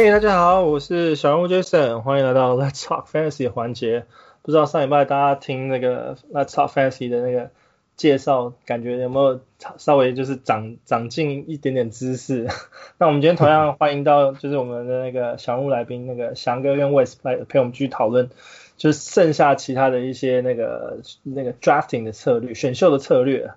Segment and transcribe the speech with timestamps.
[0.00, 4.06] 嘿，hey, 大家好，我是小人物 Jason，欢迎来到 Let's Talk Fantasy 环节。
[4.42, 7.50] 不知道上礼拜大家听那个 Let's Talk Fantasy 的那个
[7.96, 9.40] 介绍，感觉有没有
[9.76, 12.46] 稍微就是长长进一点点知识？
[12.98, 18.30] 那我们今天同样欢迎到 就是我们的那个小人物来宾，那个翔哥跟 Wes 来陪我们继续讨论，
[18.76, 23.50] 就是剩下其他的一些那个那个 drafting 的策略、选秀的策略。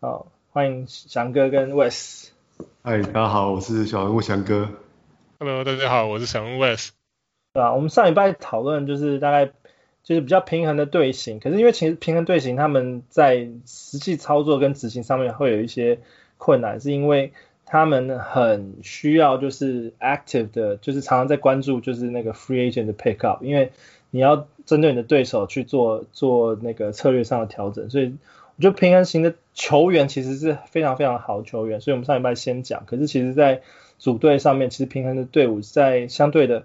[0.00, 2.30] 好，欢迎翔哥跟 Wes。
[2.82, 4.68] 嗨，大家好，我是小人物翔哥。
[5.42, 6.90] Hello，大家好，我是小人物 Wes。
[7.54, 9.46] 对啊，我们上礼拜讨论就是大概
[10.02, 15.98] 就是比较平衡的队形，可是因为其实平衡队形他们在实际操作跟执行上面会有一些
[16.36, 17.32] 困难，是因为
[17.64, 23.72] 他们很需要就是 active 的，就是常常在关注就是那个 free agent 的 pick up，因为
[24.10, 28.14] 你要针对你的对手去做做那个策略上的调整，所以
[28.56, 33.62] 我觉得平衡型的球员其实是非常非常好的球员，所以我们上礼拜先讲，可是其实在
[34.00, 36.64] 组队上面其实平衡的队伍在相对的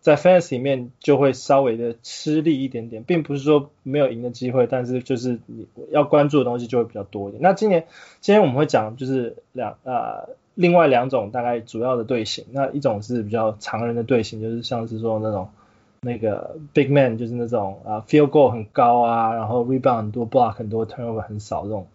[0.00, 7.40] 在 FANS 里面就会稍微的吃力一点点，并不是说没有赢的机会，但是就是你要关注的东西就会比较多一点。
[7.40, 7.86] 那今年
[8.20, 15.48] 今天我们会讲就是两呃另外两种大概主要的队形，那一种是比较常人的队形，就是像是说那种
[16.00, 21.86] 那个 Big Man，就是那种啊 Field Goal 很高啊，然后 Rebound 很多，Block 很多，Turnover 很少这种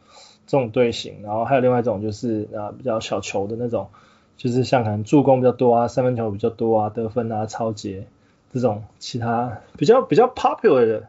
[0.47, 1.15] 这种队形。
[1.23, 3.89] 然后还有另外一种就是啊比较小球的那种。
[4.38, 8.05] 就是像可能助攻比较多啊，三分球比较多啊，得分啊，抄截
[8.53, 10.99] 这种其他比较比较 popular 的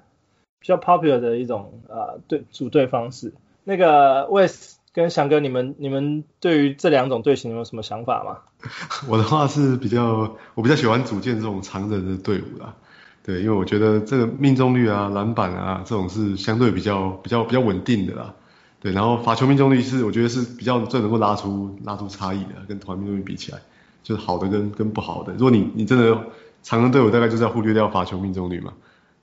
[0.58, 3.32] 比较 popular 的一种啊对组队方式。
[3.64, 8.38] 那个 Wes 跟翔哥，你们你们对于这两种队形有什么想法吗？
[9.08, 12.74] 我的话是比较我比较喜欢组建这种长人的队伍啦，
[13.22, 18.34] 对，因为我觉得这个命中率啊、篮板啊这种是相对比较比较比较稳定的啦。
[18.80, 23.58] 对，然后罚球命中率是我觉得是比较最能够拉出拉出差异的，跟团命中率比起来，
[24.02, 25.33] 就是好的跟跟不好的。
[25.33, 26.27] 如果你你真的
[26.62, 28.72] 长人队伍大概就是要忽略掉罚球命中率嘛，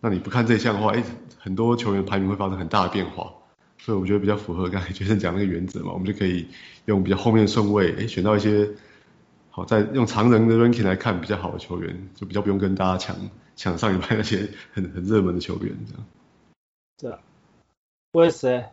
[0.02, 1.04] 那你不看这项的话，哎，
[1.40, 3.32] 很多球员排名会发生很大的变化。
[3.78, 6.48] 所以我觉得比较符合刚才 杰森讲那个原则嘛，我们就可以
[6.86, 8.68] 用比较后面的顺位，哎，选到一些
[9.52, 13.16] 好在用常人的 ranking 来看比较好的球员，就比较不用跟大家抢
[13.56, 16.06] 抢上一排那些很很热门的球员这样。
[16.98, 17.20] 对啊，
[18.12, 18.66] 我也是。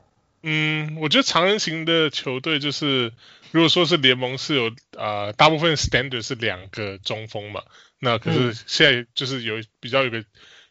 [0.44, 3.12] 嗯，我觉得长人型的球队就是，
[3.52, 7.62] 如果说是联盟是有啊、呃，大部分 standard 是两个中锋嘛，
[8.00, 10.18] 那可是现在就是有比较有个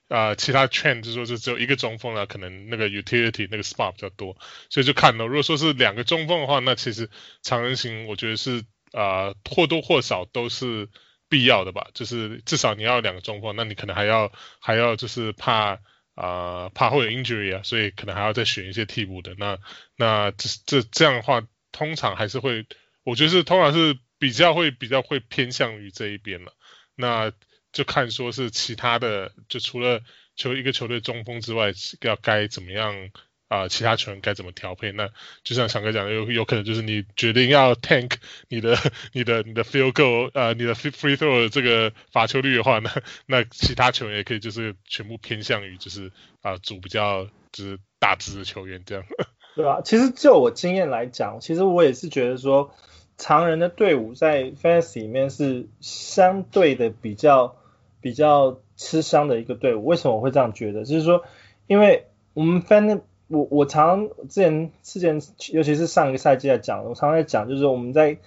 [0.09, 4.35] 啊、呃、其他 trend 就是说就只有一个中锋了，可能那个 utility 那个 spot 比较多，
[4.69, 7.09] 所以就看了，如果说是两个中锋的话，那其实
[7.41, 10.89] 长人型我觉得是啊、呃、或多或少都是
[11.29, 15.79] 必要的吧，就是至少你要两个中锋，那你可能还要还要就是怕。
[16.15, 19.35] 啊、怕会有 injury 啊，所以可能还要再选一些替补的。
[19.37, 19.57] 那
[19.95, 21.41] 那这这这样的话，
[21.71, 22.65] 通常还是会，
[23.03, 26.53] 我觉得是通常是比较会比较会偏向于这一边了。
[26.95, 27.31] 那
[27.71, 30.01] 就看说是其他的，就除了
[30.35, 31.71] 球一个球队中锋之外，
[32.01, 33.09] 要该怎么样。
[33.51, 34.93] 啊，其他球员该怎么调配？
[34.93, 35.09] 那
[35.43, 38.13] 就像翔哥讲的，有有可能就是你决定要 tank
[38.47, 38.77] 你的、
[39.11, 42.89] 你的、你的 field goal，呃，你的 free throw 的这个罚球率的话，那
[43.25, 49.03] 那其他球员也可以就是全部偏向于就是啊，组比较就是大只的球员这样。
[49.53, 49.81] 对吧？
[49.83, 52.73] 其实就我经验来讲，其实我也是觉得说，
[53.17, 57.57] 常人的队伍在 fantasy 里面是相对的比较
[57.99, 59.85] 比较吃香的一个队伍。
[59.85, 60.85] 为什么我会这样觉得？
[60.85, 61.25] 就是说，
[61.67, 63.01] 因为我们 fan
[63.31, 65.21] 我我常之前之前，
[65.53, 68.17] 尤其是上一个赛季来讲，我常常在讲，就是我们在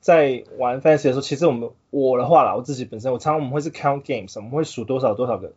[0.00, 5.52] 在玩 fantasy 的时候，其实我们我的话啦，我自己本身，我常常我们会是 count games，我们会数多少多少个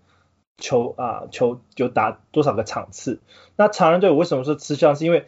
[0.57, 3.19] 球啊球就打多少个场次。
[3.55, 4.95] 那常人队伍为什么说吃香？
[4.95, 5.25] 是因为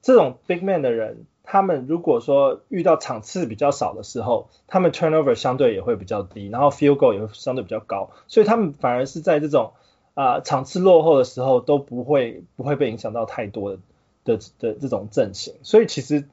[0.00, 9.72] 这种 big man 的人，他们如果说遇到场次比较少的时候，他们 turnover 相对也会比较低，然后 field goal 也会相对比较高，所以他们反而是在这种。
[10.14, 13.78] 啊、呃，场次落后的时候都不会不会被影响到太多的
[14.24, 16.24] 的的这种阵型，所以其实，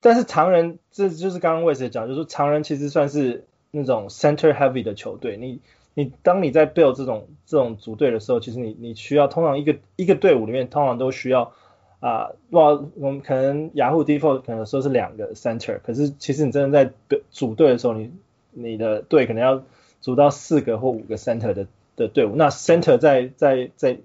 [0.00, 5.60] 但是常人这就是刚刚 Wes 讲，就是常人其实算是那种 center heavy 的球队，你
[5.94, 11.52] 你当你在 build 这种这种组队的时候，其实你你需要通常一个一个队伍里面通常都需要
[12.00, 16.92] 啊，哇、我们可能雅虎 default 可能说是两个 center，可是其实你真的在
[17.30, 18.10] 组队的时候，你
[18.50, 19.62] 你的队可能要
[20.00, 21.66] 组到四个或五个 center 的。
[22.00, 23.98] 的队伍，那 center 在在在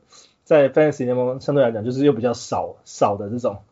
[0.43, 3.63] 在 fantasy 联盟相对来讲就是又比较少少的这种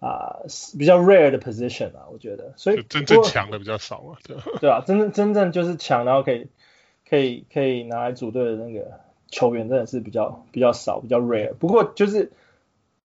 [0.00, 0.46] 啊、呃、
[0.78, 6.48] 比较 rare 的 position 啊，我觉得，所以真正强的比较少啊，对对啊，真正真正就是强，然后可以
[7.08, 11.54] 可以可以拿来组队的那个球员真的是比较比较少，比较 rare。
[11.54, 12.32] 不过就是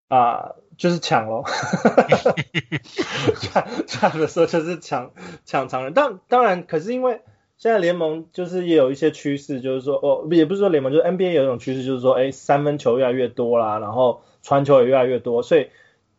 [0.08, 1.44] 啊、呃、就是抢喽，
[3.40, 5.12] 强强的时候就是抢
[5.46, 7.22] 抢常人，当当然可是因为。
[7.60, 15.68] 现在联盟就是也有一些趋势，就是说哦，也不是说联盟，就是 NBA 有一种趋势，就是说，哎，三分球越来越多啦，然后传球也越来越多，所以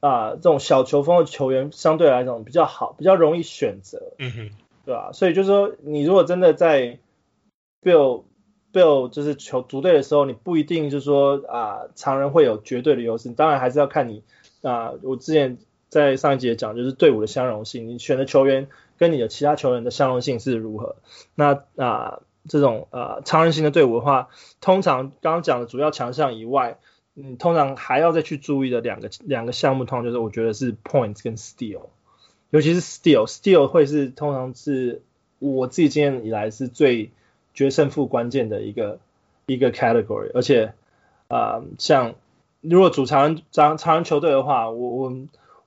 [0.00, 4.50] 啊、呃，这种小球风的球员相对来讲比较好，比较容易选择，嗯哼，
[4.84, 5.12] 对吧？
[5.14, 6.98] 所以就是说，你如果真的在
[7.82, 8.24] Bill
[8.70, 14.22] Bill 就是球组队的时候，你不一定就是说啊，常、呃、人会有绝对的优势，当然还是要看你
[14.60, 15.56] 啊、呃，我之前
[15.88, 18.68] 在上一集也讲，就是队伍的相容性，你选的球员。
[19.00, 20.96] 跟你的其他球员的相容性是如何？
[21.34, 24.28] 那啊、呃，这种呃常人型的队伍的话，
[24.60, 26.78] 通常刚刚讲的主要强项以外，
[27.14, 31.86] 嗯，通常还要再去注意的两个两个项目，通常就是我觉得是 points 跟 steal，
[32.50, 35.00] 尤其是 steal，steal 会是通常是
[35.38, 37.10] 我自己经验以来是最
[37.54, 38.98] 决胜负关键的一个
[39.46, 40.74] 一个 category，而且
[41.28, 42.16] 啊、像
[42.60, 45.16] 如果主常人常常人球队的话，我我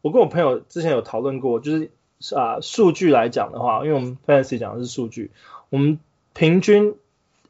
[0.04, 1.90] 我跟我朋友之前有讨论过，就是。
[2.32, 5.32] 啊，数据来讲的话，因为我们 Fantasy 讲的是数据，
[5.70, 6.00] 我们
[6.34, 6.96] 平均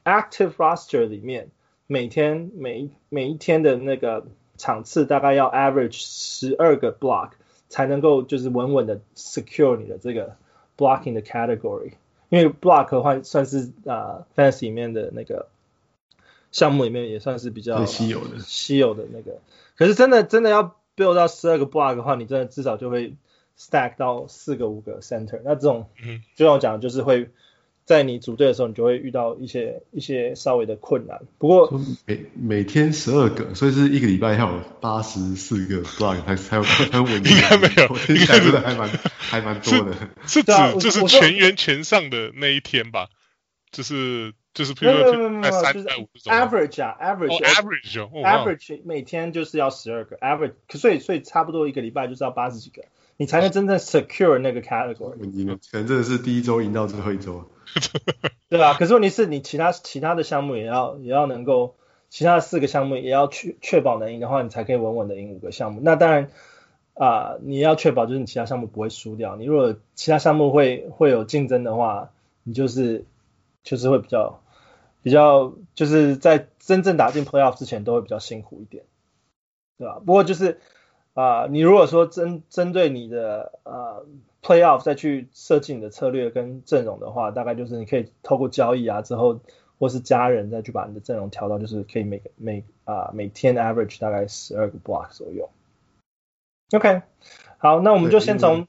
[0.04, 1.50] Active Roster 里面
[1.86, 4.26] 每天每每一天的那个
[4.58, 7.32] 场次大概要 Average 十二个 Block
[7.70, 10.36] 才能够就是稳稳的 Secure 你的这个
[10.76, 11.92] Blocking 的 Category，
[12.30, 15.50] 因为 Block 的话算是啊 Fantasy 里面的那个
[16.52, 19.40] 项目里面也算是比较稀有的稀有的那个，
[19.78, 23.14] 可是真的真的要 Build 到十二个 Block 的话，你真的至少就会。
[23.58, 25.90] Stack 到四个五个 center，那这种，
[26.36, 27.30] 就像我讲，就是会
[27.86, 31.22] 在你组队的时候，你就会遇到一些一些稍微的困难。
[31.38, 37.36] 不过每每天十二个，所以是一个礼拜要有八十四个 block 才才有才有稳定。
[37.36, 39.94] 应该没有，应该真的还蛮还蛮多的。
[40.26, 43.10] 是指就是全员全上的那一天吧？
[43.72, 46.34] 就是就是，譬如说在三在五这种。
[46.34, 52.84] average 啊，average average average 每天就是要十二个 average，所以所以差不多一个礼拜就是要八十几个。
[53.18, 55.18] 你才能真正 secure 那个 category。
[55.72, 57.46] 可能真的是第一周赢到最后一周，
[58.50, 58.74] 对吧？
[58.74, 61.76] 可是问题是你其他其他的项目也要也要能够，
[62.10, 65.80] 其他的四个项目也要确确保能赢的话，你才可以稳稳的赢五个项目。
[65.84, 66.32] 那当然
[66.96, 69.36] 啊、呃，你要确保就是你其他项目不会输掉。
[69.36, 72.12] 你如果其他项目会会有竞争的话，
[72.44, 73.06] 你就是
[73.64, 74.42] 就是会比较
[75.02, 78.84] 比较就是在真正打进 playoff 之前都会比较辛苦一点，
[79.78, 80.02] 对吧？
[80.06, 80.60] 不过就是。
[81.14, 84.06] 啊、呃，你如果说针针对你的呃
[84.42, 89.40] playoff 再去设计你的策略跟阵容的话，大概就是你可以透过交易啊之后，
[89.80, 95.50] 或是家人再去把你的阵容调到就是可以每个每啊、呃、每天 average 大概十二个 block 左右。
[96.72, 97.04] OK，
[97.58, 98.68] 好，那我们就先从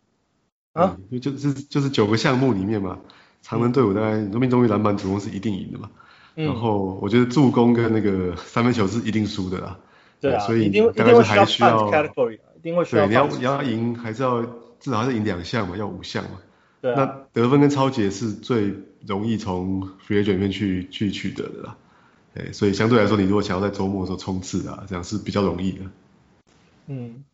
[0.75, 3.01] 啊，就是就是九个项目里面嘛，
[3.41, 5.91] 常人队伍大概命中率篮板主攻是一定赢的嘛，
[6.37, 9.79] 嗯、然后我觉得助攻跟那个三分球是一定输的啦。
[10.21, 11.89] 对啊，所以一定大概是还需要，
[12.57, 13.07] 一定会需要。
[13.07, 14.43] 对，你要你要赢，还是要
[14.81, 16.41] 至少还是赢两项嘛，要五项嘛。
[16.81, 17.27] 对啊。
[17.33, 18.73] 那得分跟抄截是最
[19.07, 21.77] 容易从 free agent 里面去去取得的啦。
[22.33, 25.81] 对，所以相对来说，你如果想要在周末的时候冲刺啊，这样是比较容易的。
[26.87, 27.25] 嗯，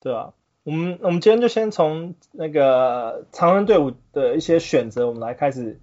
[0.00, 0.30] 对啊。
[0.62, 5.80] 我们我们今天就先从那个常人队伍的一些选择，我们来开始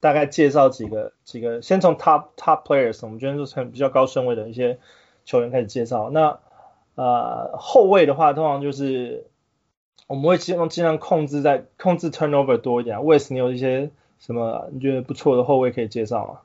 [0.00, 4.78] 大概介绍几个几个，先从 top top players，我们今天就从比较高顺位的一些。
[5.28, 6.40] 球员开始介绍，那
[6.94, 9.26] 呃后卫的话，通常就是
[10.06, 12.96] 我们会尽量尽量控制在控制 turnover 多一点。
[13.00, 16.38] Wes，你有一些什么你觉得不错的后卫可以介绍吗？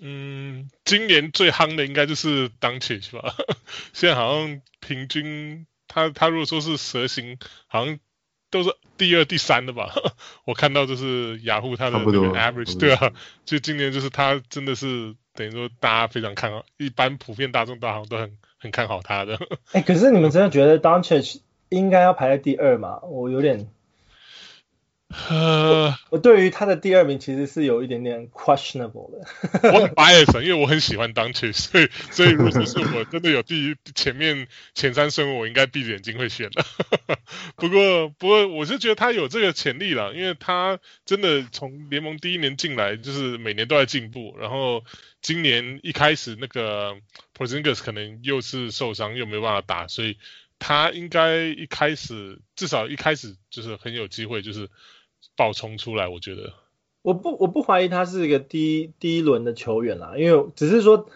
[0.00, 3.36] 嗯，今年最夯的应该就是 Doncic 吧。
[3.94, 8.00] 现在好像平均他他如果说是蛇形，好像
[8.50, 9.94] 都是第二、第三的吧。
[10.44, 13.12] 我看到就是雅虎他的那个 average，对啊，
[13.44, 15.14] 就今年就是他真的是。
[15.38, 19.38] 等于说大家非常看好，一般普遍大众大行都很很看好他的。
[19.70, 22.98] 哎、可是你们真的觉得 Doncic 应该要排在第二吗？
[23.04, 23.68] 我有点。
[25.30, 29.26] 呃，我对于他的第二名其实是有一点点 questionable 的。
[29.72, 36.62] 我很 bias，因为我很喜欢 Doncic，所以所以如果是我真的有第一前面前三顺位，我应该闭着眼睛会选的。
[37.56, 44.36] 不过不过我是觉得他有这个潜力了，因为他真的从联盟第一年进来，就是每年都在进步。
[44.38, 44.84] 然后
[45.22, 46.94] 今年一开始那个
[47.34, 50.18] Porzingis 可能又是受伤，又没有办法打，所以
[50.58, 54.68] 他应该一开始至少一开始就是很有机会，就是。
[55.36, 56.52] 爆冲出来，我觉得
[57.02, 61.08] 我不我不怀疑他是一个第一第一轮的球员啦，因为只是说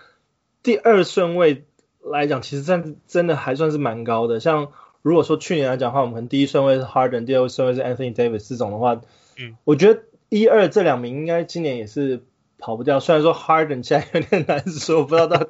[0.63, 1.65] 第二顺位
[2.03, 4.41] 来讲，其实真真的还算是蛮高的。
[4.41, 9.01] 像如果说去年来讲的话，我们可能第一顺位是 Harden，第二顺位是 Anthony Davis 这种的话，
[9.39, 12.25] 嗯，我觉得一二这两名应该今年也是。
[12.63, 15.45] 跑不掉，虽然说 Harden 现在有点 难说，我不知道到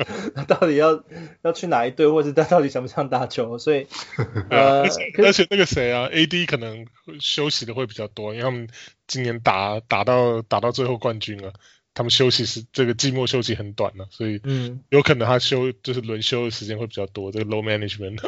[0.48, 1.04] 到底要
[1.42, 3.86] 要去哪一队，或者他到底想不想打球，所以
[4.48, 6.86] 呃，而且那个谁啊，AD 可能
[7.20, 8.66] 休息的会比较多，因为他们
[9.06, 11.52] 今年打打到打到最后冠军了，
[11.92, 17.30] 他们休息是这个季末休息很短了，所以嗯，有可能他休就是轮休的时间会比较多。
[17.30, 18.20] 这个 low management。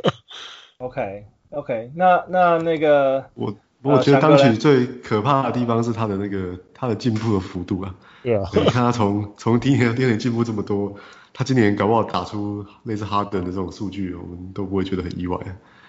[0.76, 7.94] OK OK，那那那个我我觉得当曲最可怕的地方是他的那个他的进步的幅度啊。
[8.22, 10.94] 对啊，你看他从从第一年到第二年进步这么多，
[11.32, 15.38] 他今年搞不好打出类似哈登的这种数据，我们都不会觉得很意外。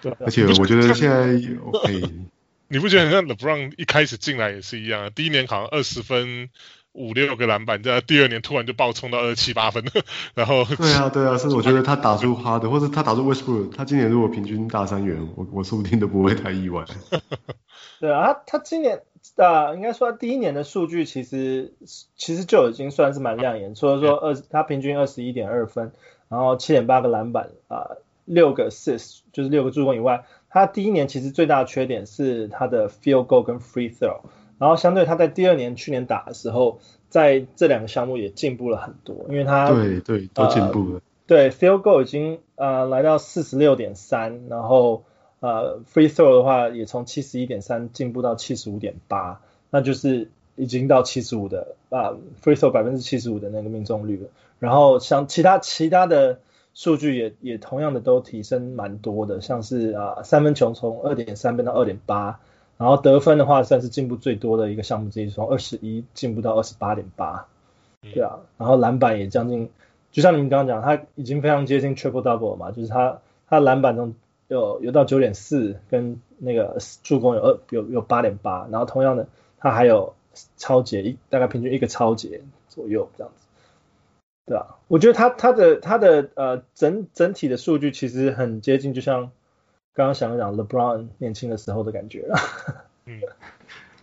[0.02, 2.02] 对，而且我觉得现在 OK，
[2.68, 5.10] 你不觉得很像 LeBron 一开始进来也是一样啊？
[5.10, 6.50] 第一年好像二十分
[6.92, 9.84] 五六个篮板，在第二年突然就爆冲到二七八分，
[10.34, 16.84] 然后对啊对啊，是我觉得他打出哈登，或者他打出 Westbrook，他今年如果平均大三元，我我说不定都不会太意外。
[18.00, 19.02] 对啊，他他今年。
[19.34, 21.72] 啊，应该说他第一年的数据其实
[22.14, 25.90] 其实就已经算是蛮亮眼，除了说二他平均二十一点二分，
[26.28, 34.20] 然后七点八个篮板啊，六个 assist 就是六个助攻以外，他第一年其实最大的缺点是他的 field goal 跟 free throw，
[34.58, 45.02] 然后相对他在第二年去年打的时候，在这两个项目也进步了很多，因为他对对都进步了，呃、对 field goal 已经呃来到四十六点三，然后。
[45.46, 52.10] 呃，free throw 的话也从七十一点三进步到七十五点八，那就是已经到七十五的啊
[52.42, 54.28] ，free throw 百分之七十五的那个命中率了。
[54.58, 56.40] 然后像其他其他的
[56.74, 62.40] 数据也也同样的都提升蛮多的，像是啊三分球从二点三变到二点八，
[62.76, 67.46] 然后得分的话算是进步最多的一个项目之一，从二十一进步到二十八点八，
[68.02, 69.70] 对啊，然后篮板也将近，
[70.10, 74.12] 就像你们刚刚讲，他已经非常接近 triple double 了嘛，就是他他篮板中。
[74.48, 79.26] 有有到九点四，跟那个助攻有二有有八点八，然后同样的，
[79.58, 80.14] 他还有
[80.56, 83.46] 超节一大概平均一个超节左右这样子，
[84.46, 89.30] 对啊，我觉得他他的他的呃整整体的数据其实很接近，就像
[89.94, 92.38] 刚刚想讲 LeBron 年轻的时候的感觉了，
[93.06, 93.20] 嗯，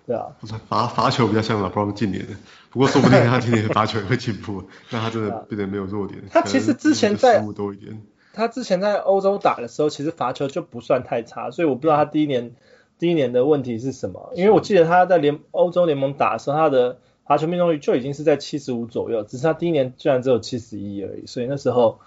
[0.06, 0.36] 对啊，
[0.68, 2.34] 罚罚球比较像 LeBron 近年的，
[2.70, 8.02] 不过说不定他今年的罚球也会进步， 那他真的变得没有弱点，他其实之前在失误多一点。
[8.34, 12.56] 他之前在欧洲打的时候，其实罚球就不算太差，所以我不知道他第一年
[13.00, 14.32] 第一年的问题是什么。
[14.36, 22.00] 因为我记得他在联欧洲联盟打的时候，他的罚球命中率就已经是在七十五左右，只是他第一年居然只有七十一而已，所以那时候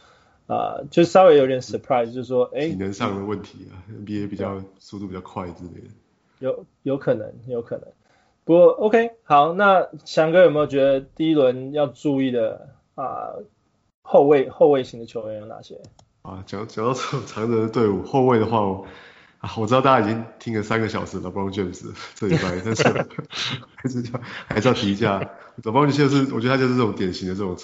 [0.46, 5.88] 啊、呃，就稍微有点 surprise，就是说，哎，体能上的问题啊，NBA 比较速度比较快之类的，
[6.40, 7.86] 有有可能，有可能。
[8.44, 13.34] 不过 OK，好，那翔哥有没有觉得第一轮要注意的啊
[14.02, 15.80] 后卫后卫型的球员有哪些？
[16.26, 18.84] 啊，讲讲到这种长 人的队伍，后卫的话我，
[19.38, 21.84] 啊，我知道大家已经听了三个小时了，LeBron James
[22.16, 22.82] 这礼拜，但是
[23.76, 25.20] 还是要还是要提一下
[25.62, 27.56] ，LeBron James 就是我觉得他就是这种典型的这种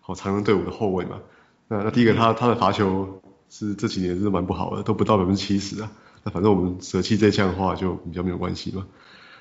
[0.00, 1.18] 好长人队伍的后卫嘛。
[1.66, 3.20] 那那第一个他他的罚球
[3.50, 5.90] 是这几年是蛮不好的，都不到百分之七十啊。
[6.22, 8.86] 那反正我们舍弃这项的话就比较没有关系嘛。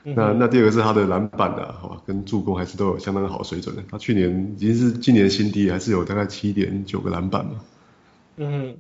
[0.04, 3.84] 那那第二个是他的篮板的，好吧，跟助攻还是都有相当好的水准的。
[3.90, 7.54] 他去年已经是今年新低，还是有大概七点九个篮板嘛。
[8.38, 8.78] 嗯，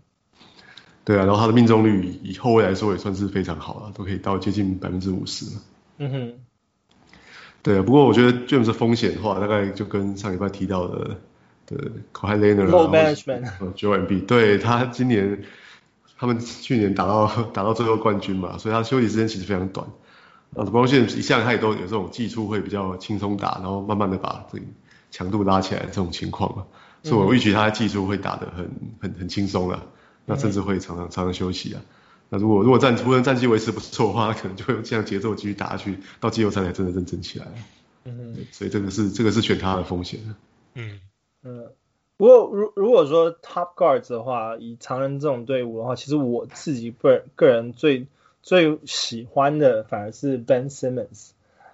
[1.03, 5.45] 对啊，然后他的命中率以后卫来说也算是非常好了，都可以到接近百分之五十。
[5.97, 6.33] 嗯哼，
[7.63, 11.17] 对啊，不过我觉得 James 的风险的话，大概就跟上礼拜提到的
[11.67, 12.67] 的 Kawhi Leonard
[13.45, 15.43] 啊，Joel Embiid，对他今年
[16.17, 19.87] 他们去年打到打到最后冠军嘛，所以他休息时间其实非常短。
[20.55, 24.63] 啊，LeBron James 一向他也都有这种技术会比较轻松打，然后慢慢的把这个
[25.11, 26.65] 强度拉起来这种情况嘛。
[27.05, 28.67] 所以我预期他的技术会打得很
[28.99, 29.83] 很很轻松啊，
[30.25, 31.81] 那甚至会常常常常休息啊。
[32.29, 37.45] 那如果如果战湖人战绩维持不错的话，可能就会用这样节奏继续打下去，到季后赛才真的认真起来。
[38.05, 40.19] 嗯，所以这个是这个是选他的风险。
[40.73, 40.99] 嗯
[41.43, 41.67] 嗯，
[42.17, 48.07] 不过如如果说 top guards 的话，以常人这种队伍的话，其实我自己个个人最
[48.41, 51.29] 最喜欢的反而是 Ben Simmons。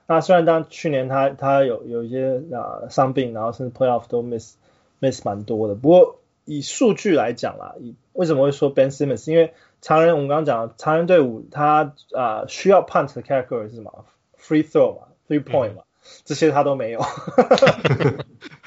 [0.08, 4.56] 那虽然当去年他他有有一些啊伤病，然后甚至 playoff 都 miss。
[5.01, 9.29] Miss 蛮多的，不过以数据来讲啦，以为什么会说 Ben Simmons？
[9.29, 14.05] 因为常人我们刚刚讲，常人队伍他啊、呃、需要 punt 的 category 是什么
[14.39, 17.01] ？free throw 嘛，three point 嘛，嗯、这些他都没有。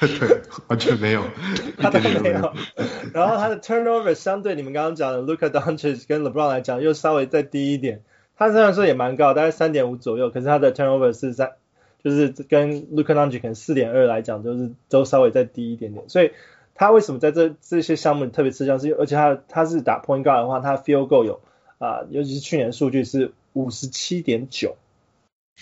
[0.01, 1.23] 对，完全没有，
[1.79, 2.53] 他都没有。
[3.13, 8.03] 然后他的 turnover 相对你们刚刚讲的 Luka Doncic 跟 LeBron 来讲又稍微再低一点。
[8.37, 11.55] 他虽然说也蛮高，大概三点五左右，可是他的 turnover 是在。
[12.05, 16.33] 就是跟 Luka Doncic 可能四点二来讲，就是都稍微再低一点点，所以
[16.75, 18.79] 他为什么在这这些项目里特别吃香？
[18.79, 21.41] 是而且他他是打 point guard 的话，他 field goal 有
[21.79, 24.77] 啊、呃，尤其是去年数据是五十七点九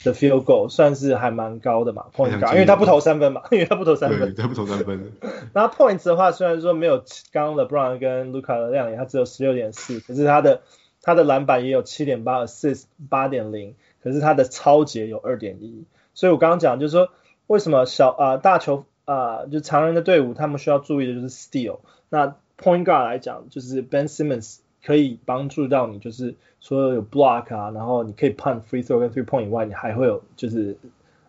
[0.02, 5.12] 的 field goal，算是还蛮高的嘛，point guard，因为他不投三分嘛，因为他不投三分，他不投三分。
[5.54, 10.62] 然后 points 的话，虽然说没有刚刚的 LeBron 跟 Luka 的亮眼，他只有十六点四，可是他的
[11.02, 15.84] 他的篮板也有七点八，assist 八点零，可是他的抄截有二点一。
[16.14, 17.08] 所以我刚刚讲就是说，
[17.46, 21.80] 为什么小啊、大球啊、呃、就常人的队伍他们需要注意的就是 steal。
[22.08, 30.76] 那 point guard 来讲，就是 Ben Simmons 可以帮助到你，就是说有 block 啊，然后你可以 punt free throw 跟 three point 以外，你还会有就是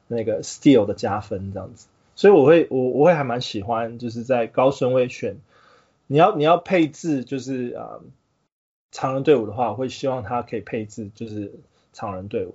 [0.07, 1.87] 那个 steal 的加分这样子。
[2.15, 5.37] 所以我会我我会还蛮喜欢，就是在高顺位选，
[6.05, 8.01] 你要你要配置就是啊、
[8.91, 11.53] 常人队伍的话，我会希望他可以配置就是
[11.93, 12.53] 常人队伍。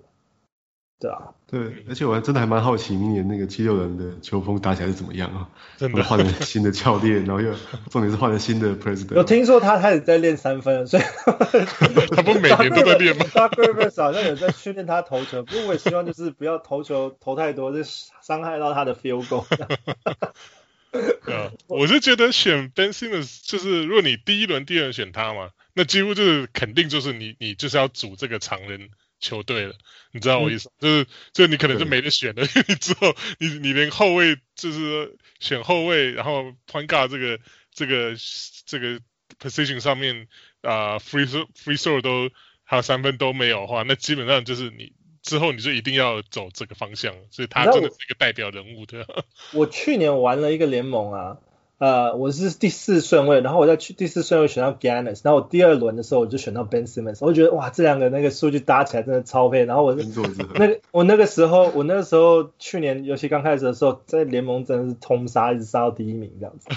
[1.00, 5.49] 对啊，对，而且我还真的还蛮好奇，明年那个七六人的球风打起来是怎么样啊？
[5.78, 7.55] 真的换了新的教练，然后又
[7.88, 9.17] 重点是换了新的 president。
[9.17, 11.02] 我听说他开始在练三分，所以
[12.11, 19.45] 他不每年都在练吗？Doc Rivers 好像有在训练他投球，不过我也希望就是不要投球投太多，就伤害到他的 field goal。
[21.31, 28.88] 啊，我是觉得选 Ben Simmons 就是，如果你第一轮、第二轮选他嘛，那几乎就是肯定就是你你就是要组这个常人。
[29.21, 29.75] 球队了，
[30.13, 30.71] 你知道我意思？
[30.81, 37.39] 嗯、就是，就你可能就没得选了，因 为你之后你你连后卫就是选后卫，然后 point guard 这个
[37.73, 38.15] 这个
[38.67, 39.01] 这个
[39.41, 40.29] position 上面
[40.63, 42.31] 啊、呃、free throw free throw 都
[42.63, 49.07] 还有三分都没有的话，那基本上就是你之后你就一定要走这个方向，所以他真的是一个代表人物的。
[49.53, 51.39] 我去年玩了一个联盟啊。
[51.78, 59.64] 呃，我是第四顺位，然后我在去第四顺位选到 Giannis，然后我第二轮的时候我就选到 Ben Simmons，我就觉得哇，这两个那个数据搭起来真的超配。
[59.64, 60.04] 然后我是
[60.56, 66.68] 那个我那个时候我那个时候去年游戏刚开始的时候，在联盟真的是通杀，一直杀到第一名这样子，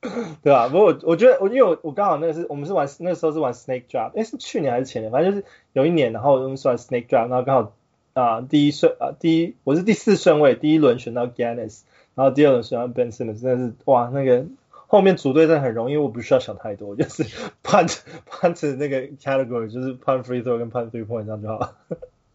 [0.42, 0.68] 对吧？
[0.68, 5.44] 不过我我觉得我因为我我刚好那个是我们是玩那个时候是玩 Snake Draft，哎是去年还是前年，反正就是
[5.74, 7.72] 有一年，然后我们是玩 Snake Draft，然后刚好
[8.14, 11.82] 啊、呃、第一顺啊、呃、第一我是第四顺位，第一轮选到 Giannis。
[12.14, 17.24] 然后第二轮选到 Ben Simmons，真的是哇，那个后面组队真的很容易，我不需要想太多，就是
[17.62, 21.76] punt punt 那个 category，就是 punt free throw 跟 punt three point 这样就好了。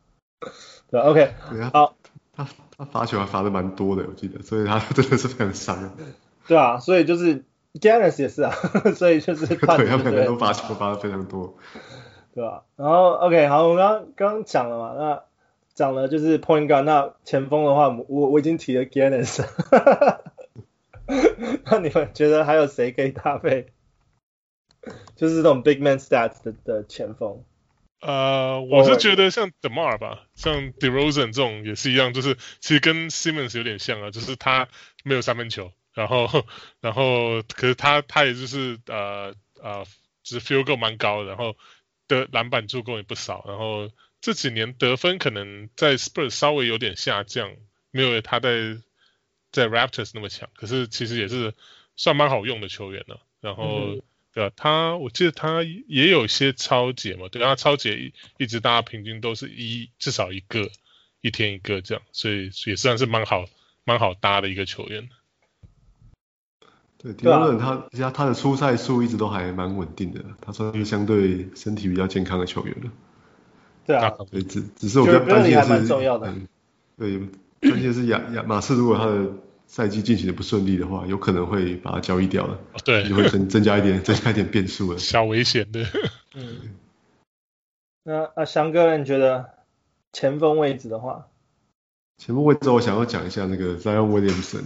[0.89, 1.95] 对，OK，对啊，好，
[2.36, 2.47] 他
[2.78, 5.95] 他罚球还罚的蛮多的，我记得，所以他真的是非常伤。
[6.47, 8.52] 对啊，所以就是 Giannis 也是啊，
[8.95, 11.56] 所以就是 punt, 对，他可能都罚球罚的非常多。
[12.34, 12.63] 对吧？
[12.75, 15.27] 然后 OK，好，我刚刚讲了嘛，那。
[15.78, 19.46] 讲了就是 point guard，那前锋的话，我我已经提了 Giannis，
[21.66, 23.68] 那你们觉得还有谁可以搭配？
[25.16, 27.44] 就是这种 big man stats 的的前锋。
[28.02, 34.68] 呃，我是觉得像 DeMar 吧，像 DeRozan 这种也是一样，就是其实跟 Simmons 有点像啊，就是他
[35.04, 36.28] 没有三分球，然后
[36.82, 39.86] 然后可是他他也就是呃呃，
[40.24, 41.56] 就是 field goal 蛮高的，然后
[42.08, 43.92] 的篮板助攻也不少，然后。
[44.19, 47.53] 这几年得分可能在 Spurs 稍微有点下降，
[47.91, 48.77] 没有他在
[49.51, 51.53] 在 Raptors 那么强，可是其实也是
[51.95, 53.21] 算蛮好用的球员了。
[53.39, 54.01] 然后、嗯、
[54.34, 54.53] 对吧？
[54.58, 60.69] 他我记得他也有一些抄截嘛，对，他抄截一,一直大家平均都是一至少一个，
[61.21, 63.45] 一天一个这样，所以也算是蛮好
[63.84, 65.10] 蛮好搭的一个球员。
[66.97, 72.91] 对，迪罗伦他他他的出赛数一直都还蛮稳定的，他算是相对身体比较健康的球员了。
[73.88, 76.28] 对啊，对，只只是我比较担心的是，重要的。
[76.28, 76.47] 嗯，
[76.97, 77.17] 对，
[77.71, 79.30] 关键是亚亚马刺如果他的
[79.65, 85.86] 赛季进行的不顺利的话，有可能会把他交易掉了，对，就会增增加一点增加一点变数了，小危险的。
[86.36, 86.76] 嗯，
[88.04, 89.52] 那啊，翔哥，你觉得
[90.12, 91.28] 前锋位置的话，
[92.17, 94.63] 前锋位置我想要讲一下那个 Zion Williamson，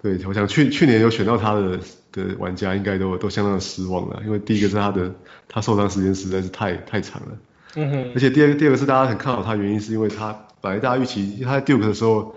[0.00, 1.78] 对，我想去去年有选到他的
[2.12, 5.14] 的玩家应该都都相当的失望了，因为第一个是他的
[5.48, 7.38] 他受伤时间实在是太太长了。
[7.74, 12.34] 嗯哼，而且第二个第二个是大家很看好他，原因是因为他本来大家预期他在 Duke 的时候，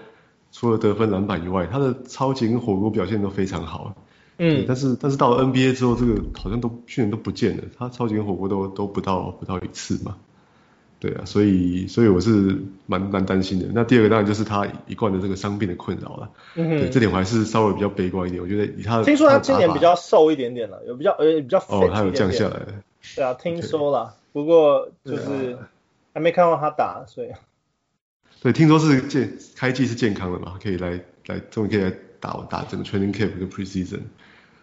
[0.51, 3.95] 除了得分篮板以外，他的超级跟火锅表现都非常好。
[4.37, 10.15] 嗯，但是但是到了 NBA 之后，这个好像都去年都不见了，他超级跟火锅都都不到不到一次嘛。
[10.99, 13.65] 对啊，所以所以我是蛮蛮担心的。
[13.73, 16.29] 那第二个当然就是他一贯的这个伤病的困扰了。
[16.55, 18.43] 嗯哼，对，这点我还是稍微比较悲观一点。
[18.43, 22.59] 我觉得以他的，听说他今年比较瘦一点点了，有比较呃比较哦，他有降下来。
[23.15, 24.13] 对啊，听说了。
[24.33, 25.57] 不过就是
[26.13, 27.29] 还没看到他打，所以
[28.41, 34.01] 对，听说是健开季是健康的嘛，可以来来终于可以来打打整个 training camp 跟 preseason，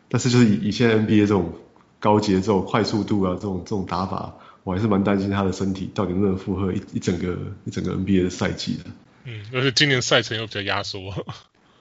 [0.09, 1.53] 但是就是以以现在 NBA 这种
[2.01, 8.85] 高节奏、快速度啊这种这种打法，我还是蛮担心他的身体到底能不能负荷一一整个一整个 NBA 的赛季的。
[9.25, 11.13] 嗯，而且今年赛程又比较压缩。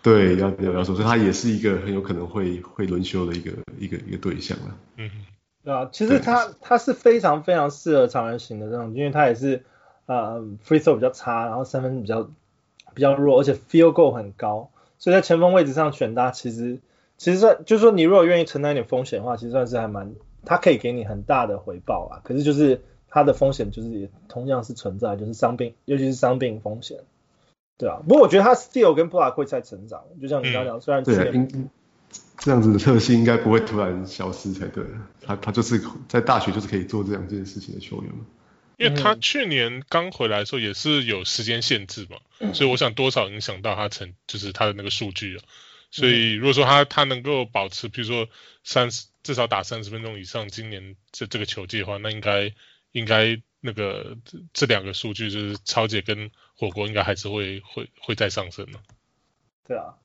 [0.04, 4.78] 对，要比较压缩，所以他也是一个很有可能会会轮休的一个一个一个对象了。
[4.97, 5.10] 嗯。
[5.67, 9.65] 对啊，其实他他是非常非常适合常人型的这种，因为他也是
[10.06, 12.30] 呃 free throw 比较差，然后三分比较
[12.93, 16.80] 比较弱，而且 field goal 很高，所以在前锋位置上选他，其实
[17.17, 20.13] 其实算就是说你如果愿意承担一点风险的话，其实算是还蛮，
[20.45, 22.21] 他可以给你很大的回报啊。
[22.23, 26.99] 可是就是他的风险就是也同样是存在，就是伤病，尤其是伤病风险。
[27.77, 31.69] 对啊，不过我觉得他 still 跟 block 会在成长，就像你刚刚讲，虽然对，应
[32.38, 34.84] 这样子的特性应该不会突然消失才对。
[35.21, 38.26] 他他就是在大学就是可以做这两件事情的球员嘛。
[38.78, 45.43] 因为他去年刚回来的时候也是有时间限制嘛，嗯、所以我想多少影响到他成就是他的那个数据啊。
[45.89, 48.30] 所以如果说他他能够保持，比如说
[48.63, 52.54] 三十至少打三十分钟以上，今年这这个球季的话，那应该
[52.91, 58.80] 应该那个这这两个数据就是超姐跟火锅应该还是会会会再上升的。
[59.67, 59.95] 对啊。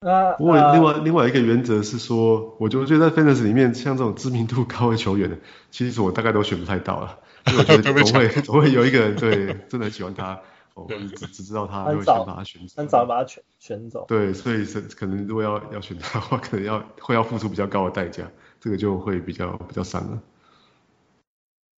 [0.00, 5.38] 那不过另外另外一个原则是说，我就觉得在 Fantasy 里面，像这种知名度高的球员的，
[5.70, 7.18] 其实我大概都选不太到了。
[7.46, 10.40] 我觉得 总会总会有一个人对真的很喜欢他。
[10.76, 14.04] 我只只知道他，就会先把他选走，很早把他选选走。
[14.06, 18.24] 对，所以是可能如果要要选他的话，可能要会要付出比较高的代价，
[18.60, 20.20] 这个就会比较比较伤了。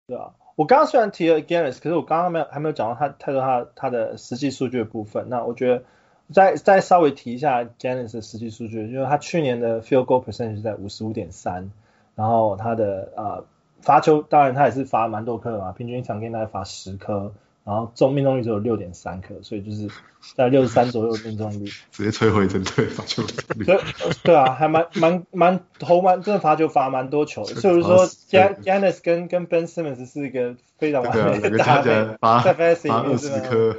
[0.09, 5.29] 对啊，我刚刚虽然提了 Giannis，可是我刚刚没有还没有讲到他太多他他的实际数据的部分。
[5.29, 5.85] 那我觉得
[6.33, 11.71] 再再稍微提一下 Giannis 的实际数据，就是他去年的 field goal percentage 在五十五点三，
[12.15, 13.45] 然后他的呃
[13.81, 17.33] 罚球，当然他也是罚蛮多颗的嘛，平均一场给大概罚十颗。
[17.65, 19.91] 然后中命中率只有六点三颗，所以就是
[20.35, 23.23] 在六十三左右的命中率， 直接摧毁整队罚球
[23.67, 23.79] 对
[24.23, 31.91] 对啊，还蛮蛮蛮投蛮真的罚球罚蛮多球的，所以说 Giannis 跟跟 Ben Simmons 是一个非常完美的搭配，
[32.43, 33.77] 在 Fantasy 里面是颗，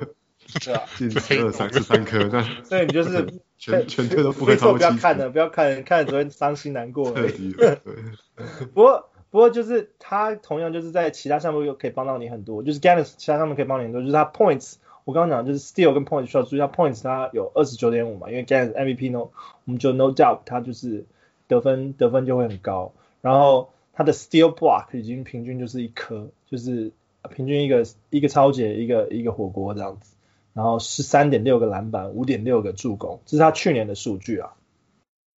[0.64, 7.12] 对啊， 进十二三十三颗，那所以你就是全全队都不会超不要看了，不要看了，看了只会伤心难过。
[8.74, 9.10] 不过。
[9.32, 19.20] 不过就是他同样就是在其他项目又可以帮到你很多，就是 Giannis 其他项目可以帮你很多，就是他 points 我刚刚讲就是 steal 跟 points 需要注意，他 points 他有二十九点五嘛，因为 Giannis MVP no
[19.66, 21.06] 我们就 no doubt 他就是
[21.48, 26.92] 得分得分就会很高，然后他的 steal block 已经平均就是一颗，就是
[27.36, 30.16] 平均一个一个抄截一个一个火锅这样子，
[30.60, 34.56] 然后十三点六个篮板，五点六个助攻，这是他去年的数据啊，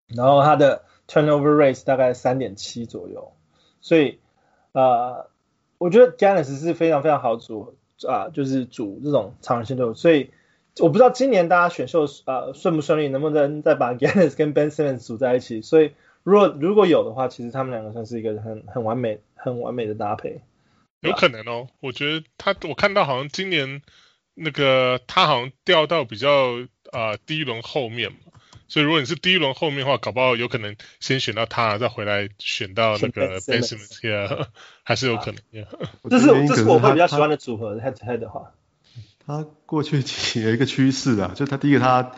[0.08, 3.32] 然后他的 turnover rate 大概三点七左右。
[3.80, 4.18] 所以，
[4.72, 5.30] 呃，
[5.78, 9.94] 我觉得 Gannis 是非常非常好组啊，就是组这种长人线队伍。
[9.94, 10.32] 所以
[10.80, 15.62] 我不知道今年大家选秀呃顺不顺利，能不能再把 Gannis 跟 Ben Simmons 组在一起。
[15.62, 15.92] 所以
[16.24, 20.40] 如果如果有的话，其实他们两个算是一个很很完美很完美的搭配。
[21.02, 23.82] 有可能哦，我觉得他我看到好像今年
[24.34, 26.58] 那个他好像掉到比较
[26.90, 28.18] 啊、呃、第一轮后面嘛。
[28.68, 34.46] 所以如果你是第一轮后面的话，搞不好有可能先选到他，再回来选到那个 Simmons，
[34.82, 35.66] 还是有可能。
[36.08, 38.54] 这是这是我会比较喜欢的组合，head to head 的话。
[39.26, 40.02] 他过去
[40.40, 42.12] 有 一个趋势啊，就他第一个他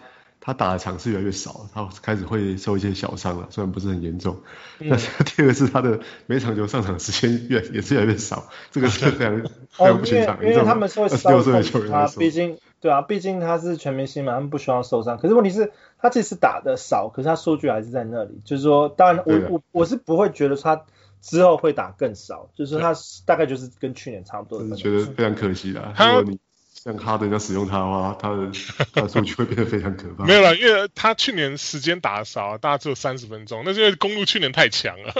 [0.44, 4.37] 他打的场次越来越少，他开始会受一些小伤了，虽然不是很严重。
[4.78, 10.37] 但是第二个是他的每场球上场时间越也是越来越少，这个是非常 非常不寻常。
[10.44, 15.18] 因为他们说二十六岁的球员，他毕竟对啊，毕竟他是全明星嘛，他们不需要受伤。
[15.18, 15.72] 可是问题是。
[15.96, 18.38] 他其实打的少，可是他数据还是在那里。
[18.44, 20.85] 就是说，当然我我我是不会觉得他
[21.22, 22.92] 之后会打更少，就是他
[23.24, 25.94] 大概就是跟去年差不多觉得非常可惜啦。
[25.96, 26.38] 如果你
[26.85, 28.51] 像哈登要使用他的话，他的
[28.92, 30.25] 他的数据会变得非常可怕。
[30.29, 33.62] 没有了，因为他去年时间打的少，大概只有三十分钟。
[33.64, 35.14] 那是因为公路去年太强了，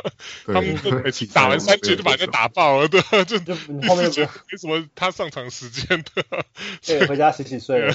[0.45, 0.77] 他们
[1.33, 3.55] 打完三局就把人家打爆了，对，就就
[3.89, 6.45] 后面就没什么他上场时间的。
[6.85, 7.95] 对，回家洗洗睡了。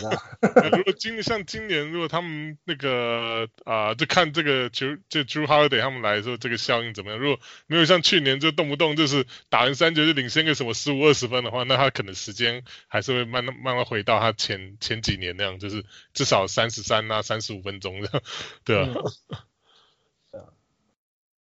[0.71, 7.19] 如果今像今年，如果他们那个啊，就看这个就就 Jrue Holiday 他们来的时候，这个效应怎么样？
[7.19, 13.58] 如果没有像去年就动不动就是打完三局就领先个什么十五二十分的话，那他可能时间还是会慢慢。
[13.63, 18.21] 慢慢回到他前前几年那样，就是至少三十三啊，三十五分钟的，
[18.65, 18.93] 对啊。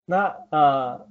[0.05, 1.09] 那呃，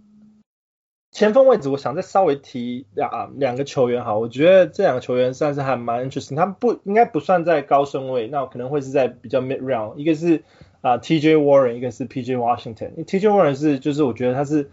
[1.11, 10.43] 前锋位置，我想再稍微提两两个球员哈，我觉得这两个球员算是还蛮 interesting，他们不应该不算在高顺位，那可能会是在比较 mid round，一个是
[10.81, 13.05] 啊、TJ Warren，一个是 PJ Washington。
[13.05, 14.71] TJ Warren 是就是我觉得他是。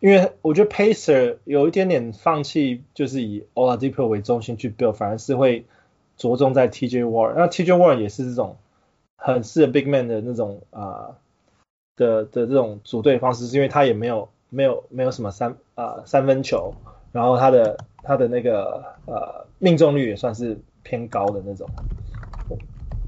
[0.00, 5.66] 因为我觉得 Pacer 有一点点放弃，就是以 Oladipo 为中心去 build，反而是会
[6.16, 7.34] 着重在 TJ Warren。
[7.36, 8.56] 那 TJ Warren 也是这种
[9.16, 11.18] 很适合 Big Man 的那种啊、
[11.96, 16.74] 的的这种组队方式，是因为他也没有没有没有什么三啊、三分球，
[17.12, 21.68] 然后他的他的那个呃命中率也算是偏高的那种，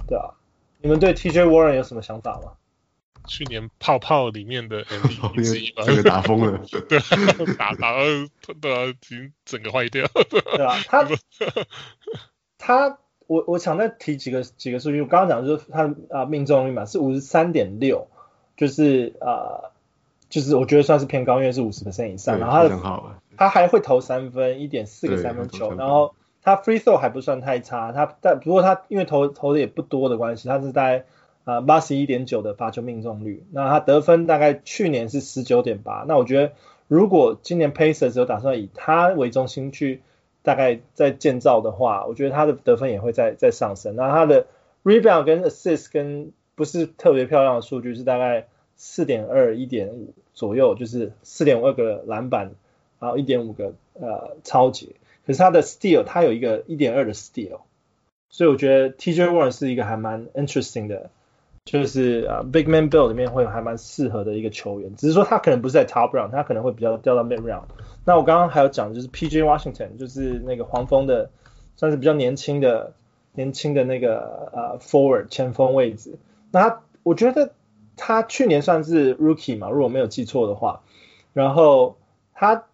[0.06, 0.34] 对啊，
[0.82, 2.52] 你们对 TJ Warren 有什么想法吗？
[3.26, 6.98] 去年泡泡里面的 MVP 这个打疯了， 对，
[7.56, 7.98] 打打到
[8.60, 11.06] 都要已经整个坏掉，对啊，他
[12.58, 18.08] 他我我想再提几个几个数据，我刚刚讲的就是他啊命中率嘛是五十三点六，
[18.56, 19.70] 就是啊
[20.28, 22.78] 就是我觉得算是偏高，因为是五十 percent 以上，然后他的
[23.36, 31.04] 他还会投三分，一点四个三分球，然后他 free throw 还不算太差，他但不过他因为投投的也不多的关系，他是在
[31.44, 36.52] 啊八十一点九的罚球命中率，那他得分大概去年是十九点八，那我觉得
[36.88, 40.02] 如果今年 Pacers 有打算以他为中心去
[40.42, 44.46] 大概在建造的话，我觉得他的得分也会再再上升，那他的
[44.84, 52.52] rebound 跟 assist 跟不是特别漂亮的数据是大概四点二一点五左右，就是四点二个篮板，
[52.98, 54.88] 然后一点五个呃抄截。
[55.24, 57.60] 可是他的 steal，他有一个一点二的 steal，
[58.28, 61.10] 所以我觉得 TJ Warren 是一个还蛮 interesting 的，
[61.64, 64.94] 就是呃 big man build 里面会还蛮适合的一个球员。
[64.96, 67.64] 只是说他可能不是在 top round，他可能会比较掉到 mid round。
[68.04, 71.30] 那我刚刚还有讲就是 PJ Washington，就是那个黄蜂的，
[71.76, 72.94] 算是比较年轻的
[73.32, 76.18] 年轻的那个呃 forward 前锋位置。
[76.50, 77.52] 那他我觉得
[77.96, 80.82] 他去年算是 rookie 嘛，如果没有记错的话，
[81.32, 81.96] 然后
[82.34, 82.64] 他。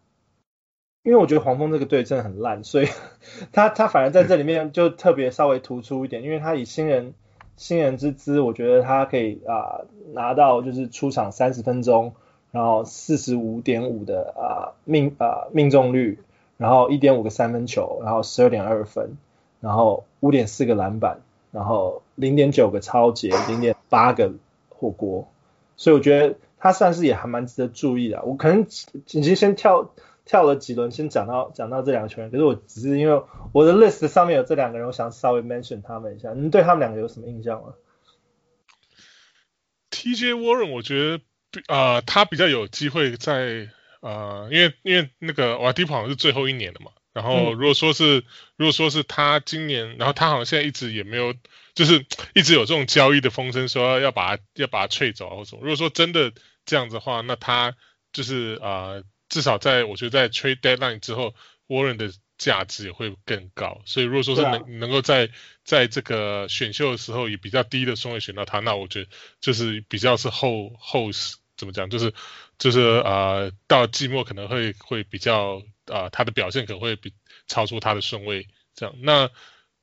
[1.05, 2.88] 因为我觉得黄蜂这个队真的很烂，所以
[3.53, 7.14] 他他反而在这里面就特别稍微突出一点，因为他以新人
[7.59, 12.14] 新人之姿，我觉得他可以啊、呃、拿到就是出场三十分钟，
[12.53, 16.18] 然后四十五点五的啊、呃、命啊、呃、命中率，
[16.57, 19.18] 然后一点五个三分球，然后十二点二分，
[19.61, 21.18] 然后五点四个篮板，
[21.53, 24.33] 然后零点九个抄截，零点八个
[24.71, 25.29] 火锅，
[25.77, 28.23] 所以我觉得他算是也还蛮值得注意的。
[28.23, 29.90] 我可能紧急先跳。
[30.29, 36.35] 跳了几轮，先讲到讲到这两个球员，可是我只是因为我的 list 上面有这两个人，我想稍微 mention 他们一下。
[36.35, 37.73] 你对他们两个有什么印象吗
[39.91, 41.17] ？TJ Warren，我觉得
[41.67, 46.93] 啊、呃，他比较有机会在啊、呃，因为因为那个瓦迪普好像是最后一年了嘛。
[47.14, 48.23] 然后如果说是、嗯、
[48.57, 51.33] 如果说是他今年，然后他好像现在一直也没有，
[51.75, 55.62] 就是一直有这种交易的风声，说要把他要把他吹走啊或什么。
[55.62, 56.33] 如果说真的
[56.67, 57.75] 这样子的话，那他
[58.12, 58.69] 就是啊。
[58.69, 61.35] 呃至少在我觉得在 trade deadline 之后
[61.67, 63.83] ，Warren 的价值也会更高。
[63.85, 65.29] 所以如果说是能、啊、能够在
[65.64, 69.11] 在这个选秀的时候以比较低的顺位选到他，那我觉得
[69.41, 71.11] 就是比较是后后
[71.57, 72.14] 怎么讲，就是
[72.59, 77.12] 就是呃到季末可能会会比较啊、呃、他的表现可能会比
[77.49, 78.95] 超出他的顺位这样。
[79.03, 79.29] 那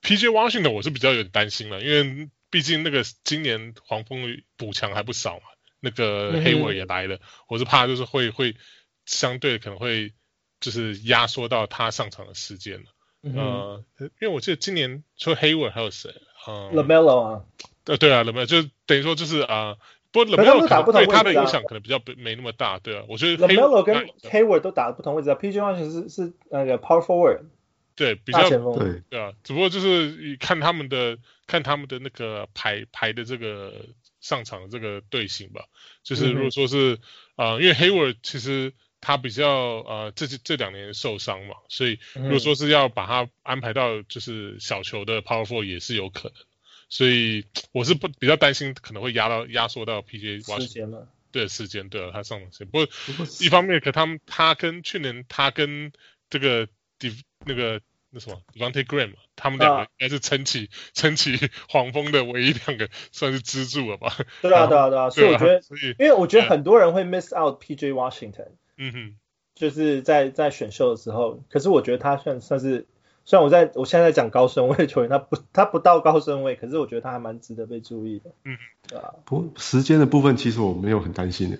[0.01, 5.43] PJ Washington 我是比较有点担心了，因为毕竟那个今年黄蜂补强还不少嘛，
[5.81, 8.55] 那个 Hayward 也来了，嗯、我是怕就是会会。
[9.05, 10.13] 相对可能会
[10.59, 12.85] 就是压缩到他上场的时间了，
[13.21, 16.09] 嗯、呃，因为我记得今年除了 Hayward 还有谁？
[16.47, 17.45] 呃，LaMelo 啊，
[17.85, 19.77] 呃，对啊，LaMelo 就等于说就是啊、呃，
[20.11, 27.45] 不过 LaMelo 对他的影响可能比较没那么大，对啊，我觉得 LaMelo 跟 Hayward 都打不同位置啊，PJ 完全是是那个 Power Forward，
[27.95, 33.85] 对，比较对对啊，只不过就是看他们的看他们的那个排排的这个
[34.19, 35.65] 上场的这个队形吧，
[36.03, 36.99] 就是如果说是
[37.35, 38.73] 啊、嗯呃，因为 Hayward 其实。
[39.07, 39.47] 他比较
[39.85, 46.37] 呃，这这两年受伤嘛，所以如果说是要把他安排到就是小球的 power forward 也是有可能，
[46.89, 52.87] 所以我是不比较担心可能会压到压缩到 PJ 时间了，对时间对了，他上场时间，不过
[53.41, 55.91] 一方面可他们他跟去年他跟
[56.31, 56.67] 这个
[57.45, 64.17] 那个那什么 Devante Graham 他们两个应该是撑起 撑、啊、起黄蜂的唯一两个算是支柱了吧？
[64.41, 65.93] 对啊对啊对啊，所以我觉得， 所以。
[65.99, 68.47] 因为我觉得很多人会 miss out PJ Washington。
[68.77, 69.15] 嗯哼，
[69.55, 72.85] 就是在在选秀的时候，可是我觉得他算算是，
[73.23, 78.31] 虽然我在我现在在讲高顺位球员，他不他不到高顺位，可是我觉得他还蛮值得被注意的。
[78.43, 78.57] 嗯，
[78.87, 79.13] 对吧？
[79.25, 81.57] 不时间的部分其实我没有很担心的，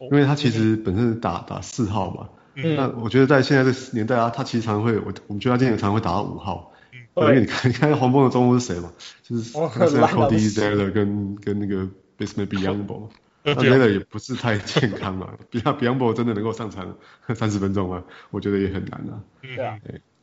[0.00, 13.08] 因为他其实本身打打四号嘛，嗯，那我觉得在现在这年代啊，他其实常会我我们觉得他今年常会打到五号，嗯，因为你看你看黄蜂的中锋是谁嘛，就是 Cody Zeller 跟跟那个 Bismack Biyombo
[13.54, 16.96] 那 Zeller 也不是太健康嘛， 比他 Biyombo 真的能够上场
[17.34, 18.02] 三十分钟吗？
[18.30, 19.20] 我觉得也很难啊。
[19.42, 19.78] 对啊，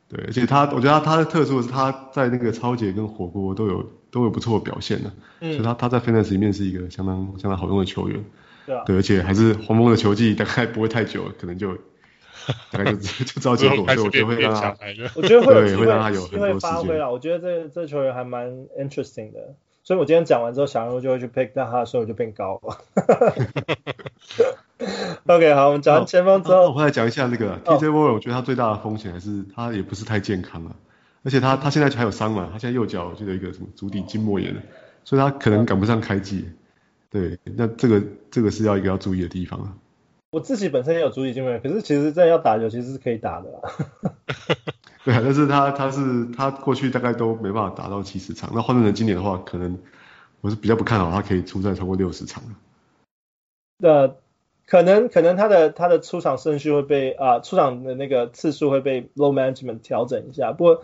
[0.09, 8.23] 对，而且他，我觉得他他的特殊的是他在那个超姐跟火锅都有都有不错的表现的，嗯，所以他他在 Fantasy 里面是一个相当相当好用的球员。
[8.65, 11.75] 对啊，对，而且还是黄蜂的球技大概不会太久，可能就
[12.71, 14.75] 大概就就知道结果，所以我就会让他，
[15.15, 17.11] 我觉得会对会让他有很多发挥了。
[17.11, 19.55] 我觉得这这球员还蛮 interesting 的。
[19.83, 22.77] 所以我今天讲完之后，小人就会去 pick，但他的收入就变高了。
[25.27, 30.75] OK，好，我们讲完前方之后，我回来讲一下那个 TJ Warren，我觉得他最大的风险还是他也不是太健康啊，
[31.23, 34.55] 而且他他现在还有伤嘛，他现在右脚就有一个什么足底筋膜炎，
[35.03, 36.49] 所以他可能赶不上开季。
[37.09, 39.73] 对，那这个这个是要一个要注意的地方啊。
[40.31, 43.59] 我自己本身也有足底筋膜炎，可是其实真的要打球其实是可以打的啦。
[45.03, 49.77] 对啊，但是他他是他过去大概都没办法打到七十场，那换成今年的话，可能
[50.39, 52.41] 我是比较不看好他可以出战超过六十场。
[53.83, 54.15] 呃，
[54.67, 60.83] 可能可能他的他的出场顺序会被啊、呃、出场的那个次数会被 load management 调整一下，不过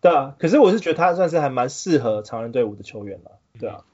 [0.00, 3.84] 对啊，可是我是觉得他算是还蛮适合常人队伍的球员了，对啊。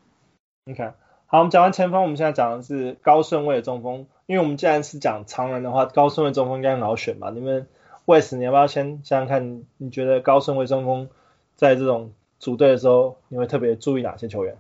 [0.65, 0.95] 你看，
[1.27, 7.31] 好，我们讲完前锋，我们现在讲的是高顺位的中锋，因为我们既然是讲常人的话，高顺位中锋应该很好选吧？
[7.31, 7.67] 你们
[8.07, 11.09] Wes，你要不要先想想看，你觉得高顺位中锋
[11.57, 14.57] 在这种组队的时候，你会特别注意哪些球员？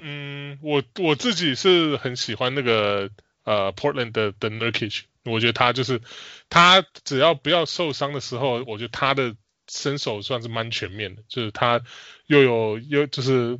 [0.00, 3.10] 嗯，我我自己是很喜欢那个
[3.44, 6.00] 呃 Portland 的的 Nurkic，我觉得他就是
[6.48, 9.34] 他只要不要受伤的时候，我觉得他的
[9.68, 11.82] 身手算是蛮全面的，就是他
[12.26, 13.58] 又有又就是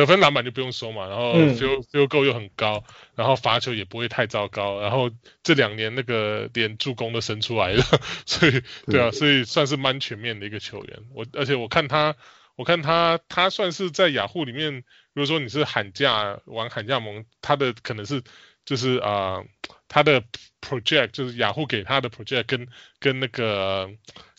[0.00, 5.10] 得分篮板就不用说嘛，然后 field field goal 又很高，然后罚球也不会太糟糕，然后
[5.42, 7.84] 这两年那个连助攻都生出来了，
[8.26, 10.98] 所以对啊，所以算是蛮全面的一个球员。
[11.14, 12.16] 我而且我看他。
[12.58, 14.82] 我看他，他算是在雅虎里面，
[15.12, 18.22] 如果说你是喊价玩喊价盟，他的可能是
[18.64, 19.46] 就是啊、呃，
[19.88, 20.22] 他的
[20.62, 22.66] project 就是雅虎给他的 project 跟
[22.98, 23.90] 跟那个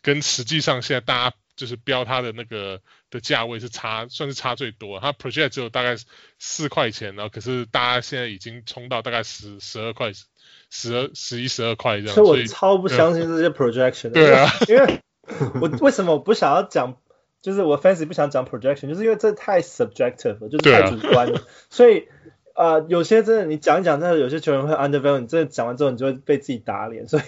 [0.02, 5.00] 跟实际上现在大家就是标他的那个的价位是差，算是差最多。
[5.00, 5.96] 它 project 只有大概
[6.40, 10.12] 四块钱，然后可是大家现在已经冲到大概十十二块，
[10.70, 12.16] 十二十一十二块这样。
[12.16, 14.12] 所以我超不相信这些 projection 的。
[14.12, 15.02] 对啊，因为
[15.62, 16.98] 我为什么我不想要讲？
[17.40, 21.38] 就是我 fancy 不想讲 projection，就是因为这太 subjective 了，就是太主观了。
[21.38, 22.08] 啊、所以
[22.58, 27.08] 呃，有些真的你讲一讲，真的有些球员会 undervalue，你真的讲完之后，你就会被自己打脸。
[27.08, 27.24] 所以，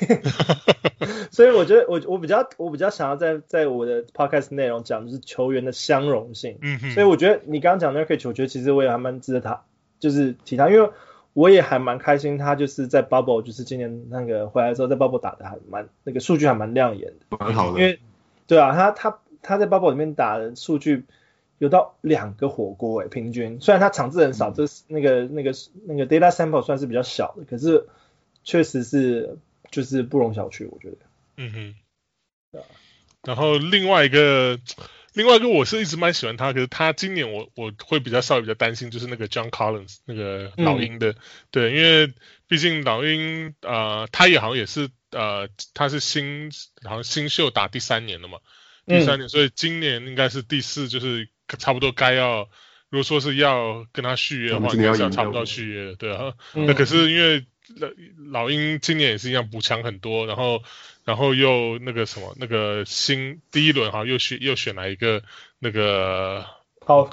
[1.30, 6.58] 所以我觉得我我比较我比较想要在在我的 podcast 内容讲就是球员的相容性。
[6.62, 6.92] 嗯哼。
[6.92, 9.62] 所以我觉得你刚刚讲的那个球，我觉得其实我也还蛮值得他，
[10.00, 10.90] 就是提他，因为
[11.34, 17.80] 我也还蛮开心，他就是在 bubble，就是今年那个回来之后，在 bubble 打的还蛮那个数据还蛮亮眼的，蛮好的。
[17.80, 18.00] 因为
[18.48, 19.20] 对啊，他他。
[19.42, 21.06] 他在 bubble 里面打的数据
[21.60, 25.54] 有到两个火锅诶、欸，平均虽然他场次很少，这、是、那个那个
[25.86, 27.88] 那个 data sample 算是比较小的，可是
[28.44, 29.38] 确实是
[29.70, 30.98] 就是不容小觑，我觉得。
[31.38, 31.76] 嗯哼。
[32.52, 32.66] 对啊。
[33.24, 34.60] 然后另外一个
[35.14, 41.16] 另外一个我是一直蛮喜欢他，可是他今年我我会比较稍微比较担心，就是那个 John Collins 那个老鹰的，嗯、
[41.52, 42.14] 对，因为
[42.48, 46.50] 毕竟老鹰呃他也好像也是呃他是新
[46.84, 48.40] 好像新秀打第三年了嘛。
[48.86, 52.50] 第三年，嗯、所以今年应该是第四，就是差不多该要，
[52.90, 56.34] 如果说是要跟他续约的话，应该是要差不多续约的，对啊。
[56.54, 57.46] 嗯、那可是因为
[58.32, 60.62] 老鹰今年也是一样补强很多，然后
[61.06, 65.24] 然后又那个什么那个新第一轮哈又选又选来一个
[65.60, 66.46] 那个
[66.86, 67.08] 康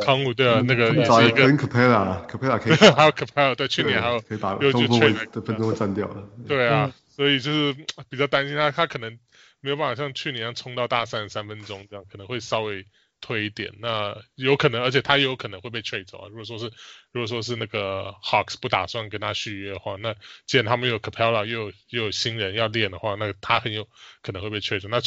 [0.00, 7.76] 康武对啊，那个也是一个跟 Capela，Capela 可以， 还有 Capela 对，去年还有可以把又就缺的分钟占掉了，对啊，嗯、所以就是
[8.08, 9.18] 比较担心他，他可能。
[9.60, 12.86] 没有办法像去年一样冲到大三十三分钟这样，可能会稍微
[13.20, 13.72] 推一点。
[13.80, 16.28] 那有可能，而且他也有可能会被 trade 走啊。
[16.28, 16.66] 如果说是，
[17.12, 20.14] 如果说是那个 Hawks 不打算跟他续约的话，那
[20.46, 23.88] 既然他们有 Capella，又有又有新人要练的话，那他很有
[24.22, 24.88] 可能会被 trade 走。
[24.88, 24.98] 那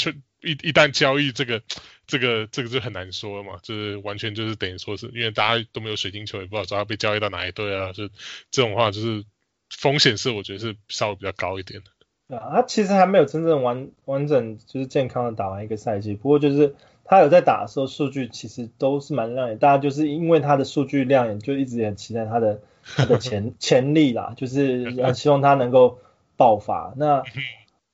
[0.41, 1.61] 一一旦交易这个
[2.07, 7.93] 这个这个就很难说了嘛，就是完全就是等于说是因为大家都没有水晶球，也不知道他被交易到哪一队啊。
[7.93, 8.07] 就
[8.49, 9.23] 这种话，就是
[9.69, 12.37] 风险是我觉得是稍微比较高一点的。
[12.37, 16.75] 啊，他其实还没有真正完完整就是健康的打完一个赛季，不过就是
[17.11, 19.57] 他有在打的时候，数据其实都是蛮亮眼。
[19.57, 22.61] 大家就是因为他的数据亮眼，就一直很期待他的
[22.95, 25.97] 他的潜 潜力啦，就是很希望他能够
[26.37, 26.93] 爆发。
[26.95, 27.21] 那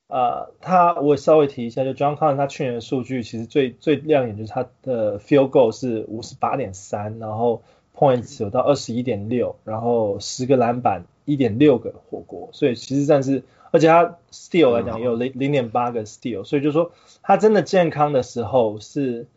[0.08, 7.63] 呃，他我稍微提一下，就 John Collins 他去年的数据其实最最亮眼就是他的 field goal 是五十八点三，然后
[7.97, 13.43] points 有到二十一点六，然后十个篮板，一点六个火锅，所以其实算是。
[13.71, 19.27] 而且他 steal 来讲也有零零点八个 steal，所以就说他真的健康的时候是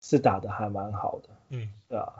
[0.00, 2.12] 是打的还蛮好的，嗯，对啊，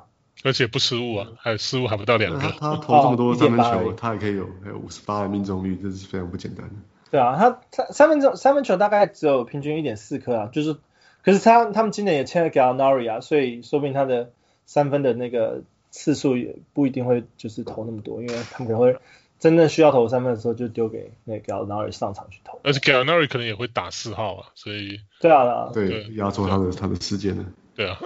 [0.43, 2.39] 而且不失误啊，还有失误还不到两个。
[2.39, 6.75] 他投这么多三分球，他也可以有还有五十八的命中率，这是非常不简单的。
[7.11, 10.77] 对啊，他他三分钟三分球大概只有平均一点四颗啊，就是，
[11.23, 14.31] 可是他他们今年也签了 Gallinari 啊，所以说不定他的
[14.67, 18.99] 三分的那个次数也不一定会就是投那么多，因为他们可能会。
[19.41, 22.61] 真正需要投三分的时候，就丢给那个 Gallinari 上场去投。
[22.63, 27.47] 而且 Gallinari 可能也会打四号啊，所以对啊，对压缩他的他的时间呢。
[27.75, 27.99] 对啊，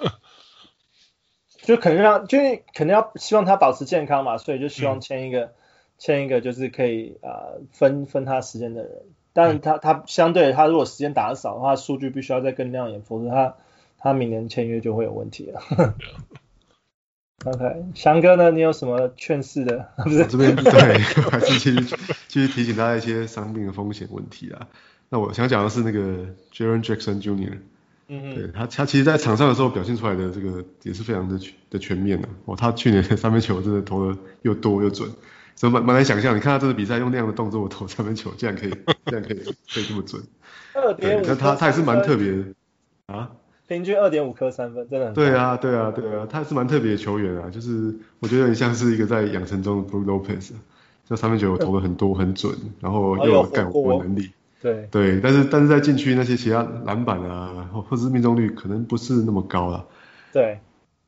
[1.62, 5.53] 就可能让，就是肯定要希望他保持健康嘛，所以就希望签一个
[5.99, 9.03] 签、嗯、一个就是可以啊、呃、分分他时间的人。
[9.32, 13.57] 但是他、嗯、他相对他如果时间打的少的话，数据必须要再更亮眼，否则他
[13.99, 15.61] 他明年签约就会有问题了。
[17.45, 18.51] OK，翔哥呢？
[18.51, 19.89] 你有什么劝世的？
[20.03, 20.99] 不是这边对，
[21.30, 21.97] 还是继续
[22.28, 24.66] 继续提醒大家一些伤病的风险问题啊。
[25.11, 26.01] 那我想讲的是那个
[26.53, 27.59] Jaren Jackson Jr.，
[28.09, 32.30] 嗯哼对他他其实在场上的时候表现出来的这个也是非常的的全面的、啊。
[32.47, 35.11] 哦，他去年三分球真的投的又多又准，
[35.55, 36.35] 所以蛮蛮难想象。
[36.35, 40.22] 你看他这次比赛用那样的动作投三分球，竟然可以竟然可以可以这么准。
[40.72, 42.45] 二点五，那他他也是蛮特别的
[43.07, 43.30] 啊。
[43.67, 45.15] 平均二点五颗三分，真的很。
[45.15, 50.51] 对啊，对啊，对啊，他是蛮特别的球员啊，就是我觉得很像是一个在养成中的 Brook Lopez，
[51.09, 54.31] 这三分球投的很多很准，然后又有干活能力。
[54.61, 59.87] 对对，但是但是在禁区那些其他篮板啊，或是命中率可能不是那么高了。
[60.33, 60.59] 对。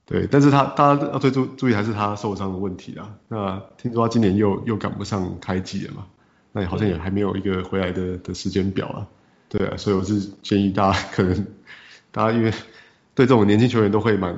[0.08, 3.12] 对，但是他大家要最注注意还是他受伤的问题啊。
[3.26, 6.06] 那听说他今年又又赶不上开季了嘛，
[6.52, 9.08] 那好像也还没有一个回来的的时间表啊。
[9.48, 11.46] 对啊，所以我是建议大家可能，
[12.16, 12.50] 大家因为
[13.14, 14.34] 对这种年轻球员都会蛮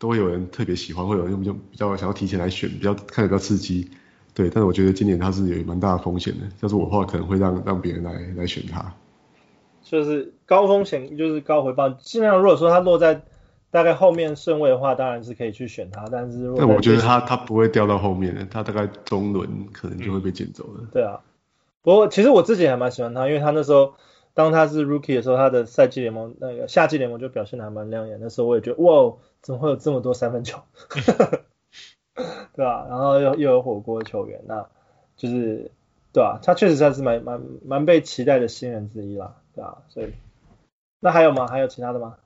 [0.00, 3.88] 都会有人特别喜欢，会有人比较比较想要提前来选，比较看着比较刺激。
[4.34, 8.92] 对，但是我觉得今年他是有蛮大的风险的，要是我的话可能会让让别人来来选他。
[9.82, 13.22] 就是高风险就是高回报，尽量如果说他落在。
[13.72, 20.80] 大概后面顺位的话，当然是可以去选他，但是我觉得他他不会掉到后面的，他大概中轮可能就会被捡走了。
[20.90, 21.20] 对啊，
[21.80, 23.94] 不过其实我自己还蛮喜欢他，因为他那时候
[24.34, 28.18] 当他是 rookie 的时候，他的赛季联盟那个夏季联盟就表现的还蛮亮眼。
[28.20, 30.62] 那时候我也觉得哇，怎么会有这么多三分球？
[32.52, 34.68] 对吧、然后又又有火锅球员，那
[35.16, 35.70] 就是
[36.12, 40.12] 对啊，他确实算是蛮蛮蛮被期待的新人之一啦，对啊，所以
[40.98, 41.46] 那还有吗？
[41.46, 42.16] 还有其他的吗？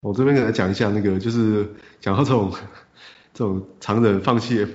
[0.00, 1.66] 我这边给他讲一下那个，就是
[2.00, 2.52] 讲到这种
[3.32, 4.66] 这种常人放弃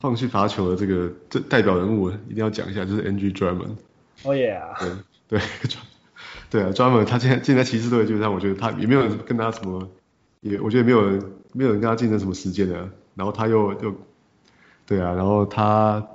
[0.00, 3.76] 放弃罚球的这个这代表人物，一定要讲一下，就是 Andre Drummond。
[4.22, 4.60] 哦耶！
[5.28, 5.40] 对对
[6.48, 9.88] 对啊，Drummond 他现在现在骑士队基本上，我觉得他也没有人跟他什么，
[10.40, 12.88] 也我觉得没有人没有人跟他竞争什么时间的。
[13.14, 13.94] 然后他又又
[14.86, 16.06] 对啊，然后他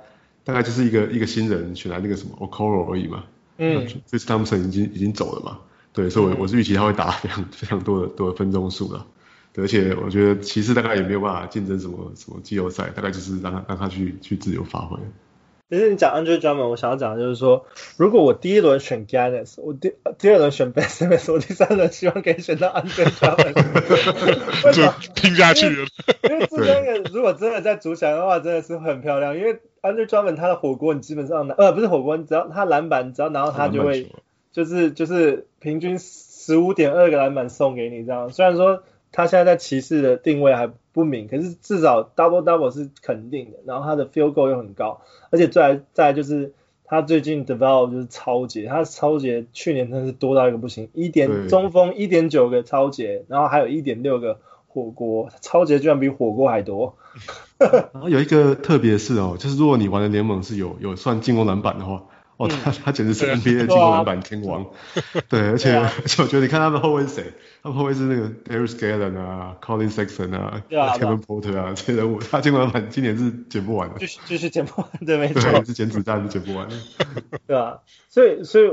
[0.44, 3.24] 大概就是一个一个新人选来那个什么 Okoro 而已嘛。
[3.58, 3.86] 嗯。
[4.08, 5.58] Tristan Thompson 已经已经走了嘛。
[5.92, 9.04] 对，所以我我是预期他会打非常非常多的多的分钟数了，
[9.56, 14.96] 而且我觉得骑士大概也没有办法竞争什么什么季后赛，大概就是让他让他去去自由发挥。
[15.72, 17.64] 其实你讲 Andre Drummond，我想要讲的就是说，
[17.96, 24.82] 如果我第一轮选 Giannis，我第第二轮选 Ben Simmons，我第三轮希望可以选到 Andre Drummond，就
[25.14, 25.86] 拼下去了。
[26.24, 29.34] 因为这三个如果真的在组起来的话，真的是很漂亮。
[29.34, 34.10] 因为 Andre Drummond 他的火锅，你基本上拿呃不是火锅，你只要他篮板，只要拿到他就会。
[34.52, 38.82] 就是就是平均十五点二个篮板送给你这样，虽然说
[39.12, 43.58] 他现在在骑士的定位还不明，可是至少 double double 是肯定的。
[43.66, 46.52] 然后他的 field goal 又很高，而且再来再来就是
[46.84, 56.96] 他最近 develop 就是抄截，他抄截去年真的是多到一个不行，一点中锋一点九个抄截，然后还有一点六个火锅，抄截居然比火锅还多。
[57.58, 62.04] 然后有一个特别的是哦，就是如果你玩的联盟是有有算进攻篮板的话。
[62.36, 64.66] 哦，他他简直是 NBA 的进攻篮板天王，
[65.28, 67.32] 对，而且 而且我觉得你看他们后卫是谁？
[67.62, 76.76] 他们后卫是那个 Darius Garland 啊，Collin Sexton 啊，Kevin Porter 啊这些人物，他进攻篮板今年是捡不完的，就是就是捡不完，对， 没错，对，是捡子弹是捡不完的，
[77.46, 78.72] 对啊，所以所以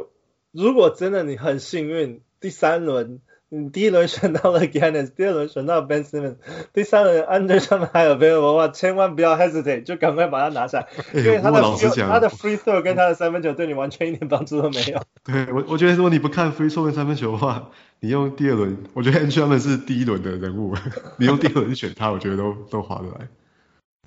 [0.51, 3.19] 如果真的你很幸运，第三轮。
[3.51, 6.35] 你第一轮选到了 Giannis，第二轮选到 Ben Simmons，
[6.71, 11.61] 第三轮 Andre 上面还有 available 的话，千万不要 hesitate，就赶快把它拿下， 因为他的
[12.07, 15.01] 他的 free throw 跟他的三分球对你完全一点帮助都没有。
[15.25, 20.75] 对，我我觉得如果你不看 free throw 跟三分球的话，你用第二轮，我觉得 Andre 他们是第一轮的人物，
[21.17, 23.27] 你用第二轮选他，我觉得都都划得来。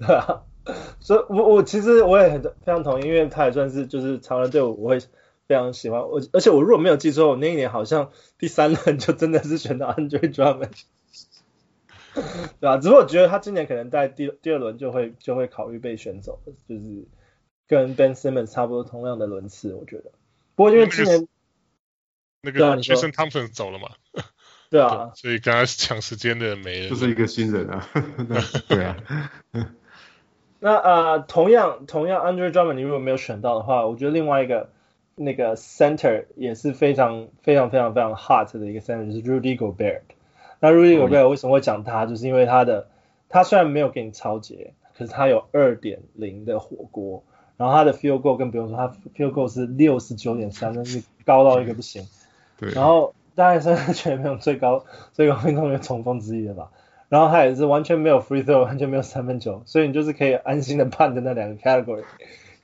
[0.06, 0.42] 对啊，
[1.00, 5.00] 所以我我其实我也很非常同意，因为他也算是就是常人队伍，我会。
[5.52, 10.70] 非常喜欢我，而且我如果没有记错，我那一年好像第三轮就真的是选到 Andre Drummond，
[12.14, 12.78] 对吧？
[12.78, 17.06] 只不过我觉得他今年可能在第第二轮就会就会考虑被选走，就是
[17.68, 20.12] 跟 Ben Simmons 差不多同样的轮次，我觉得。
[20.54, 21.28] 不过因为今年
[22.40, 23.90] 那个 Jason Thompson 走了嘛，
[24.70, 27.86] 对啊，所以刚刚抢时间的人没了，就是一个新人啊，
[28.68, 28.96] 对啊。
[30.60, 34.70] 那呃，同样同样 Andre Drummond 你如果没有选到的话，我觉得另外一个。
[35.24, 40.00] 那个 center 也是非常非常非常非常 hot 的一个 center，就是 Rudy Gobert。
[40.60, 42.06] 那 Rudy Gobert 为什么会讲他？
[42.06, 42.88] 就是因为他的
[43.28, 47.22] 他虽然没有给你超节，可是他有二点零的火锅，
[47.56, 52.04] 然后他的 field goal 更不用说，他 field goal 是六十九点三，那是高到一个不行。
[52.58, 52.70] 对。
[52.72, 56.70] 然后当然是全联盟最高最高命中率重锋之一了吧。
[57.08, 62.04] 然后他也是完全没有 free throw，完全没有三分球，所以你就是可以安心的判的那两个 category。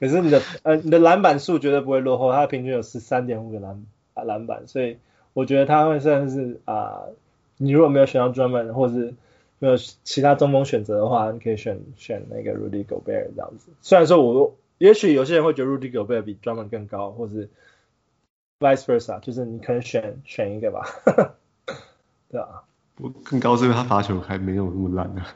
[0.00, 3.84] 可是你的呃你的篮板数绝对不会落后，他平均有十三点五个篮
[4.14, 4.98] 啊篮板，所以
[5.32, 7.02] 我觉得他会算是啊、
[7.56, 9.14] 你如果没有选到 Drummond 或是
[9.58, 13.70] 没有其他中锋选择的话，你可以选选那个 Rudy Gobert 这样子。
[13.82, 17.48] 虽然说我也许有些人会觉得 Rudy Gobert 比 Drummond 更高，或是
[18.60, 20.86] vice versa，就是你可能选选一个吧，
[22.30, 22.62] 对啊。
[23.00, 25.26] 我更高是因为他罚球还没有那么烂呢、啊。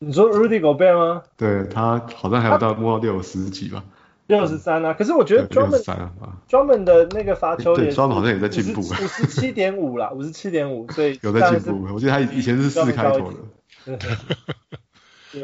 [0.00, 1.22] 你说 Rudy Gobert 吗？
[1.36, 3.84] 对，他好像还有到摸到六十几吧。
[4.28, 6.12] 六十三啊，可是我觉得 Drummond 啊
[6.50, 11.94] ，Drummond 的那个罚球也，Drummond 好像也在进步，五十七点五啦，五十七点五，所以有在进步。
[11.94, 13.98] 我记得他以前是四开头的，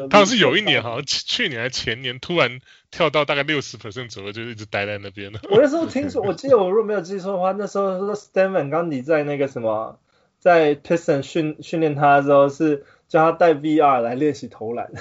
[0.09, 5.39] 他好像是有一 年，好像去年还前年，突然跳到大概六十 percent 左右，就一直待在那边了。
[5.49, 9.97] 我那时候听说，我记得我如果没有记错的话，那时候说 Stan Van Gundy 在那个什么，
[10.39, 12.85] 在 Piston 训训练他的时候，是
[13.15, 14.91] 叫他带 VR 来练习投篮，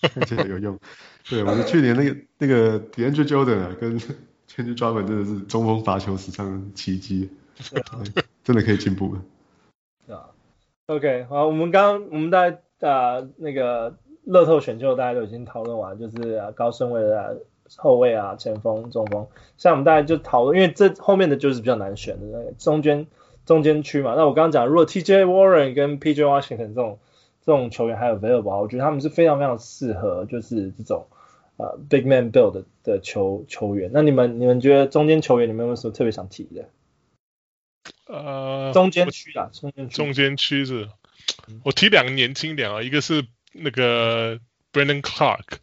[0.00, 0.78] 看起来有用。
[1.28, 7.28] 对，我们去年那个那个 DeAndre Jordan 啊，跟 Kendrick Drummond 真的是中锋罚球史上奇迹，
[8.42, 9.14] 真的可以进步。
[9.14, 10.16] 了。
[10.16, 10.30] 啊
[10.86, 17.28] ，OK，好，我们刚刚我们大家啊那个乐透选秀大家都已经讨论完，就是、啊、高顺位的、啊、
[17.76, 19.28] 后卫啊、前锋、中锋，
[19.58, 23.06] 像我们大家就讨论，因为这后面的就是比较难选的那个中间
[23.48, 24.14] 中间区嘛。
[24.16, 27.00] 那我刚刚讲，如果 TJ Warren 跟 PJ Washington 这种
[27.44, 31.08] 这种球员还有 available，我觉得他们是非常非常适合，就是这种。
[31.60, 36.68] 啊、uh,，big man build 的，的球球员，那你们你们觉得中间球员你们有没有什么特别想提的？
[38.06, 40.88] 呃，中间区啊，中间区，中间区是，
[41.64, 44.38] 我提两个年轻点啊，一个是那个
[44.72, 45.56] Brandon Clark，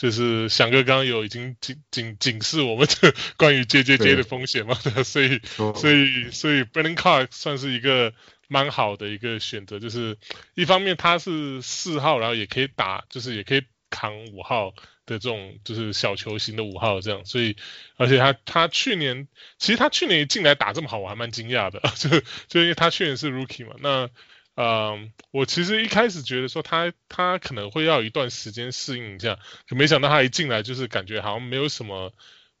[0.00, 4.74] 就是翔哥刚刚有已经警警警示我们的 关于 JJJ 的风险嘛，
[5.04, 5.42] 所以
[5.74, 8.14] 所以所以 Brandon Clark 算是一个
[8.48, 10.16] 蛮好的一个选择，就是
[10.54, 14.72] 一方面他是四号，然后也可以打，就是也可以扛五号。
[15.06, 17.56] 的这种就是小球型的五号这样，所以
[17.96, 19.26] 而且他他去年
[19.58, 22.08] 其实他去年一进来打这么好，我还蛮惊讶的， 就
[22.46, 23.74] 就因为他去年是 rookie 嘛。
[23.80, 24.08] 那
[24.60, 24.98] 呃，
[25.30, 32.12] 我其实一开始觉得说他他可能会要一段时间适应一下，可没想到他一进来就是感觉好像没有什么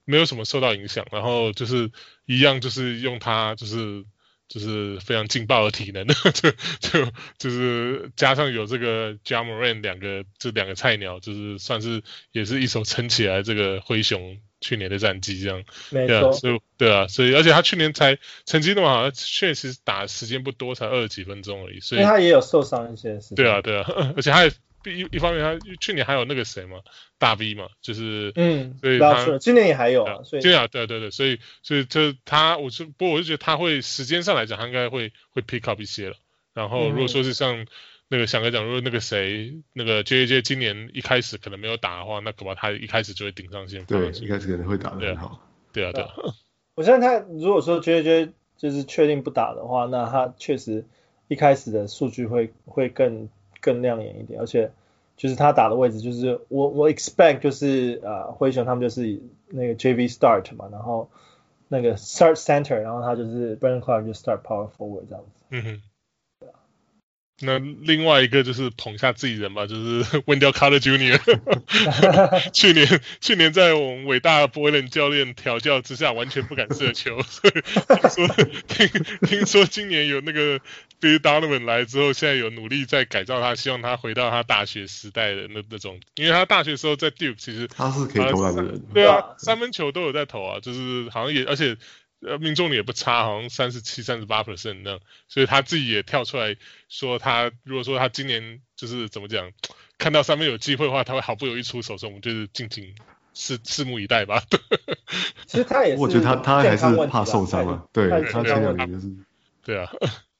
[0.04, 1.90] 没有什么受到影响，然后就是
[2.24, 4.04] 一样就是用他就是。
[4.52, 15.64] 就是非常劲爆的体能， 就就就是加上有这个 jam ran 两个这两个菜鸟，就是算是也是一手撑起来这个灰熊去年的战绩这样。
[15.90, 16.32] 没错。
[16.32, 21.80] 所以对啊，所以而且他去年才成绩那么好，确实打时间不多，才二十几分钟而已。
[21.80, 23.34] 所以他也有受伤一些事。
[23.34, 23.86] 对啊，对啊，
[24.16, 24.52] 而且他也。
[24.86, 26.78] 一一方面，他去年还有那个谁嘛，
[27.18, 36.16] 大 V 嘛，就是嗯，所以他今年也还有啊，所以对啊，对对对，所以所以就他，我就不过我就觉得他会时间上来讲，他应该会会 pick up 一些了。
[36.54, 37.66] 然后如果说是像
[38.10, 43.84] 那个翔哥讲，如果那个谁那个 JJ 今年一开始可能没有打的话，那恐怕他一开始就会顶上先。
[43.86, 45.40] 对，一开始可能会打的很好。
[45.72, 46.10] 对啊，对啊。
[46.74, 50.84] 我相信他如果说 JJ 就是确定不打的话，那他确实
[51.28, 53.30] 一开始的数据会会更。
[53.62, 54.72] 更亮眼一点，而且
[55.18, 61.10] 就是他打的位置，就是我我 expect 就是呃灰熊他们就是那个 JV start 嘛，然后
[61.68, 65.44] 那个 start center，然后他就是 Brandon Clarke 就 start power forward 这样子。
[65.50, 65.82] 嗯哼。
[67.42, 71.18] 那另外一个就是捧下自己人吧， 就是 Wendell Carter Jr.
[72.52, 77.20] 去年去年在我们伟大的波伦教练调教之下，完全不敢射球。
[77.24, 77.52] 所以
[77.88, 78.28] 听说
[78.68, 80.60] 听听说今年有那个
[81.00, 91.76] Billy Donovan 来之后，现在有努力在改造他，希望他回到他大学时代的那那种，因为他大学时候在 Duke 其实他是可以投篮的人，对啊，三分球都有在投啊，就是好像也而且。
[92.20, 96.56] 呃，命中率也不差，好像三十七、三十八 percent 那样，所以他自己也跳出来
[96.88, 99.50] 说，他如果说他今年就是怎么讲，
[99.96, 102.94] 看到上面有机会的话，他会毫不犹豫出手，所以我们就是静静
[103.34, 104.42] 拭拭目以待吧。
[105.46, 109.10] 其实他也是，我觉得他他还是怕受伤啊，对，他前两年就是，
[109.64, 109.90] 对啊，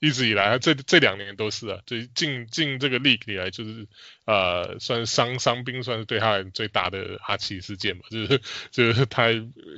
[0.00, 3.86] 一直以来这这两年都是啊，就进进这个 league 以来就是
[4.24, 8.40] 呃，算伤伤兵，算是对他最大的哈奇事件嘛，就是
[8.72, 9.26] 就是他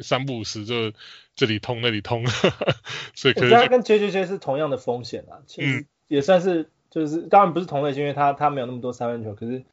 [0.03, 0.93] 三不五时就。
[1.35, 2.27] 这里通那里通，
[3.17, 9.65] 所以可是他跟 JJJ 是同样的风险啊，其实也算是就是当然不是同类型，因为他他没有那么多三分球，可是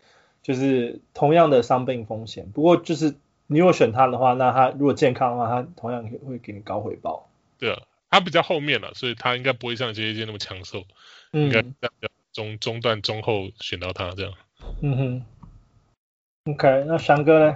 [0.42, 2.50] 就是同样的伤病风险。
[2.52, 3.14] 不过就是
[3.48, 7.30] 你如果选他的话，那他如果健康的话，他同样会给你高回报。
[7.58, 10.86] 对啊，他比较后面了，所以他应该不会像 JJJ 那么抢手，
[11.32, 11.90] 嗯、应该比较
[12.34, 14.34] 中中段中后选到他这样。
[14.82, 15.26] 嗯哼。
[16.46, 17.56] OK，那翔哥呢？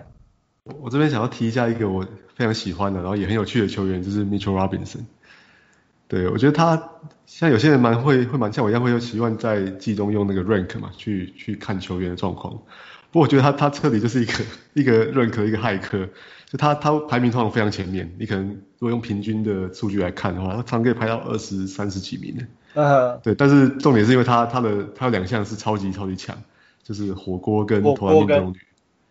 [0.80, 5.06] 我这边想要提一下一个我非常喜欢的，然后也很有趣的球员，就是 Mitchell Robinson。
[6.08, 6.92] 对，我觉得他
[7.26, 12.62] 像有些人蛮会会蛮像我一样会有习惯在季中用那个 rank 嘛，去去看球员的状况。
[13.14, 14.34] 不过我觉得他他彻底就是一个
[14.74, 16.10] 一个 rank 一个骇客，
[16.48, 18.12] 就他他排名通常非常前面。
[18.18, 22.44] 你可能如果用平均的数据来看的话，他常常可以排到二十三十几名的。
[22.74, 23.22] 嗯、uh -huh.。
[23.22, 26.36] 对，但是重点是因为他他的他有两项是超级超级强，
[26.82, 28.58] 就是火锅跟投篮命中率。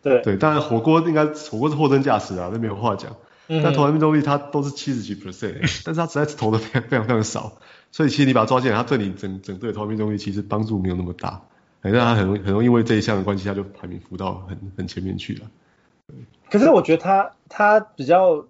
[0.03, 3.15] 对对，当然火锅应该火锅是货真价实啊，那没有话讲。
[3.47, 3.63] 嗯。
[3.63, 7.59] 但投篮命中率他都是七十几 percent，但是他实在是投的非常非常非常少，
[7.93, 11.43] 所以其实你把他抓进来，他对你整整队投篮命中率其实帮助没有那么大。
[11.83, 15.51] 哎，但他很容很容易因为这一项的关系，他就排名浮到很很前面去了。
[16.49, 18.47] 可是我觉得他他比较，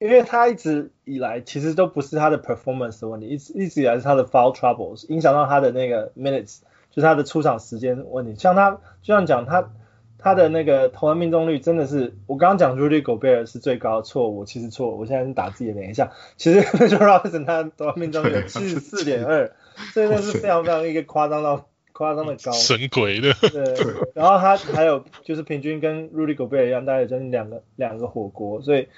[0.00, 6.60] 因为他一直以来其实都不是他的 performance 的问题，一直一直以来是他的 foul troubles 影响到他的那个 minutes，
[6.90, 8.34] 就是他的出场时间问题。
[8.34, 9.70] 像他就像讲他
[10.18, 19.52] 他的那个投篮命中率真的是，我刚刚讲 Rudy Gobert 是最高错误，其实错误，我现在是打自己的脸一下，其实 Mitchell Robinson 他投篮命中率七十四点二，
[19.94, 21.68] 这个是非常非常一个夸张到。
[22.02, 23.32] 夸张的高，神鬼的。
[23.34, 28.88] 对，然后他还有就是平均跟 Rudy Gobert 一样，大概将近两个两个火锅，所以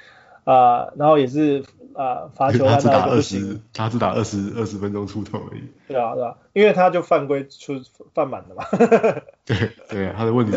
[0.45, 5.61] 啊、呃，然后也是啊、呃、罚球他只打二十，他只打二十二十分钟出头而已。
[5.87, 7.79] 对啊，对啊，因为他就犯规出
[8.15, 8.65] 犯满了嘛。
[9.45, 10.57] 对对啊，他的问题，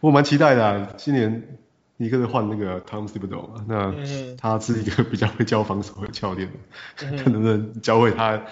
[0.00, 0.88] 我蛮期待的、啊。
[0.96, 1.56] 今年
[1.98, 3.94] 尼克是换那个 Tom Thibodeau 嘛，那
[4.36, 6.50] 他是一个比较会教防守的教练，
[6.96, 8.42] 看、嗯、 能不能教会他。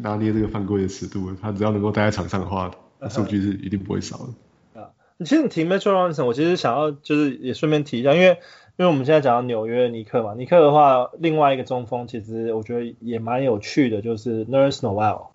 [0.00, 2.70] 拿捏这个犯规的尺度，他只要能够待在场上的话，
[3.08, 4.80] 数据是一定不会少的。
[4.80, 8.38] 啊，其实你提 Mitchell Robinson，我其实想要就是也顺便提一下，因为
[8.76, 15.26] 因为我们现在讲到纽约尼克嘛，尼克的话，另外一个中锋其实我觉得也蛮有趣的，就是 Nerlens Noel。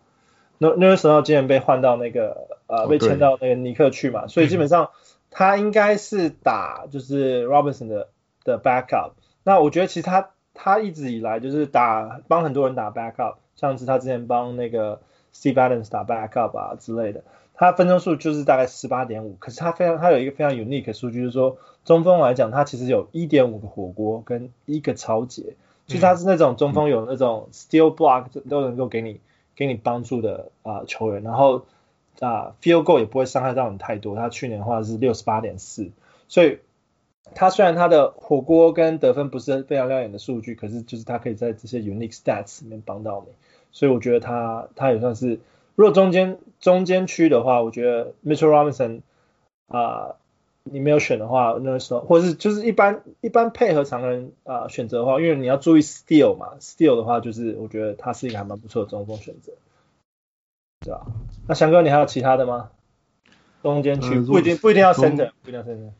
[0.59, 4.89] Nerlens Noel 今年被换到那个呃被签到那个尼克去嘛，所以基本上
[5.31, 8.09] 他应该是打就是 Robinson 的
[8.43, 9.11] 的 backup。
[9.43, 13.35] 那我觉得其实他他一直以来就是打帮很多人打 backup。
[13.55, 14.99] 像是他之前帮那个
[15.33, 17.23] Steve Adams 打 backup 啊之类的，
[17.63, 25.55] 他分钟数就是大概十八点五，可是他非常他有一个非常 unique 的数据，就是说中锋来讲，他其实有一点五个火锅跟一个抄截，
[25.87, 29.21] 就是他是那种中锋有那种 steal block 都能够给你
[29.55, 31.63] 给你帮助的啊、球员，然后
[32.19, 35.89] 啊、field goal 也不会伤害到你太多，他去年的话是六十八点四，
[36.27, 36.59] 所以
[37.33, 43.33] 他虽然他的火锅跟得分不是非常亮眼的数据，可是就是他可以在这些 unique stats 里面帮到你。
[43.71, 45.39] 所以我觉得他他也算是，
[45.75, 49.01] 如果中间中间区的话，我觉得 Mitchell Robinson
[49.67, 50.15] 啊、呃，
[50.63, 59.51] 你没有选的话，那时候或者是就是一般一般配合常人啊、呃、选择的话，因为你要注意 steal 嘛，steal 的话就是我觉得他是一个还蛮不错的中锋选择，
[60.81, 61.05] 对吧？
[61.47, 62.69] 那翔哥你还有其他的吗？
[63.63, 65.91] 中间区不一定不一定要 center，不一定要 center。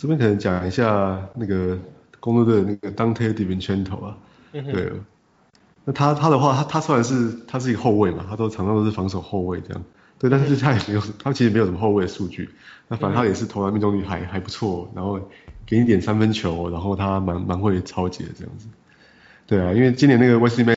[0.00, 1.78] 这边可能讲一下那个
[2.18, 4.18] 公鹿队的那个 Dante DiVincenzo 啊，
[4.52, 4.92] 嗯、对。
[5.84, 9.84] 那他他的话，他他虽然是他是一个后卫嘛，他都常常都是防守后卫这样，
[10.18, 12.48] 对，但是他也没有， 他其实没有什么后卫的数据。
[12.88, 15.20] 那反正他也是投篮命中率还还不错，然后
[15.66, 18.66] 给你点三分球，然后他蛮蛮会超截这样子。
[19.46, 20.74] 对啊，因为今年那个 Wesley Matthews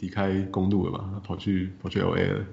[0.00, 2.44] 离开公路了嘛，他跑去跑去 LA 了。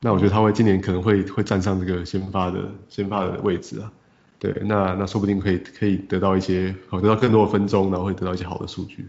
[0.00, 3.90] 那我觉得他会今年可能会会站上这个先发的先发的位置啊。
[4.38, 9.08] 对，那那说不定可以可以得到一些，得到更多的分钟，然后会得到一些好的数据。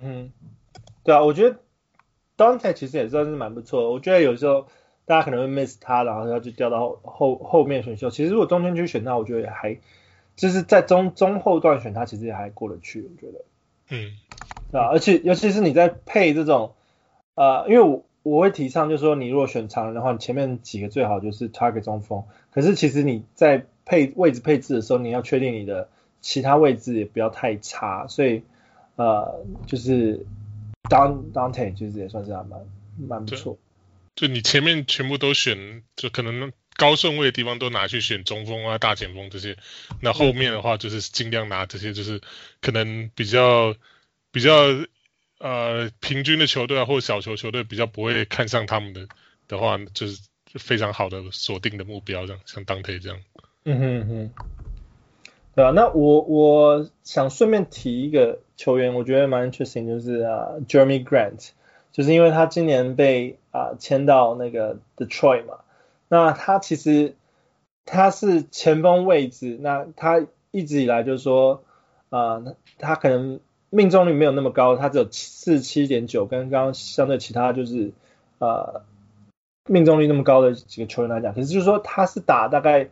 [0.00, 0.30] 嗯，
[1.02, 1.58] 对啊，我觉得
[2.36, 3.88] Donte 其实也算是蛮不错的。
[3.90, 4.68] 我觉得有时候
[5.06, 8.08] 大家可能会 miss 他，然后他就掉到后后后面选秀。
[8.08, 9.76] 其实如果中间去选他，我觉得也还
[10.36, 13.02] 就是在中中后段选他，其实也还过得去。
[13.02, 13.44] 我觉得，
[13.90, 14.12] 嗯，
[14.70, 16.74] 对啊，而且尤其是你在配这种，
[17.34, 22.22] 呃，因为我我会提倡就是说，你如果选长人的话，你前面几个最好就是 target 中锋。
[22.52, 25.88] 可是其实你在配位置配置的时候，你要确定你的
[26.20, 28.44] 其他位置也不要太差，所以。
[28.98, 30.26] 呃，就是
[30.90, 32.60] Don Donte 其实也算是还蛮
[32.98, 33.56] 蛮不错。
[34.16, 39.56] 就你前面全部都选，就可能高顺位的地方都拿去选中锋啊、大前锋这些。
[40.00, 42.20] 那后面的话就是尽量拿这些，就是
[42.60, 43.76] 可能比较
[44.32, 44.50] 比较
[45.38, 49.06] 呃平均的球队啊，或者小球球队比较不会看上他们的
[49.46, 50.20] 的话，就是
[50.54, 53.20] 非常好的锁定的目标，这样像 Donte 这样。
[53.64, 54.30] 嗯哼哼。
[55.54, 61.52] 对啊，那我我想顺便提一个球员，我觉得蛮 interesting，就是啊、Jeremy Grant，
[61.92, 65.60] 就是因为他今年被啊签、到那个 Detroit 嘛，
[66.08, 67.14] 那他其实
[67.86, 71.64] 他是前锋位置，那他一直以来就是说
[72.10, 72.44] 啊
[72.78, 73.40] 他可能
[73.70, 77.92] 命中率没有那么高，他只有四十七点九，跟刚刚相对其他就是
[78.40, 78.82] 呃、
[79.66, 82.90] 命中率那么高的几个球员来讲，可是就是说他是打大概。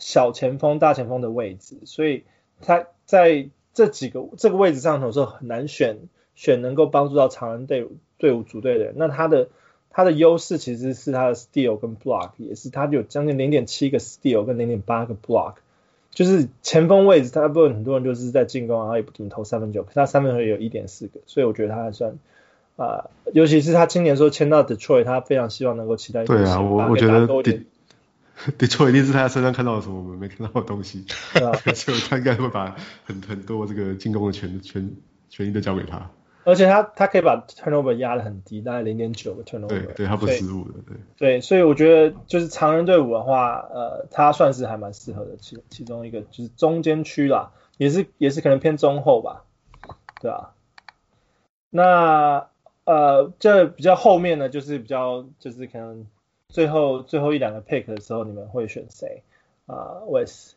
[0.00, 2.22] 小前锋、大前锋的位置，所以
[2.60, 3.48] 他在
[3.78, 5.98] 这几个这个位置上头的时候很难选
[6.34, 8.94] 选能够帮助到常人队伍队伍组队的人。
[8.96, 9.50] 那他的
[9.88, 15.54] 他的优势其实是他的 steal 跟 block，也是他有将近零点七个 steal 跟零点八个 block。
[16.10, 22.18] 就是前锋位置，大部分很多人就是在进攻，然后也不怎么投三分球，可他三分球也有一点四个，所以我觉得他还算
[22.74, 26.24] 啊、呃，尤其是他今年说签到 Detroit，他非常希望能够期待。
[26.24, 27.28] 对啊，我我觉得。
[28.58, 31.04] 对，错一定是他在身上看到了什么我们没看到的东西，
[31.74, 34.96] 所以他应该会把很很多这个进攻的权权
[35.28, 36.10] 权益都交给他。
[36.44, 39.66] 而且他他可以把 turnover 压得很低，大概零点九个 turnover。
[39.66, 40.96] 对对，他不失误的，对。
[41.18, 49.44] 对，所以我觉得就是常人队伍的话，呃，他算是还蛮适合的其其中一个，就是中间区啦，也是也是可能偏中后吧，
[50.22, 50.52] 对啊。
[51.68, 52.46] 那
[52.84, 56.06] 呃，这比较后面呢，就是比较就是可能
[56.52, 59.22] 最后最后一两个 pick 的时候，你们会选谁
[59.66, 60.52] 啊？Wes？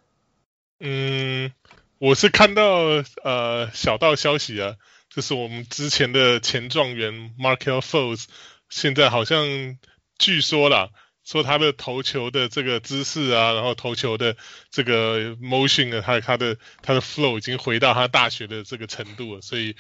[0.79, 1.51] 嗯，
[1.97, 4.77] 我是看到呃小道消息啊。
[5.09, 8.27] 就是我们之前的前状元 Markel Fultz，
[8.69, 9.77] 现在好像
[10.17, 10.91] 据说啦，
[11.25, 14.37] 说他的投球的这个姿势啊，然后投球的
[14.69, 19.41] 这个 motion 啊，他他的他的 flow 已经回到他大学的这个程度了。
[19.41, 19.75] 所以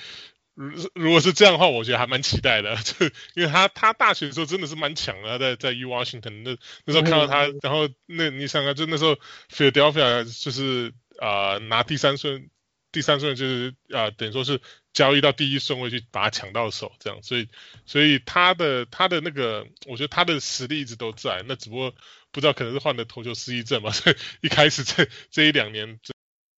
[0.69, 2.75] 如如果是这样的话，我觉得还蛮期待的。
[2.83, 9.17] 就因为他他大学的时候真的是蛮强的，在在 U Washington 那那时候看到他，然后那你想啊，就那时候
[9.49, 12.49] Philadelphia 就是啊、呃、拿第三顺。
[12.93, 14.59] 第三顺就是啊、呃，等于说是
[14.91, 17.47] 交易到第一顺位去把他抢到手，这样，所以
[17.85, 21.95] 所以他的他的那个，我觉得他的实力一直都在，那只不过
[22.33, 25.99] 不知道可能是患了投球失忆症嘛，所以一开始这这一两年乱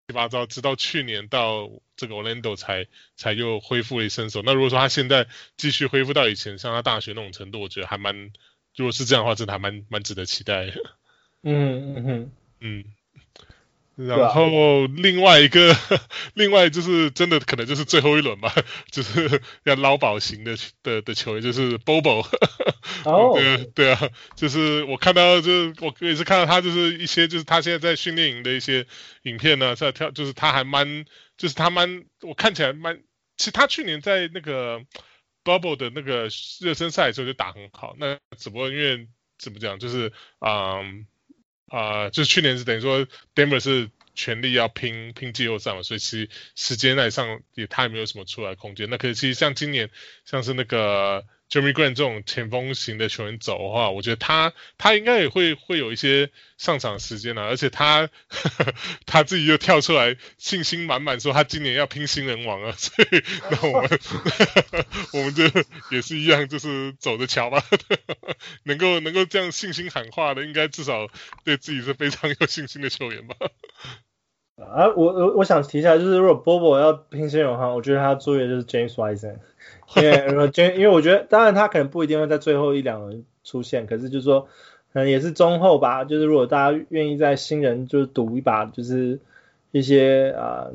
[0.07, 4.41] 七八糟，直到去年到这个 Orlando 才才又恢复了一身手。
[4.43, 8.31] 那如果说他现在继续恢复到以前像他大学那种程度，我觉得还蛮，
[8.75, 10.73] 如果是这样的话，真的还蛮蛮值得期待的。
[11.43, 12.85] 嗯嗯嗯嗯。
[13.95, 15.75] 然后另外一个，
[16.33, 18.51] 另外就是真的可能就是最后一轮吧，
[18.91, 22.25] 就是要捞宝型的的的球员，就是 Bobo。
[23.05, 23.33] 哦。
[23.35, 28.87] 对对啊，就是我看到，就是我也是看到他，就是一些就是他现在在训练营的一些
[29.23, 31.05] 影片呢，在跳，就是他还蛮，
[31.37, 32.99] 就是他蛮，我看起来蛮，
[33.37, 34.81] 其实他去年在那个
[35.43, 36.29] Bubble 的那个
[36.61, 41.05] 热身赛的时候就打很好，那只不过因为怎么讲，就是嗯。
[41.77, 48.89] 啊、就去年是等于说，Denver 是全力要拼拼季后赛嘛，所以其实时间来上也他也没有什么出来空间。
[48.89, 49.89] 那可是其实像今年，
[50.25, 51.25] 像是那个。
[51.53, 58.09] Jerami Grant 这种前锋型的球员走的话，我觉得他他应该也会会有一些上场时间啊，而且他
[59.05, 63.99] 他自己又跳出来信心满满说他今年要拼新人王啊， 所以那我们
[65.13, 65.43] 我们就
[65.91, 67.63] 也是一样，就是走着瞧吧。
[68.63, 71.07] 能够能够这样信心喊话的，应该至少
[71.43, 73.35] 对自己是非常有信心的球员吧。
[74.55, 79.37] 啊，我我我想提一下，就是如果 Bobo 要拼新人王的话，我觉得他作业就是 James Wiseman。
[79.95, 84.47] 因为，因为我觉得，当然他可能不一定会在最后一两轮出现，可是就是说，
[84.93, 86.03] 可能也是中后吧。
[86.03, 89.19] 就是如果大家愿意在新人就是赌一把，就是
[89.71, 90.73] 一些啊、呃，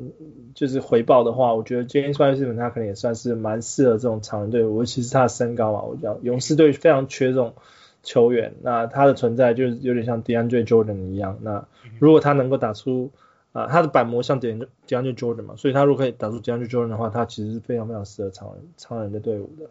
[0.55, 4.77] 就是回报的话，我觉得 James Wiseman 他可能也算是蛮适合这种长人队伍。
[4.79, 7.53] 尤其是他的身高嘛，我讲勇士队非常缺这种
[8.03, 11.37] 球员，那他的存在就是有点像 DeAndre Jordan 一样。
[11.41, 11.65] 那
[11.99, 13.11] 如果他能够打出。
[13.53, 19.69] 啊，他的板模像 DeAndre Jordan 嘛，所以他如果可以打出 DeAndre Jordan 的话，他其实是非常非常适合超人超人的队伍的。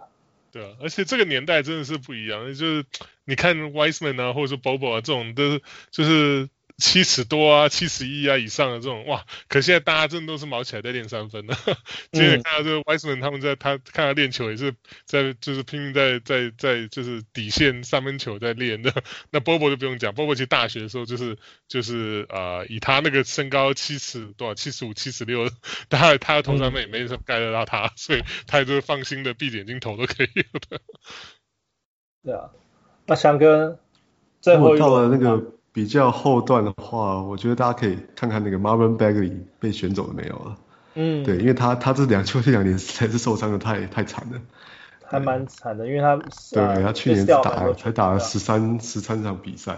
[0.50, 2.84] 对啊，而且这个年代真的是不一样，就是
[3.24, 6.48] 你看 Wiseman 啊，或者说 Bobo 啊，这种都是就是。
[6.78, 11.54] 七尺多啊，七十一啊以上的这种哇，可现在大家真的都是毛起来在练三分的。
[12.12, 14.74] 今天看到这个 Wiseman 他们在他看他练球也是
[15.04, 18.94] 在就是拼命在在在就是底线三分球在练的。
[19.30, 25.50] 那 Bobo 就不用讲，Bobo 其实大学的时候就是就是啊、呃，以他那个身高七尺多少七十五七十六，
[25.90, 30.80] 他他的投三分也没什么盖得到他，所以他也就是放心的闭着眼睛投都可以的。
[32.22, 32.50] 对啊，
[33.04, 33.80] 那翔哥
[34.40, 35.57] 最后一到了那个。
[35.72, 40.56] 比较后段的话，我觉得大家可以看看那个 Marvin Bagley 被选走了没有了。
[40.94, 44.40] 嗯，对，因为他他这两就这两年实在是受伤的太太惨了，
[45.04, 46.16] 还蛮惨的，因为他
[46.52, 49.76] 对、呃、他去年打才打了十三十三场比赛，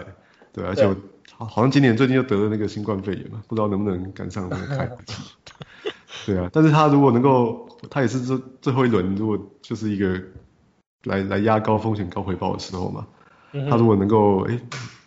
[0.53, 5.14] 对，而且我好像今年最近又得了那个新冠肺炎嘛，不知道能不能赶上那个开季。
[6.24, 10.18] 对啊，但是他如果能够，他也是最最后一轮，如果就是一个
[11.05, 13.07] 来来压高风险高回报的时候嘛，
[13.53, 14.59] 嗯、他如果能够哎。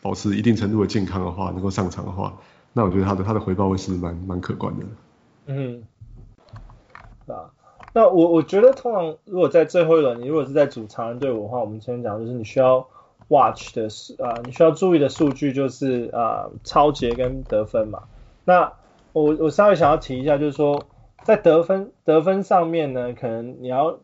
[0.03, 2.37] 保持一定程度的健康的话，能够上场的话，
[2.73, 4.85] 那我觉得他的他的回报会是蛮蛮可观的。
[5.45, 5.81] 嗯，
[7.25, 7.49] 啊，
[7.93, 12.85] 那我我觉得通常如果在最后一轮，你如果是在组长人队伍的话，我们先讲就是你需要
[13.29, 18.03] watch 的是啊，你需要注意的数据就是啊，抄截跟得分嘛。
[18.43, 18.73] 那
[19.13, 20.85] 我我稍微想要提一下，就是说
[21.23, 23.99] 在得分得分上面呢，可能你要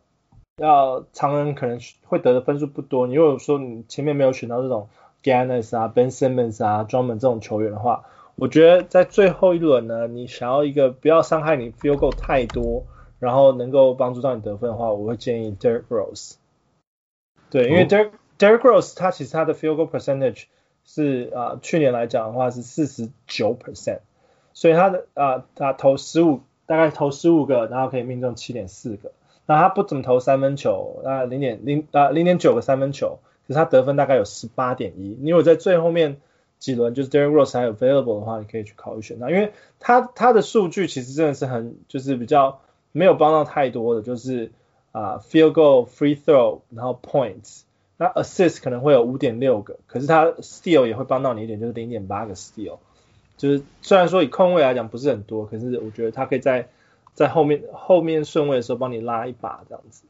[0.56, 4.88] 要常人可能会得的分数不多，你如果说你前面没有选到这种。
[5.24, 8.06] Giannis 啊，Ben Simmons 啊，Drummond 这种球员的话，
[8.36, 12.86] 我觉得在最后一轮呢，你想要一个不要伤害你 field goal 太多，
[13.20, 16.36] 然后能够帮助到你得分的话，我会建议 Derrick Rose。
[17.50, 20.46] 对，因为 Derrick Derrick Rose 他其实他的 field goal percentage
[20.86, 24.00] 是啊、呃，去年来讲的话是四十九 percent，
[24.54, 29.12] 所以他的啊、呃，他投十五大概投十五个，然后可以命中七点四个。
[29.46, 33.18] 那他不怎么投三分球，那零点零啊零点九个三分球，
[33.50, 35.18] 可是他得分大概有十八点一。
[35.20, 36.22] 你如果在最后面
[36.60, 44.52] 几轮就是 Derrick Rose 还有 available 的话，你可以去考虑选他，因为他他的数据其实真的是很就是比较没有帮到太多的，就是
[44.92, 47.62] 啊、field goal free throw 然后 points，
[47.98, 52.78] 那 assist 可能会有五点六个，可是他 steal 也会帮到你一点，就是零点八个 steal。
[53.38, 56.68] 就是虽然说以控卫来讲不是很多，可是我觉得他可以在
[57.14, 60.04] 在后面后面顺位的时候帮你拉一把这样子。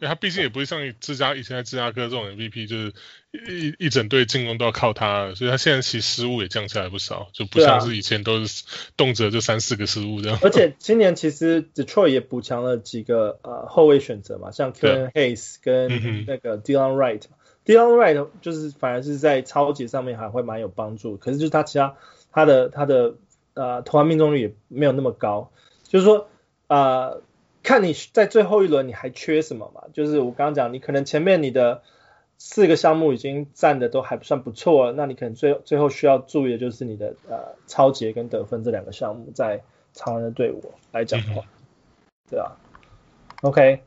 [0.00, 2.92] 嗯，因为他毕竟也不会像芝加以前在芝加哥这种 MVP，就是
[3.32, 8.64] 一一整队进攻都要靠他，所以他现在其实失误也降下来不少，就不像是以前都是
[8.96, 10.38] 动辄就三四个失误这样。
[10.42, 17.22] 而且今年其实 Detroit 也补强了几个呃后卫选择嘛，像 Killian Hayes 跟那个 Delon Wright。
[17.66, 21.94] Delon Wright 就是反而是在抄截上面还会蛮有帮助，可是就是他其他
[22.32, 23.14] 他的他的
[23.54, 25.52] 呃投篮命中率也没有那么高，
[25.86, 26.28] 就是说
[26.68, 27.22] 呃
[27.62, 29.82] 看你在最后一轮你还缺什么嘛？
[29.92, 31.82] 就是我刚刚讲，你可能前面你的
[32.38, 41.44] 四个项目已经占的都还不算不错了，那你可能最最后需要注意的就是你的呃抄截跟得分这两个项目，在常人的队伍来讲的话，
[42.30, 42.56] 对啊
[43.42, 43.82] ，OK。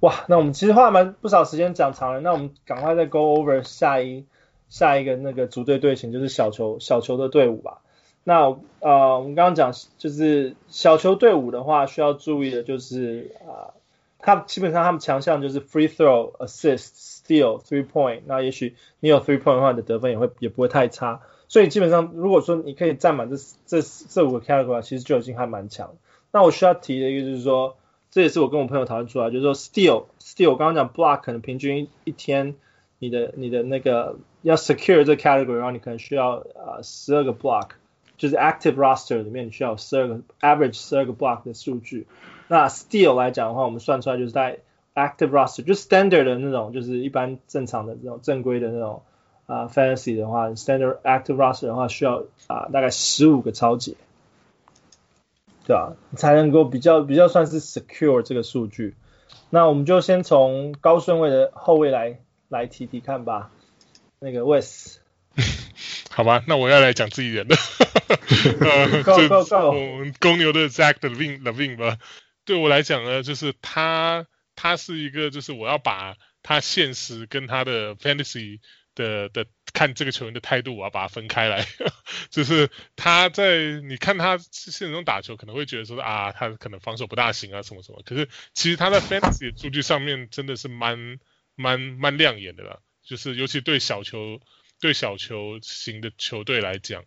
[0.00, 4.26] 哇，那我们其实花了蛮不少时间讲长人，那我们赶快再 go over 下一
[4.68, 7.80] 下一个那个组队队形，就是小球小球的队伍吧。
[8.28, 13.70] 那呃，我们刚刚讲就是小球队伍的话，需要注意的就是啊，
[14.18, 18.22] 他、基本上他们强项就是 free throw、assist、steal、three point。
[18.26, 21.20] 那也许你有 three point 的话，你的得分也会也不会太差。
[21.46, 25.94] 所以基本上如果说你可以占满这这这五个 category，其实就已经还蛮强。
[26.32, 27.76] 那我需要提的一个就是说。
[28.08, 32.54] 这也是我跟我朋友讨论出来，就是说 steal steal，我刚刚讲 block 可能平均一,天
[32.98, 37.70] 你的你的那个要 secure 这 category，然后你可能需要呃十二个 block，
[38.16, 42.06] 就是 active roster 里面你需要十二个 average 十二个 block 的数据。
[42.48, 44.60] 那 steal 来讲的话，我们算出来就是在
[44.94, 49.02] active roster 就 standard 的那种，就是一般正常的这种正规的那种
[49.46, 53.94] 啊、fantasy 的话，standard active roster 的话需要啊、大概十五个抄截。
[55.66, 58.94] 对啊，才能够比较比较算是 secure 这个数据。
[59.50, 63.50] 那我们就先从高顺位的后卫来来提提看吧。
[64.18, 65.00] 那个 west
[66.10, 67.56] 好吧，那我要来讲自己人的。
[68.08, 70.12] 呃、Go Go Go！
[70.20, 71.98] 公牛的 Zach LaVine LaVine 吧。
[72.44, 78.60] 对我来讲呢，就是他他是一个，就是我要把他现实跟他的 fantasy
[78.94, 79.46] 的的。
[79.72, 81.66] 看这个球员的态度，我要把它分开来。
[82.30, 88.00] 就是他在你看他现实中打球，可能会觉得说啊，他可能防守不大行啊，什么什么。
[88.06, 91.18] 可是其实他在 fantasy 的数据上面真的是蛮
[91.56, 92.78] 蛮蛮亮眼的啦。
[93.04, 94.40] 就是尤其对小球
[94.80, 97.04] 对小球型的球队来讲，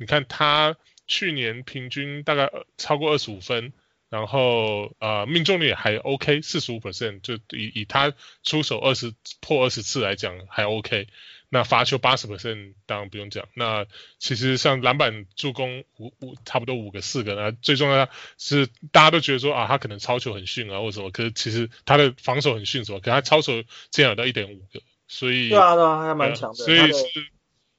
[0.00, 0.76] 你看他
[1.06, 3.74] 去年平均大概超过二十五分，
[4.08, 11.06] 然后呃命中率还 OK，四十五 percent，就以以他出手二十破二十次来讲还 OK。
[11.52, 13.48] 那罚球八十 percent 当然不用讲。
[13.54, 13.84] 那
[14.20, 17.34] 其实像篮板、助攻五五差不多五个四个。
[17.34, 21.10] 那最重要的是大家都觉得说啊，他可能抄球很逊啊，或者什么。
[21.10, 23.00] 可是其实他的防守很逊什么？
[23.00, 26.54] 可是他抄球竟然有到一点五个，所以对啊对啊，还蛮强的。
[26.54, 27.04] 所以是，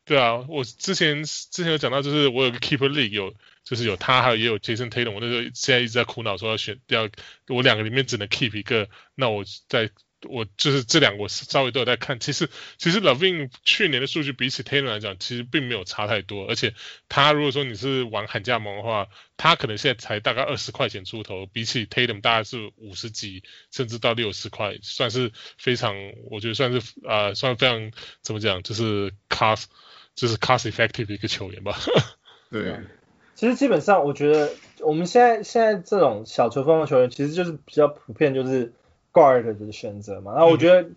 [0.05, 3.33] 对啊，我之前之前有讲到，就是我有个 keeper league 有，
[3.63, 5.11] 就是有他，还有也有 Jason Taylor，。
[5.11, 7.09] 我那时候现在一直在苦恼说要选要
[7.47, 9.89] 我两个里面只能 keep 一个，那我在。
[10.29, 12.19] 我就是这两个，我稍微都有在看。
[12.19, 16.45] 其实，其实 LaVine 去年的数据比起 Taylor 来讲，其实并没有差太多。
[16.47, 16.73] 而且，
[17.09, 19.07] 他如果说你是玩喊价盟的话，
[19.37, 25.95] 他可能现在才大概二十块钱出头，比起 Tatum 大概是五十几，甚至到六十块，算是非常，
[26.29, 27.91] 我觉得算是啊、呃，算非常
[28.21, 29.65] 怎么讲，就是 cost，
[30.13, 31.79] 就是 cost effective 的一个球员吧。
[32.51, 32.79] 对，
[33.33, 38.73] 其实基本上我觉得我们现在现在这种小球风的球员，其实就是比较普遍，就是。
[39.13, 40.89] Guard 的选择嘛，那我觉得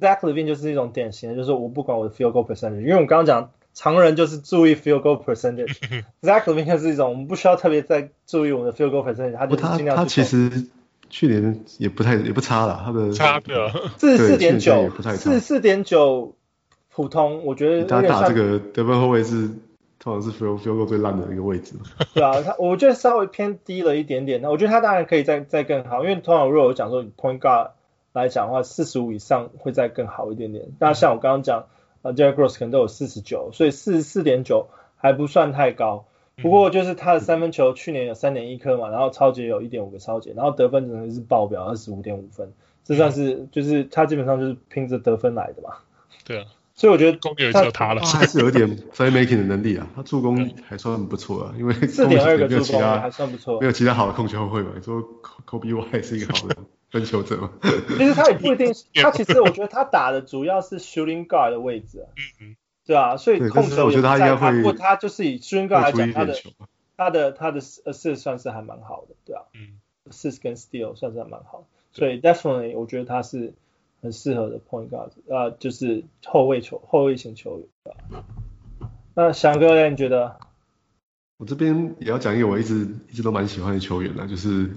[0.00, 10.66] Zach Levine 就是一种典型的，就是我不管我的 field goal percentage，因为我刚刚讲常人就是注意 field goal percentage，Zach LaVine 是一种我们不需要特别再注意我们的 field goal percentage，他就尽量他他其实
[11.10, 16.34] 去年也不太也不差了，他的差的四十四点九，四十四点九
[16.92, 19.50] 普通，我觉得他打这个得分后卫是。
[19.98, 21.74] 通常是 field field goal 最烂的一个位置。
[22.14, 24.40] 对啊，他我觉得稍微偏低了一点点。
[24.40, 27.70] 那我觉得他当然可以再再更好，因为通常如果我讲说 point guard
[28.12, 30.66] 来讲的话，四十五以上会再更好一点点。
[30.78, 31.66] 那像我刚刚讲，
[32.02, 36.06] 呃 Derrick Rose 可能都有四十九，所以四十四点九还不算太高。
[36.40, 42.52] 不过就是他的三分球去年有三点一颗嘛，然后超级有一点五个超级，然后得分真的是爆表二十五点五分，
[42.84, 45.78] 这算是就是他基本上就是拼着得分来的嘛。
[46.24, 46.44] 对啊。
[46.78, 54.70] 所以我觉得攻也只有他了，他还 是有点 playmaking 的能力啊，他助攻还算不错啊，因为四点二个助攻还算不错，没有其他好的控球后卫嘛。
[54.76, 55.02] 你说
[55.44, 56.56] Kobe Y 是一个好的
[56.90, 57.50] 分球者嘛。
[57.98, 58.72] 其实他也不一定，
[59.02, 62.06] 他其实我觉得他打的主要是 shooting guard 的位置，
[62.40, 62.56] 嗯嗯，
[62.86, 66.34] 对啊，所以控球我觉得他应该会，不过他就是以 shooting guard 来讲，他的
[66.96, 73.54] 他的他的 assist 算是还蛮好的，对啊，嗯，assist 跟 steal 算是还蛮好，所以 definitely 我觉得他是
[74.00, 78.22] 很适合的 point guard，呃，就是后卫球后卫型球员？
[79.14, 79.88] 那翔哥呢？
[79.88, 80.36] 你觉得？
[81.38, 84.70] 我这边也要讲一个我一直一直都蛮喜欢的球员啦，就是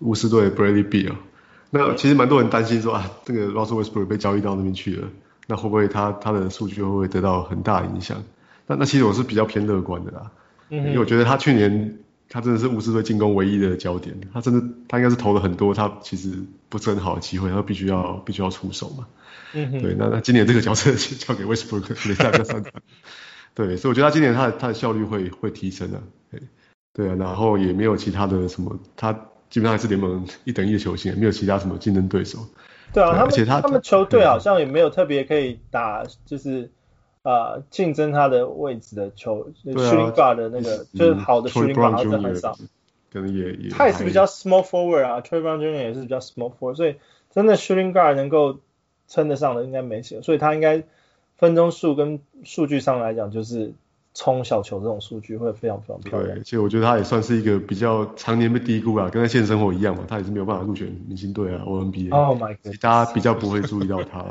[0.00, 1.16] 巫师队 Bradley Beal。
[1.70, 5.08] 那其实蛮多人担心说啊，这个 Russell Westbrook 被交易到那边去了，
[5.48, 8.22] 那会不会他他的数据会不会得到很大影响？
[8.66, 10.30] 那那其实我是比较偏乐观的啦，
[10.68, 11.98] 因为我觉得他去年
[12.34, 16.32] 他真的是巫师队进攻唯一的焦点，他真的他应该是投了很多他其实
[16.68, 19.06] 不是很好的机会，他必须要必须要出手嘛。
[19.52, 22.72] 嗯对，那那今年这个角色 就交给 Westbrook 没在这三场。
[23.54, 26.40] 对，所以我觉得他今年他的他的效率会会提升的，对，
[26.92, 29.12] 对啊，然后也没有其他的什么，他
[29.48, 32.40] 基本上还是联盟一等一的球星，没有其他什么竞争对手。
[32.92, 36.72] 对啊，对而且他他们球队好像也没有特别可以打，就是
[37.24, 42.56] 啊竞争他的位置的球，shooting guard 的那个就是好的 shooting guard 好像很少，
[43.12, 45.72] 可能也也他也是比较 small forward 啊，Troy Brown Jr.
[45.72, 46.94] 也是比较 small forward，所以
[47.32, 48.60] 真的 shooting guard 能够
[49.08, 50.84] 称得上的应该没几个，所以他应该。
[51.36, 53.72] 分钟数跟数据上来讲，就是
[54.14, 56.36] 冲小球这种数据会非常非常漂亮。
[56.36, 62.10] 对，其实我觉得他也算是一个比较常年被低估啊，跟他现实生活一样嘛，他也是没有办法入选明星队啊，O N B A。
[62.10, 62.80] Oh my god！
[62.80, 64.24] 大家比较不会注意到他，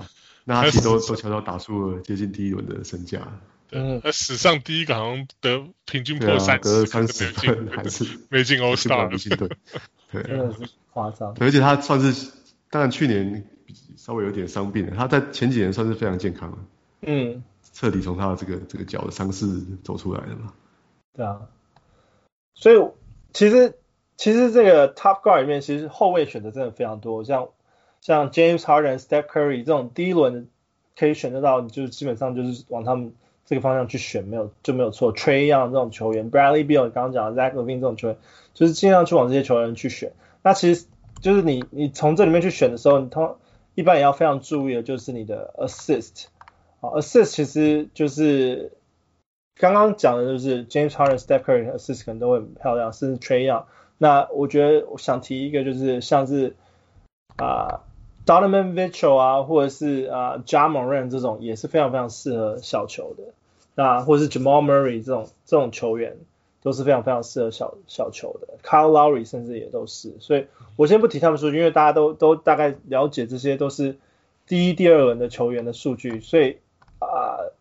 [0.44, 3.40] 那他其实都都悄悄打出了接近第一轮的身价。
[3.72, 9.50] 嗯，他史上第一个好像得平均破三十，得三十分还是没进 All Star 明星队。
[10.12, 10.60] 对，真的是
[10.92, 11.36] 夸张。
[11.40, 12.32] 而且他算是，
[12.70, 13.44] 当然去年
[13.98, 16.58] 稍微有点伤病了，他在前几年算是非常健康了。
[17.02, 19.48] 嗯，彻底从他的这个这个脚的伤势
[19.84, 20.54] 走出来了嘛？
[21.14, 21.42] 对啊，
[22.54, 22.78] 所以
[23.34, 23.76] 其实
[24.18, 27.50] 其实这个 Top Guard 里面，其实后卫选择真的非常多，像
[28.04, 30.50] 像 James Harden、Steph Curry 这种第一轮
[31.00, 33.14] 可以选择到，你就基本上就是往他们
[33.46, 35.14] 这个方向去选，没有就没有错。
[35.16, 38.18] Trae Young 这种球员，Bradley Beal 刚刚讲的 Zach LaVine 这种球员，
[38.54, 40.12] 就是尽量去往这些球员去选。
[40.42, 40.86] 那其实
[41.22, 43.38] 就是你你从这里面去选的时候，你通
[43.74, 46.26] 一般也要非常注意的就是你的 Assist。
[46.82, 48.74] 好，assist 其实就是
[49.56, 53.64] 刚刚讲的，就是 James Harden、Steph Curry assist 可能都会很漂亮，甚至 Trae Young。
[53.98, 56.58] 那我觉得我想提一个，就是像是
[57.38, 57.82] 啊、
[58.26, 63.24] Donovan Mitchell 啊，或者是啊 Ja Morant 这种，也是非常非常适合小球的。
[63.76, 66.18] 那或者是 Jamal Murray 这种这种球员，
[66.62, 68.48] 都是非常非常适合小小球的。
[68.64, 70.14] Kyle Lowry 甚至也都是。
[70.20, 73.98] 所以我先不提他们数据，因为大家都都大概了解这些都是
[74.48, 76.58] 第一、第二轮的球员的数据，所以。
[77.00, 77.52] 啊、呃，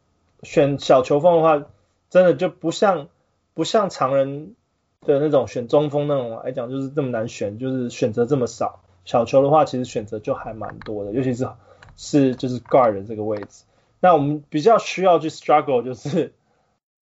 [0.44, 1.66] 选小球风的话，
[2.10, 3.08] 真的就不像
[3.54, 4.54] 不像常人
[5.00, 8.78] 的那种选中锋那种来讲，就是这么难选，就是选择这么少。
[9.04, 11.48] 小球的话，其实选择就还蛮多的，尤其是
[11.96, 13.64] 是就是 guard 的这个位置。
[14.00, 16.34] 那我们比较需要去 struggle 就是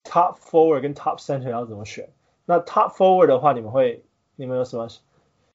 [0.05, 2.11] top forward 跟 top center 要怎么选。
[2.45, 4.03] 那 top forward 的话，你们会
[4.37, 4.89] 你们有什么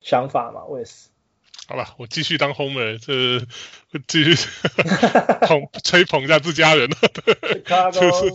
[0.02, 0.64] 想法吗？
[0.66, 1.10] 我也是。
[1.68, 3.44] 好吧，我继续当 homer，这
[4.08, 4.36] 继续
[5.48, 6.98] 捧吹捧一下自家人了，
[7.92, 8.32] 就是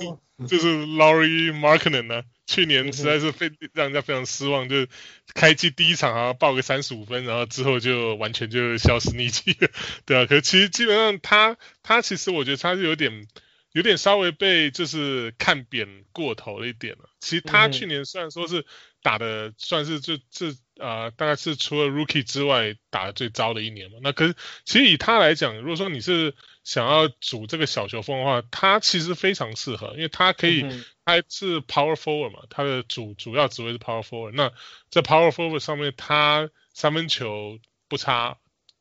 [0.46, 4.88] 就是 Laurie Markkanen 呢，去年实在是非让人家非常失望，就是
[5.34, 9.68] 开季第一场啊爆个三十五分，然后之后就完全就消失匿迹了，
[10.06, 13.26] 对啊，可是其实基本上他他其实我觉得他是有点
[13.72, 18.64] 有点稍微被就是看扁过头了一点了，其实他去年虽然说是。
[19.02, 23.98] 打的算是这这啊，大概是除了 Rookie 之外打的最糟的一年嘛。
[24.02, 30.62] 那可是其实以他来讲，如果说你是想要组这个小球风的话，他其实非常适合，因为他可以，
[31.04, 34.32] 他是 Power Forward 嘛，他的主主要职位是 Power Forward。
[34.32, 34.52] 那
[34.90, 37.58] 在 Power Forward 上面，他三分球
[37.88, 38.38] 不差，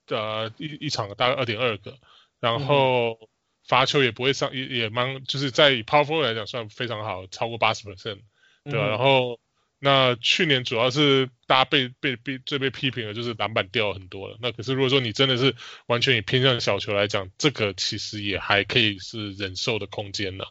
[0.08, 1.97] 呃，一一场大概二点二个，
[2.39, 3.30] 然后
[3.68, 8.20] 罚球也不会上，也也蛮，就是在以 Power Forward 来讲算非常好，超过八十 percent，
[8.64, 8.88] 对吧？
[8.88, 9.39] 然后。
[9.82, 14.38] 那去年主要是大家被被被最被批评的就是篮板掉很多了。
[14.41, 15.55] 那可是如果说你真的是
[15.88, 20.43] 完全以偏向小球来讲，这个其实也还可以是忍受的空间呢。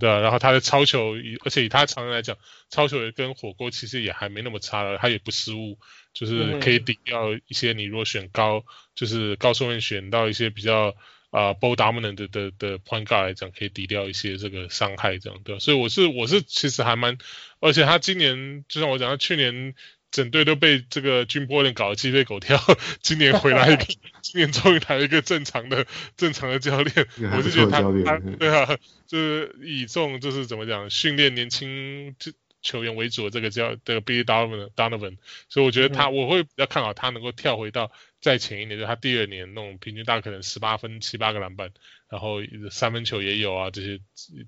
[0.00, 1.14] 对啊，然后他的超球，
[1.44, 2.38] 而且以他常人来讲，
[2.70, 5.78] 超球也跟火锅其实也还没那么差了，他也不失误，
[6.14, 8.64] 就是可以顶掉一些你如果选高，
[8.94, 10.94] 就是高顺位选到一些比较。
[11.32, 17.18] 啊、呃、ball dominant 的的的 point guard 来讲，可以抵掉一些这个伤害，这样对，所以我是我是其实还蛮，
[17.58, 19.74] 而且他今年就像我讲，他去年
[20.10, 22.60] 整队都被这个军波人搞得鸡飞狗跳，
[23.00, 23.84] 今年回来一 个，
[24.20, 25.86] 今年终于来了一个正常的
[26.18, 28.76] 正常的教练，我是觉得他他对啊，
[29.06, 32.30] 就是以这种就是怎么讲训练年轻就
[32.62, 37.90] 球员为主的这个叫这个 Billy Donovan Donovan，所以我觉得他、嗯、我会比较看好他能够跳回到
[38.20, 41.70] 再前一年，就是他第二年那种平均大概可能十八分七八个篮板，
[42.08, 42.38] 然后
[42.70, 44.00] 三分球也有啊这些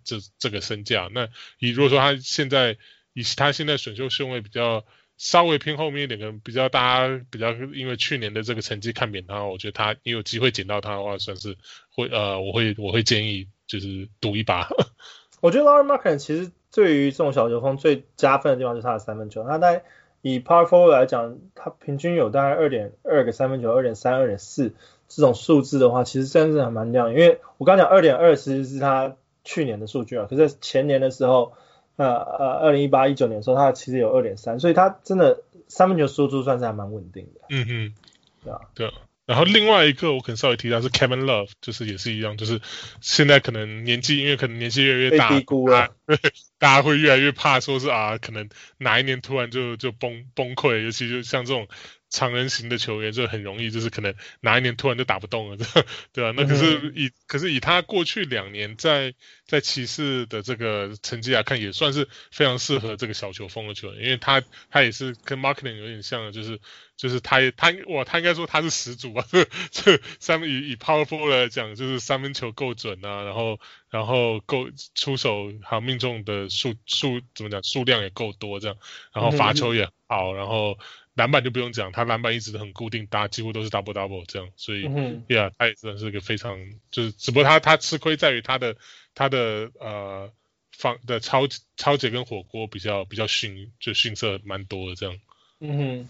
[0.04, 1.10] 这这个身价。
[1.12, 2.78] 那以如果说他现在
[3.12, 4.86] 以他现在选秀顺位比较
[5.16, 11.56] 稍微偏后面一点，可能比较大家比较因为去年的这个成绩看扁他，我觉得他你有机会捡到他的话，算是
[11.90, 14.68] 会呃我会我会建议就是赌一把。
[15.40, 19.44] 我觉得 Lauri Markkanen 其实对于这种小球风最加分的地方就是他的三分球。
[19.44, 19.84] 他在
[20.22, 24.74] 以 Power Forward 来讲，他平均有大概二点二个三分球，二点三、二点四
[25.06, 27.10] 这种数字的话，其实真的是还蛮亮。
[27.12, 29.14] 因为我刚讲二点二其实是他
[29.44, 31.52] 去年的数据啊，可是前年的时候，
[31.94, 37.42] 呃呃，二零一八一九年的时候，他其实有二点三，所以他真的三分球输出算是还蛮稳定的。
[37.50, 37.94] 嗯哼，
[38.42, 38.90] 对啊，对。
[39.26, 42.60] 然后另外一个我可能稍微提到是 Kevin Love，就是也是一样，就是
[43.00, 46.16] 现在可能年纪因为可能年纪越来越大，被低估了，对，
[46.58, 48.48] 大家会越来越怕说是啊，可能
[48.78, 51.66] 哪一年突然就就崩崩溃，尤其就像这种。
[52.14, 55.56] 长人型的球员就很容易，就是可能哪一年突然就打不动了，
[56.14, 56.34] 对吧、啊？
[56.36, 66.60] 那可是以、嗯、可是以他过去两年在在骑士的这个成绩来看，也算是非常适合这个小球风的球员，因为他他也是跟 Markkanen 有点像的，就是
[66.96, 69.26] 就是他他哇，他应该说他是始祖啊，
[69.72, 73.58] 这三分以以 Power Forward 来讲，就是三分球够准啊，然后
[73.90, 78.76] 然后够出手还有命中的数数怎么讲数量也够多这样，
[79.12, 80.78] 然后罚球也好，然后。
[81.14, 86.58] 篮板就不用讲，他篮板一直都很固定，打几乎都是 double double 这样，所以，嗯，Yeah，他也算是一个非常，
[86.90, 88.74] 就是只不过他他吃亏在于他的
[89.14, 90.32] 他的呃
[90.72, 91.42] 方的超
[91.76, 95.16] 超级跟火锅比较比较逊，就逊色蛮多的这样。
[95.60, 96.08] 嗯哼。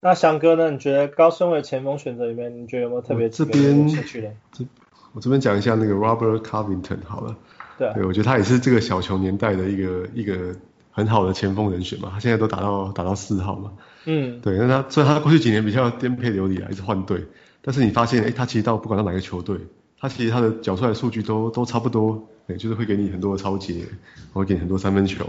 [0.00, 0.70] 那翔哥呢？
[0.70, 3.86] 你觉得高顺位前锋选择里面，你觉得有没有特别这边？
[3.88, 4.64] 这
[5.12, 7.36] 我这边讲一下那个 Robert Covington 好了。
[7.76, 7.92] 对。
[7.92, 10.56] 对，我觉得他也是这个小球年代的一个一个。
[10.98, 13.72] 很好的前锋人选嘛，他现在都打到打到四号嘛。
[14.04, 17.24] 嗯，对，那他虽然他过去几年比较颠沛流离啊，一直换队，
[17.62, 19.56] 但是你发现，哎，他其实到不管到哪个球队，
[20.00, 23.86] 他其实他的缴出来的数据都都差不多，对，就是会给你很多的超截，
[24.32, 25.24] 会给你很多三分球，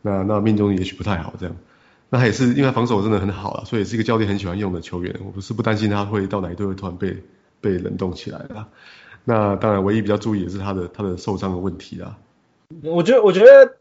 [0.00, 1.54] 那那命中率也许不太好这样。
[2.08, 5.14] 那他也是因为防守真的很好了，所以也是一个教练很喜欢用的球员。
[5.24, 7.16] 我不是不担心他会到哪一队会突然被
[7.60, 8.66] 被冷冻起来啦。
[9.24, 12.16] 那当然，唯一比较注意的是他的他的受伤的问题啦。
[12.82, 13.76] 我觉得，我觉得。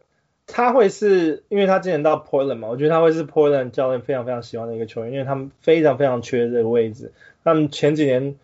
[0.52, 7.12] 他会是因为他之前到 Portland 嘛，我觉得他会是 Portland 教练非常非常喜欢的一个球员，因为他们非常非常缺这个位置。
[7.44, 8.36] 他们前几年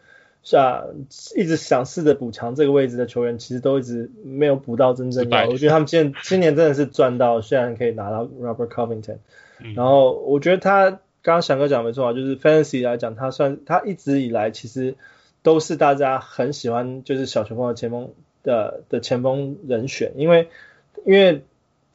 [0.44, 0.84] 是啊，
[1.36, 5.48] 一直想试着补强这个位置的球员，其实都一直没有补到真正要。
[5.48, 9.18] 我觉得他们今今年真的是赚到，虽然可以拿到 Robert Covington。
[9.76, 14.96] 然后我觉得他刚刚翔哥讲没错啊，就是 Fantasy 来讲，他算他一直以来其实
[15.44, 18.12] 都是大家很喜欢，就是小前锋的前锋
[18.44, 20.50] 的的前锋人选，因为
[21.04, 21.44] 因为。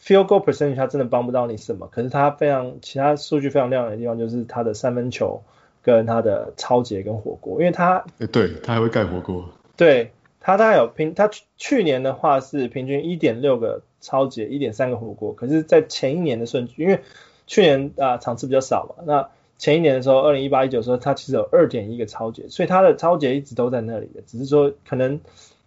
[0.03, 5.43] Field goal percentage 他真的帮不到你什么，可是他非常其他数据非常亮眼的地方就是他的三分球
[5.83, 9.45] 跟他的抄截跟火锅，因为他，欸、对他还会盖火锅，
[9.77, 17.01] 对他大概有平他去去年的话是平均一点六个抄截，一点三个火锅，可是，在前一年的顺序，因为
[17.47, 19.29] 去年啊场次比较少嘛，那
[19.59, 25.21] 前一年的时候，二零一八一九的时候，他其实有二点一个抄截，所以他的抄截一直都在那里的，只是说可能。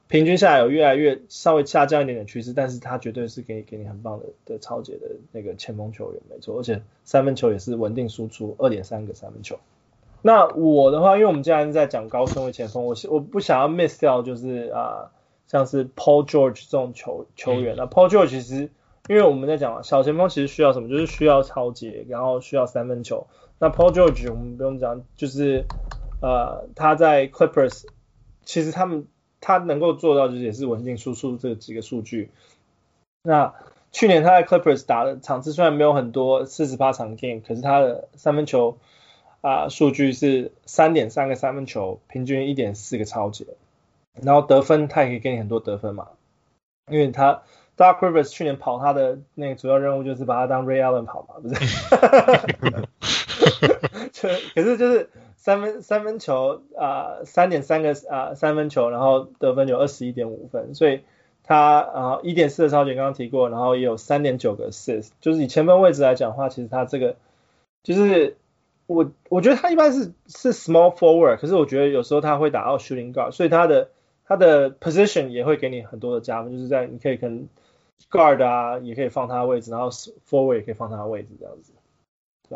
[0.10, 9.58] 平均下来有越来越稍微下降一点点趋势，但是他绝对是给给你很棒的的超级的那个前锋球员，没错，而且三分球也是稳定输出二点三个三分球。
[10.21, 15.12] 那我的话，因为我们既然在讲高顺位前锋，我我不想要 miss 掉，就是啊，
[15.47, 17.75] 像是 Paul George 这种球球员。
[17.75, 18.70] 那 Paul George 其实，
[19.08, 23.25] 因为我们在讲小前锋其实需要什么，就是需要超级，然后需要三分球。
[23.58, 25.66] 那 Paul George 我们不用讲，就是
[26.21, 27.86] 呃他在 Clippers
[28.46, 29.08] 其实他们。
[29.45, 32.32] 他能够做到就是也是稳定输出这几个数据。
[33.24, 33.53] 那
[33.91, 38.78] 去年他在 Clippers 打的场次虽然没有很多，四十八场 game，可是他的三分球
[39.41, 43.45] 啊数据是三点三个三分球，平均一点四个超级，
[44.21, 46.07] 然后得分他也可以给你很多得分嘛，
[46.89, 47.43] 因为他
[47.75, 51.55] Doc Rivers 去年跑他的那个主要任务就是把他当 Ray Allen 跑嘛，不是？
[54.55, 55.09] 可是就是。
[55.43, 61.01] 三分三分球啊，三点三个啊三分球，然后得分有二十一点五分，所以
[61.43, 67.17] 他啊一点四的抄截刚刚提过，然后也有三点九个 assist，就是以前锋位置来讲的话，其实他这个
[67.83, 68.37] 就是
[68.87, 73.89] 我我觉得他一般是是 small forward，可是我觉得有时候他会打到 shooting guard，所以他的
[74.25, 77.49] 他的 position 也会给你很多的加分，就是在你可以跟
[78.09, 81.72] guard 啊，也可以放他的位置，然后 forward 也可以放他的位置这样子。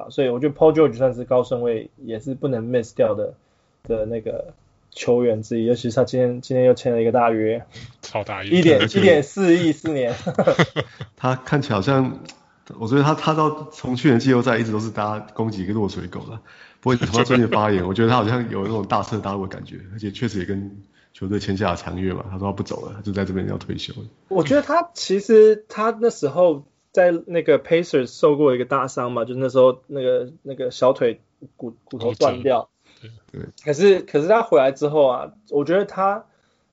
[0.09, 3.33] 所以我觉得 Paul George 算是高顺位，也是不能 miss 掉的
[3.83, 4.53] 的那个
[4.91, 7.65] 球员之一，尤其是他今天今天又签了一个大约，
[8.01, 10.13] 超大约，一点一点四亿四年。
[11.15, 12.19] 他看起来好像，
[12.79, 16.41] 我觉得他他到从去年季后赛一直都是大家攻击一个落水狗了。
[16.79, 20.77] 不过从他最近发言，我觉得他好像有那种大彻大悟的感觉，而且确实也跟
[21.11, 22.23] 球队签下了长约嘛。
[22.29, 23.93] 他说他不走了，他就在这边要退休。
[24.27, 26.65] 我觉得他其实他那时候
[26.97, 31.21] 在那个 Pacers 受过一个大伤嘛，就是那时候那个那个小腿
[31.55, 32.69] 骨骨头断掉。
[33.31, 36.25] 对，可是可是他回来之后啊，我觉得他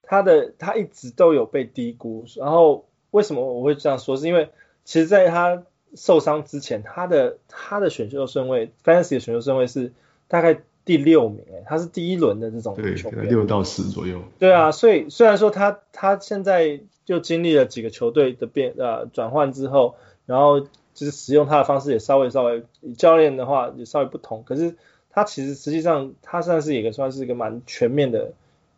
[0.03, 2.25] 他的他一直都有被低估。
[2.37, 4.17] 然后为什么我会这样说？
[4.17, 4.49] 是因为
[4.87, 5.63] 其实在他
[5.95, 9.93] 受伤之前，他的他的选秀顺位，Fantasy 的选秀顺位是
[10.27, 14.23] 大概第六名，哎，他是第一轮的这种球员，六到十左右。
[14.39, 19.97] 对啊，所以虽然说他他现在就经历了几个球队的变呃转换之后，
[20.27, 22.65] 然后就是使用他的方式也稍微稍微
[22.97, 24.77] 教练的话也稍微不同，可是。
[25.17, 28.33] 他其实实际上，他算是一个算是一个蛮全面的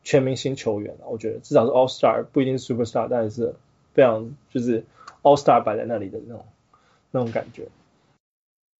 [0.04, 3.54] 全明星球员，我觉得至少是 All Star，不一定 Super Star，但是
[3.94, 4.84] 非常就是
[5.22, 6.44] All Star 摆在那里的那种
[7.10, 7.68] 那种感觉。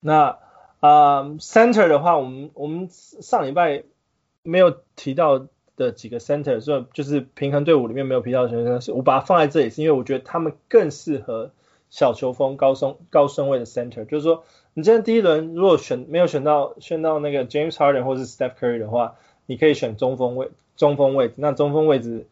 [0.01, 0.37] 那
[0.81, 3.85] 啊、Center 的话，我们我们上礼拜
[4.43, 11.53] 没有提到的几个 Center，所以就是平衡队伍里面没有提到的选手，是我把它放在这里，是因为我觉得他们更适合
[11.91, 14.45] 小球风高松高顺位的 Center，就是说。
[14.79, 21.35] 你今天第一轮如果选没有选到选到那个 James Harden 或是 Steph Curry 的话，你可以选中锋位中锋位置。
[21.39, 22.27] 那中锋位置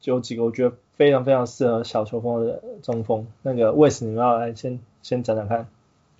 [0.00, 3.26] 就有几个我觉得非常非常适合小球风的中锋。
[3.42, 5.68] 那个 Wes 你们要来先先讲讲看。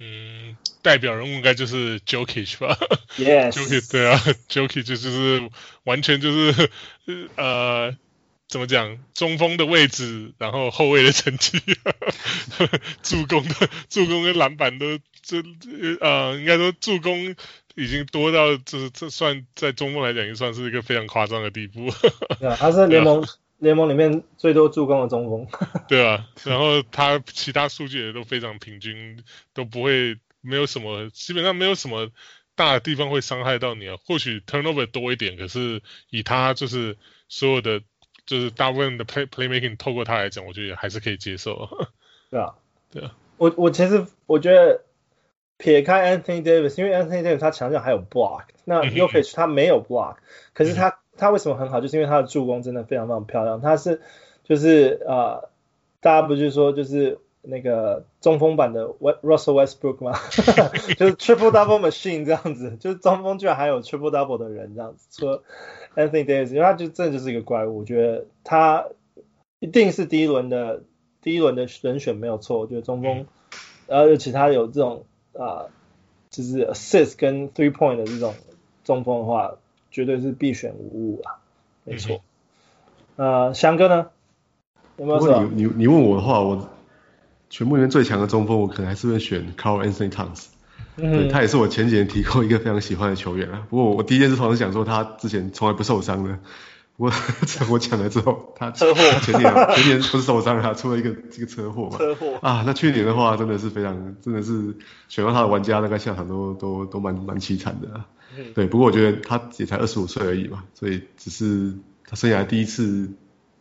[0.00, 2.76] 嗯，代表人物应该就是 Jokic 吧
[3.16, 3.52] ？Yes。
[3.52, 4.18] Jokic 对啊
[4.50, 5.48] ，Jokic 就是
[5.84, 6.68] 完全就是
[7.36, 7.96] 呃。
[8.50, 8.98] 怎么讲？
[9.14, 11.62] 中锋的位置，然后后卫的成绩，
[13.00, 15.36] 助攻的助攻跟篮板都这
[16.00, 17.36] 呃，应该说助攻
[17.76, 21.92] 已经多到这这算在中锋来讲，也算是一个非常夸张的地步。
[22.40, 23.24] 对啊，他是联盟
[23.58, 25.46] 联盟里面最多助攻的中锋。
[25.86, 29.22] 对啊，然后他其他数据也都非常平均，
[29.54, 32.10] 都不会没有什么，基本上没有什么
[32.56, 33.94] 大的地方会伤害到你啊。
[34.04, 36.98] 或许 turnover 多一点，可是以他就是
[37.28, 37.80] 所有的。
[38.30, 41.68] 就是大部分的 play playmaking 透过他来讲，我觉得还是可以接受。
[42.30, 42.54] 对啊，
[42.92, 43.16] 对啊。
[43.38, 44.82] 我我其实我觉得
[45.56, 50.18] 撇开 Anthony Davis，因为 Anthony Davis 他强项还有 block，那 y o k i c 他没有 block，
[50.54, 51.80] 可是他他为什么很好？
[51.80, 53.60] 就是因为他的助攻真的非常非常漂亮。
[53.60, 54.00] 他是
[54.44, 55.50] 就是呃，
[56.00, 60.18] 大家不是说就是那个中锋版的 Russell Westbrook 吗？
[60.96, 65.42] 就是 triple double machine 这样子，就是中锋居然还有 triple double 的人这样子说。
[65.96, 68.86] Anthony Davis，因为他就真的就是一个怪物，我觉得他
[69.58, 70.82] 一定是第一轮的
[71.20, 72.60] 第一轮的人选没有错。
[72.60, 73.26] 我觉得中锋，
[73.88, 75.70] 而且他有这种啊、呃，
[76.30, 78.34] 就是 assist 跟 three point 的这种
[78.84, 79.56] 中锋的话，
[79.90, 81.42] 绝对是必选无误啊，
[81.82, 82.20] 没错。
[83.16, 84.10] 呃，翔哥呢？
[84.96, 85.18] 有没有？
[85.18, 86.68] 如果你你你问我的话，我
[87.50, 90.44] 全部里面最强的中锋，我可能还是会选 Carl Anthony Towns。
[90.96, 93.66] 对，他也是我前几年提过一个非常喜欢的球员啊。
[93.68, 96.38] 不过我第一件事同时想说，他之前从来不受伤的。
[96.96, 97.12] 不过
[97.70, 101.96] 我讲了之后，他车祸前年前年不是受伤，他出了一个这个车祸嘛。
[101.96, 104.76] 车祸啊，那去年的话真的是非常，真的是
[105.08, 108.06] 选到他的玩家大概下场都都都蛮蛮凄惨的啊。
[108.54, 111.72] 对，不过我觉得他也才二十五岁而已嘛，所以只是
[112.06, 113.10] 他生涯第一次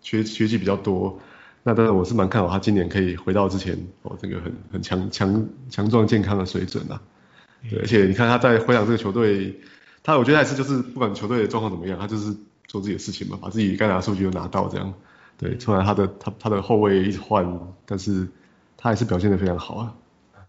[0.02, 1.20] 缺缺技比较多。
[1.64, 7.02] 那当然我是蛮看好他今年可以回到之前哦这个很很强强强壮健康的水准啊。
[7.70, 9.60] 对，而且你看他在回想这个球队，
[10.02, 12.34] 他我觉得还是就是不管球队的状况怎么样，他就是
[12.66, 14.94] 做自己的事情嘛，把自己该拿的数据都拿到这样。
[15.38, 18.28] 对，虽然他的他他的后卫一直换，但是
[18.78, 19.96] 他还是表现的非常好啊。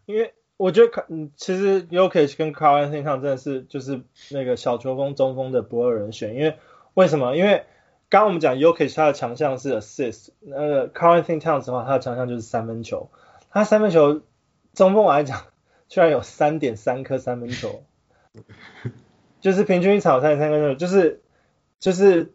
[0.07, 6.35] 因为我觉得嗯，其实 Jokic 跟 Carl Anthony 真的是就是那个小球风中锋的不二人选。
[6.35, 6.57] 因为
[6.95, 7.37] 为什么？
[7.37, 7.65] 因为
[8.11, 13.09] 刚刚我们讲 Jokic 他的强项是 assist，那个 Karl-Anthony Towns 的话，他的强项就是三分球。
[13.51, 14.21] 他三分球
[14.75, 15.45] 中锋来讲。
[15.89, 17.83] 居然有三点三颗三分球，
[19.43, 21.21] 就是平均一场三点三颗球，就是
[21.81, 22.33] 就是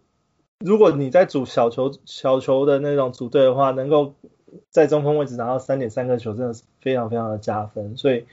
[0.59, 4.13] 如果你在组小球小球的那种组队的话，能够
[4.71, 7.95] 在中锋位置拿到三点三颗球，真的是非常非常的加分。
[7.95, 8.25] 所以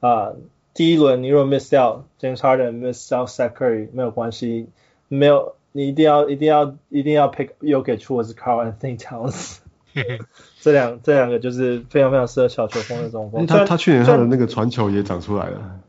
[0.00, 0.36] 啊、呃，
[0.72, 4.70] 第一轮你如果 miss 掉 James Harden，miss 掉 Steph Curry 没有关系，
[5.08, 9.58] 没有你一定要一定要一定要 pick Jokic 或是 Carl Anthony Towns。
[10.60, 13.46] 这两这两个就是非常非常适合小球风的中锋。
[13.46, 15.80] 他他去年他的那个传球也长出来了。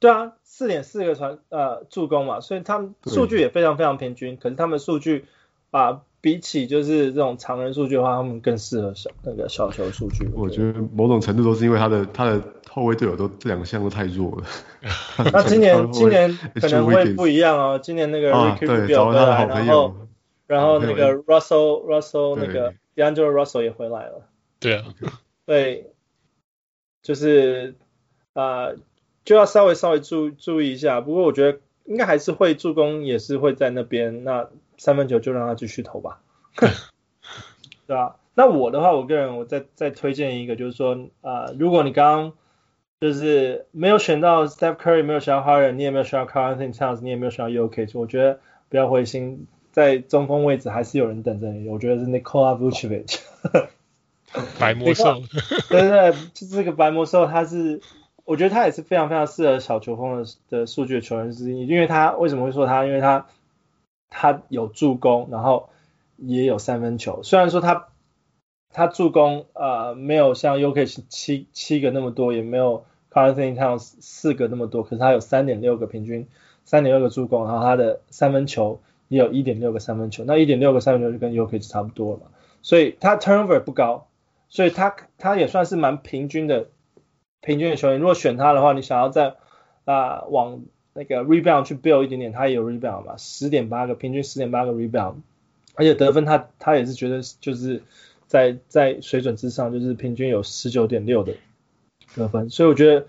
[0.00, 4.36] 对啊，四点四个传呃助攻嘛，所以他们数据也非常非常平均。
[4.36, 5.24] 可是他们数据
[5.70, 10.28] 啊，比起就是这种常人数据的话，他们更适合小那个小球数据。
[10.34, 12.42] 我觉得某种程度都是因为他的他的
[12.74, 14.46] 后卫队友都这两项都太弱了。
[15.32, 19.94] 那今年 今年可能会不一样哦，今年那个 Ricky Rubio 回来，然后
[20.48, 24.26] 然后那个 Russell Russell 那个 D'Angelo Russell 也回来了。
[24.58, 24.84] 对啊，
[25.46, 25.92] 对，
[27.00, 27.76] 就是
[28.32, 28.76] 啊、呃，
[29.24, 31.00] 就要稍微稍微注注意一下。
[31.00, 34.24] 不过我觉得应该还是会助攻，也是会在那边。
[34.24, 34.48] 那
[34.78, 36.20] 三分球就让他继续投吧，
[37.86, 38.16] 对吧？
[38.34, 42.32] 那我的话，我个人我再再推荐一个，就是说啊、呃，如果你刚刚
[43.04, 48.40] 就是没有选到 Steph Curry，没有选到 Harden，你也没有选到 Karl-Anthony Towns，你也没有选到 Jokic，我觉得
[48.70, 51.68] 不要灰心，在中锋位置还是有人等着你。
[51.68, 53.20] 我觉得是 Nikola Vucevic。
[54.58, 55.20] 白魔兽，
[55.68, 57.82] 对对对，就这个白魔兽，他是，
[58.24, 62.86] 我觉得他也是非常非常适合小球风的的数据的球员之一，因为他为什么会说他？
[62.86, 63.26] 因为他
[64.08, 65.68] 他有助攻，然后
[66.16, 67.22] 也有三分球。
[67.22, 67.88] 虽然说他
[68.72, 76.26] 他助攻呃没有像 Jokic 七七个那么多，也没有 Karl-Anthony Towns 四个那么多，可是他有三点六个平均
[76.64, 82.22] 三点六个助攻，然后他的三分球也有一点六个三分球，那一点六个三分球就跟 Jokic 差不多了，
[82.60, 84.08] 所以他 turnover 不高。
[84.50, 86.68] 所以他他也算是蛮平均的
[87.40, 87.98] 平均的球员。
[87.98, 89.34] 如果选他的话，你想要在
[89.84, 90.62] 啊、往
[90.92, 95.14] 那个 rebound 去 build 一点点，他也有 rebound 嘛，十点八个平均十点八个 rebound，
[95.74, 97.82] 而且得分他他也是觉得就是
[98.28, 101.34] 在在水准之上，就是平均有十九点六的
[102.20, 102.50] 得分。
[102.50, 103.00] 所以我觉得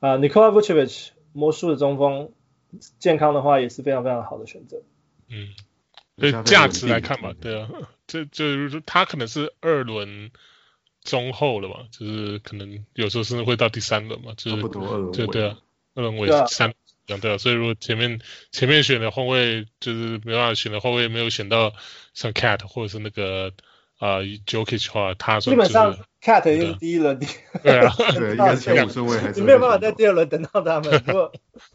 [0.00, 2.30] 啊、呃、Nikola Vucevic 魔术的中锋
[2.98, 4.82] 健康的话也是非常非常好的选择。
[5.28, 5.48] 嗯，
[6.16, 7.68] 对价值来看嘛，对啊，
[8.06, 10.30] 这就是说他可能是二轮。
[11.04, 14.62] 中后了嘛，就是可能有时候甚至会到第三轮嘛，就是
[15.12, 15.58] 对对啊，
[15.96, 16.72] 二轮尾三
[17.08, 18.20] 两对啊，所以如果前面
[18.52, 21.72] 前面选的后卫就是没办法选的后卫没有选到
[22.14, 23.52] 像 Cat 或者是那个
[24.02, 27.20] 啊 Jokic 的话，他基本上 Cat 是第一轮，
[27.62, 31.00] 对啊， 对，应该是前五顺位还是你没有办法在第二轮等到他们。
[31.06, 31.32] 不过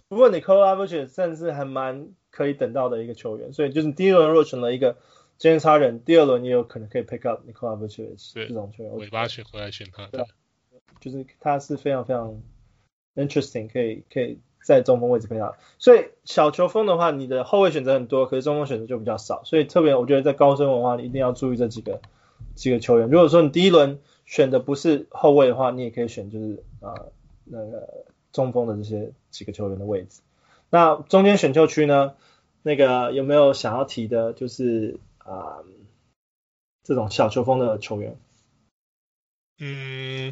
[0.09, 4.97] 不过你 Vucevic 甚至还蛮可以等到的一个球员，所以就是第一轮如果选了一个。
[5.39, 10.25] 今天差人，第二轮也有可能可以 pick up Nikola Vucevic 这种球员，尾巴选回来选他，对，
[10.99, 12.41] 就是他是非常非常
[13.15, 15.55] interesting，可以可以在中锋位置配到。
[15.77, 19.43] 所以小球风的话，你的后卫选择很多，可是中锋选择就比较少。
[19.43, 22.01] 所以特别我觉得在高深文化，你一定要注意这几个
[22.57, 23.09] 几个球员。
[23.09, 27.13] 如果说你第一轮选的不是后卫的话，你也可以选就是啊、呃、
[27.45, 30.19] 那个中锋的这些几个球员的位置。
[30.69, 32.15] 那中间选秀区呢，
[32.63, 34.33] 那个有没有想要提的？
[34.33, 35.63] 就是啊、
[36.83, 38.17] 这种小球风的球员，
[39.59, 40.31] 嗯，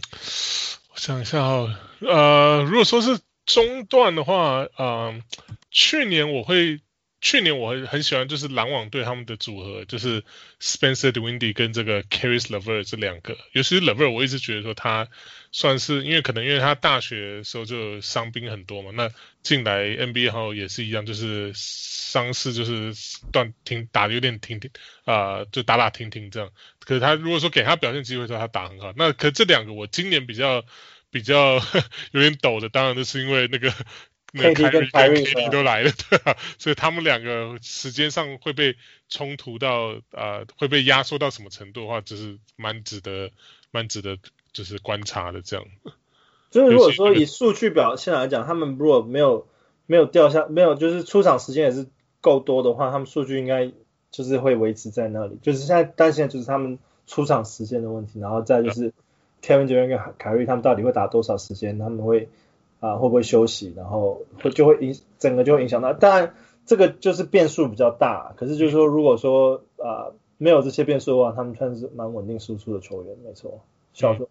[0.94, 1.70] 我想一下哦，
[2.00, 5.20] 呃，如果说是中段的话，啊、
[5.70, 6.80] 去年我会，
[7.26, 10.24] 去年我很很喜欢，就是篮网队他们的组合，就是
[10.62, 15.08] Spencer Dinwiddie 跟这个 Caris Lever 这两个，尤其是 Lever，我一直觉得说他
[15.52, 19.10] 算是，因为可能因为他大学的时候就伤兵很多嘛，那
[19.42, 21.52] 进来 NBA 后也是一样，就是。
[22.16, 22.94] 伤势就是
[23.34, 24.72] 断停打的有点停停
[25.04, 26.50] 啊、就打打停停这样。
[26.80, 28.94] 可是他如果说给他表现机会的时候，他打很好。
[28.96, 30.64] 那可这两个我今年比较
[31.12, 31.56] 比较
[32.14, 33.74] 有点抖的，当然就是因为那个
[34.36, 38.76] 那个凯瑞跟 KD 都来了， 对啊，所以他们两个时间上会被
[39.10, 43.32] 冲突到啊、呃，会被压缩到什么程度的话，就是蛮值得
[43.72, 44.18] 蛮值得
[44.52, 45.66] 就是观察的这样。
[46.52, 49.48] 就是如果说以数据表现来讲，他们如果没有
[49.86, 51.88] 没有掉下，没有就是出场时间也是。
[52.22, 53.72] 够多的话，他们数据应该
[54.10, 55.38] 就是会维持在那里。
[55.44, 58.92] 就是现在担心的就是他们出场时间的问题，然后再就是
[59.44, 62.28] Kevin Durant 跟凯瑞他们到底会打多少时间，他们会
[62.80, 65.94] 啊、呃、会不会休息，然后会就会影整个就会影响到。
[65.94, 66.36] 当然
[66.66, 73.64] 这个就是变数比较大，可是就是说如果说啊、呃、没有这些变数的话，他们算是蛮稳定输出的球员，没错。
[73.94, 74.30] 小球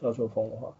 [0.00, 0.76] 小球风的话，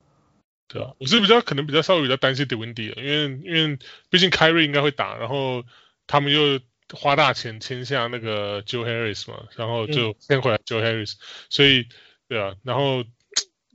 [0.69, 3.79] 对啊，我是比较可能比较稍微比较担心 Dinwiddie 因为因为
[4.11, 5.63] 毕竟凯瑞应该会打，然后。
[6.09, 6.61] 他们又
[6.95, 11.19] 花大钱签下那个 Joe Harris 嘛，然后就签回来 Joe Harris，、嗯、
[11.51, 11.89] 所以
[12.29, 13.03] 对啊，然后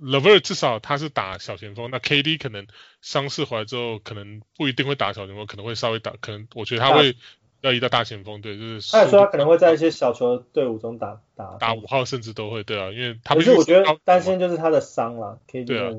[0.02, 2.68] LeVert 至少他是打小前锋，那 KD 可能
[3.02, 7.16] 伤势回来之后，可能不一定会打小前锋，可能会稍微打，可能我觉得他会
[7.62, 8.92] 要移到大前锋，对，就是。
[8.92, 15.92] 他也说他可能会在一些小球队伍中打打打五号，甚至都会对啊，因为他不是我觉得担心就是他的伤了，KD 对啊，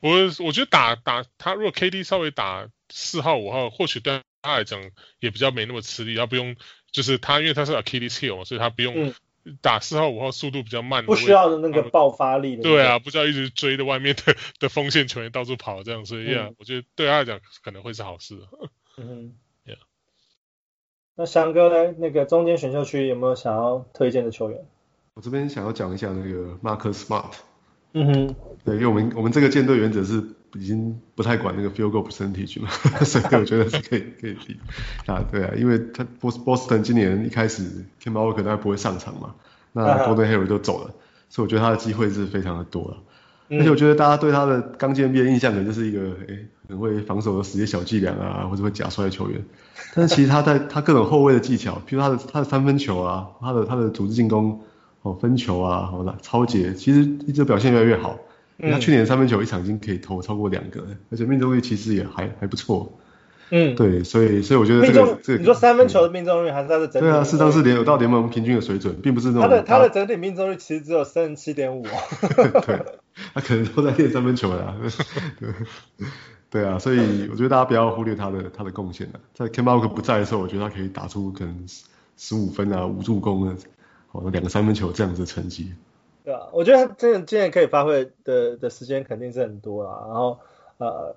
[0.00, 0.10] 我
[0.46, 4.20] 我觉得打打他如果 KD 稍微打四号五号，或许对。
[4.40, 4.80] 他来讲
[5.18, 6.54] 也比较没那么吃力，他不用
[6.92, 9.12] 就是他，因为他是 Achilles heel 嘛，所以他不用
[9.60, 12.62] 打四号五号速度比较慢的，不需要的那个爆发力的。
[12.62, 18.38] 对啊，不需要一直追着外面的 的锋线球员到处跑这样，所以呀、嗯，我觉得对他来讲可能会是好事。
[18.96, 19.34] 嗯
[19.66, 19.76] ，Yeah。
[21.14, 21.94] 那翔哥呢？
[21.98, 24.66] 那个中间选秀区有没有想要推荐的球员？
[25.14, 27.32] 我这边想要讲一下那个 Marcus Smart。
[27.92, 30.22] 嗯哼，对，因为我们我们这个舰队原则是
[30.54, 32.68] 已经不太管那个 field goal percentage 了，
[33.04, 34.58] 所以我觉得是可以可以比
[35.06, 37.62] 啊，对啊，因为他波波士顿今年一开始
[38.02, 39.34] Kemba Walker 大概不会上场嘛，
[39.72, 40.90] 那 Gordon Hayward 都走了，啊、
[41.28, 42.96] 所以我觉得他的机会是非常的多了。
[43.50, 49.42] 而且我觉得大家对他的刚进 NBA 印象可能就是一个诶很会防守的实业小伎俩啊，或者会假摔的球员。
[49.94, 54.60] 但是其实他在 他各种后卫的技巧，譬如他的他的三分球啊，他的他的组织进攻
[55.00, 58.18] 哦分球啊，好了抄截，其实一直表现越来越好。
[58.60, 62.98] 他去年三分球一场已经可以投超过两个，而且命中率其实也还还不错。
[63.50, 67.08] 嗯，对，所以所以我觉得这个这个你说三分球的命中率还是他的整体？
[67.08, 71.82] 对啊，适当是联有到联盟平均的水准，并不是那种他的他的整体命中率其实只有三十七点五。
[72.66, 72.84] 对，
[73.32, 74.76] 他可能都在练三分球了。
[75.40, 75.48] 对，
[76.50, 79.20] 对啊，所以我觉得大家不要忽略他的他的贡献了。
[79.32, 81.64] 在 Walker 不在的时候，我觉得他可以打出可能
[82.18, 83.54] 十五分啊、五助攻啊、
[84.12, 85.72] 哦两个三分球这样子的成绩。
[86.28, 90.04] 对啊，我觉得他真的今年可以发挥的的时间肯定是很多啦。
[90.06, 90.40] 然后
[90.76, 91.16] 呃，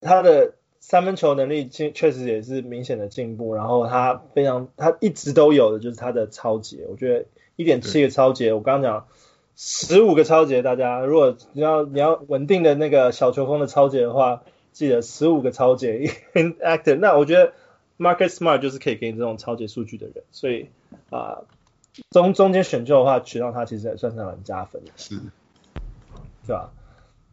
[0.00, 0.54] 他的。
[0.82, 7.26] 三分球能力确确实也是明显的进步，然后他非常他一直都有的就是他的超节，我觉得
[7.56, 9.06] 一点七个超节，我刚刚讲
[9.56, 14.42] 十五个超节，大家如果你要你要稳定的那个小球风的超节的话，
[14.72, 15.98] 记得十五个抄截
[16.32, 17.52] active，那我觉得
[17.98, 20.70] Marcus Smart 就是可以给你这种超节数据的人，所以
[21.10, 21.44] 啊、呃、
[22.10, 25.16] 中中间选秀的话，取到他其实也算是蛮加分的，是，
[26.46, 26.70] 对吧？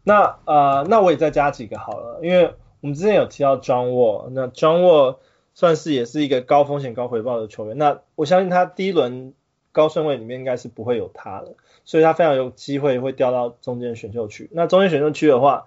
[0.03, 2.53] 那啊、呃、那我也再加几个好了，因为。
[2.80, 5.18] 我们之前有提到 John Wall，那 John Wall
[5.56, 7.76] 算是也是一个高风险高回报的球员。
[7.76, 9.34] 那我相信他第一轮
[9.72, 14.48] 高顺位里面应该是不会有他的，所以他非常有机会会掉到中间选秀区。
[14.53, 15.65] 那中间选秀区的话，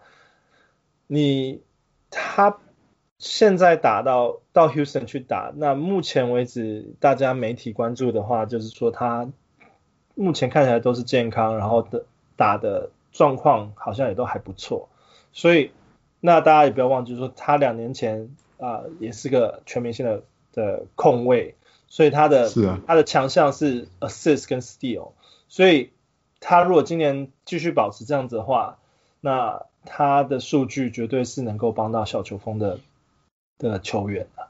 [1.09, 1.63] 你
[2.11, 2.59] 他
[3.21, 9.31] 现在打到到 Houston 去打，那目前为止大家媒体关注的话，就是说他
[10.17, 14.89] 目前看起来都是健康，然后的打的状况好像也都还不错，
[15.33, 15.71] 所以。
[16.23, 20.23] 那大家也不要忘记说，他两年前啊、呃、也是个全明星的
[20.53, 21.55] 的控卫，
[21.89, 25.13] 所以他的是啊，他的强项是 assist 跟 steal，
[25.49, 25.93] 所以
[26.39, 28.77] 他如果今年继续保持这样子的话，
[29.23, 32.81] 那他的数据绝对是能够帮到小球风的
[33.69, 34.49] 的球员啊，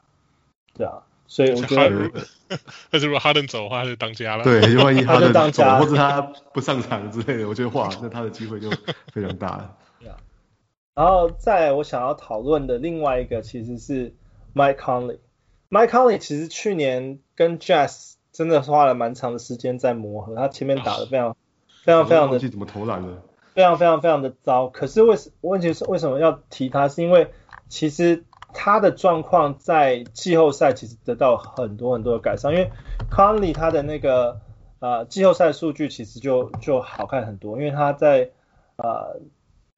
[0.73, 2.11] 对啊，所以我觉得，
[2.89, 6.21] 但是如果哈登走的话，他就当家了，对，就万一哈登当家，或者他
[6.53, 8.69] 不上场之类的，我觉得哇，那他的机会就
[9.11, 9.75] 非常大了。
[10.93, 14.13] 然后再来我想要讨论的另外一个其实是
[14.53, 15.19] Mike Conley。
[15.69, 21.35] Mike Conley 其实去年跟 Jazz 真的花了蛮长的时间在磨合，他前面打的非常、哦、
[21.85, 23.21] 非常非常的怎么投篮的，
[23.55, 24.67] 非常非常非常的糟。
[24.67, 26.89] 可是为什问题是为什么要提他？
[26.89, 27.31] 是因为
[27.69, 32.71] 其实他的状况在季后赛其实得到很多很多的改善，因为
[33.09, 34.39] Conley 他的那个
[34.79, 38.29] 呃季后赛数据其实就就好看很多，因为他在
[38.77, 39.19] 呃。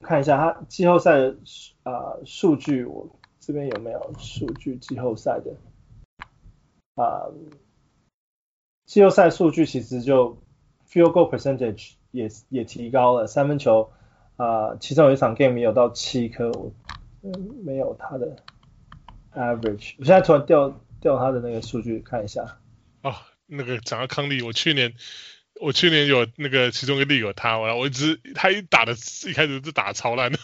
[0.06, 1.38] 看一下他季后赛的
[1.84, 3.08] 啊数据，我
[3.40, 5.56] 这边有没有数据季后赛的
[7.02, 7.32] 啊？
[8.86, 10.38] 季后赛数据其实就
[10.86, 13.92] field goal percentage 也也提高了，三分球
[14.36, 16.74] 啊，其中有一场 game 有到七颗，我
[17.22, 17.32] 嗯
[17.64, 18.36] 没有他的
[19.36, 22.58] average，我现在突然调调他的那个数据看一下。
[23.02, 23.16] 哦，
[23.48, 24.94] 那个讲到康利，我去年。
[25.62, 28.94] 我去年有那个其中一个例有他，我我一直他一打的
[29.28, 30.40] 一开始就打的超烂的，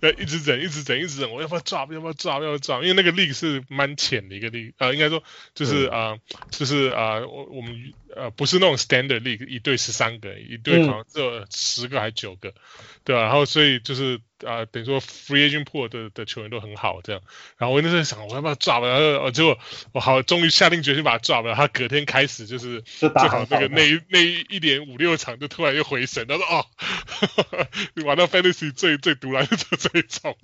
[0.00, 2.76] 要一直整一直整一直整，我要不要抓要不要抓要不要抓？
[2.76, 5.22] 因为那个力是蛮浅的一个力，呃，应该说
[5.52, 6.20] 就是啊、呃，
[6.50, 12.54] 就是啊，我、呃、我们呃不是那种 standard league，一队十三个，一队好像只有十个还九个，
[13.04, 13.24] 对吧、啊？
[13.26, 14.20] 然后所以就是。
[14.44, 17.22] 啊、呃，等于说 free agent pool 的的球员都很好，这样。
[17.56, 18.86] 然后我那时候想，我要不要抓吧？
[18.86, 19.58] 然后结果
[19.92, 21.54] 我好，终于下定决心把他抓了。
[21.54, 26.26] 他隔天开始就是就好那个那一那一点五六场，就突然又回神。
[26.26, 26.66] 他说：“哦，
[28.04, 30.36] 玩到 fantasy 最最独来的这一种。”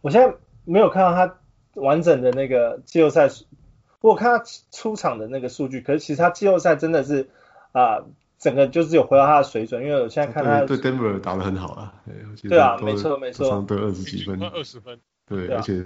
[0.00, 0.32] 我现在
[0.64, 1.40] 没有看到他
[1.74, 3.28] 完整的那个季后赛，
[4.00, 7.28] 我看他出场的那个数据，可是其实他季后赛真的是
[7.72, 7.96] 啊。
[7.96, 8.04] 呃
[8.42, 11.94] 整个就是有回到他的水准，因为我现在看他对 Denver 打得很好啊，
[12.42, 15.80] 对啊，没错没错，得二十几分，二十分，对，而且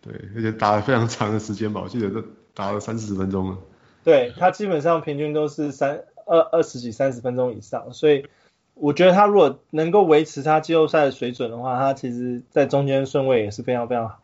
[0.00, 3.58] 对，而且打了非常长的时间吧，我记得都打了三四十分钟了。
[4.04, 8.26] 对，他基本上平均都是三二二十几三十分钟以上，所以
[8.72, 14.14] 我觉得他如果能够维持他季后赛的水准的话，他其实在中间顺位也是非常非常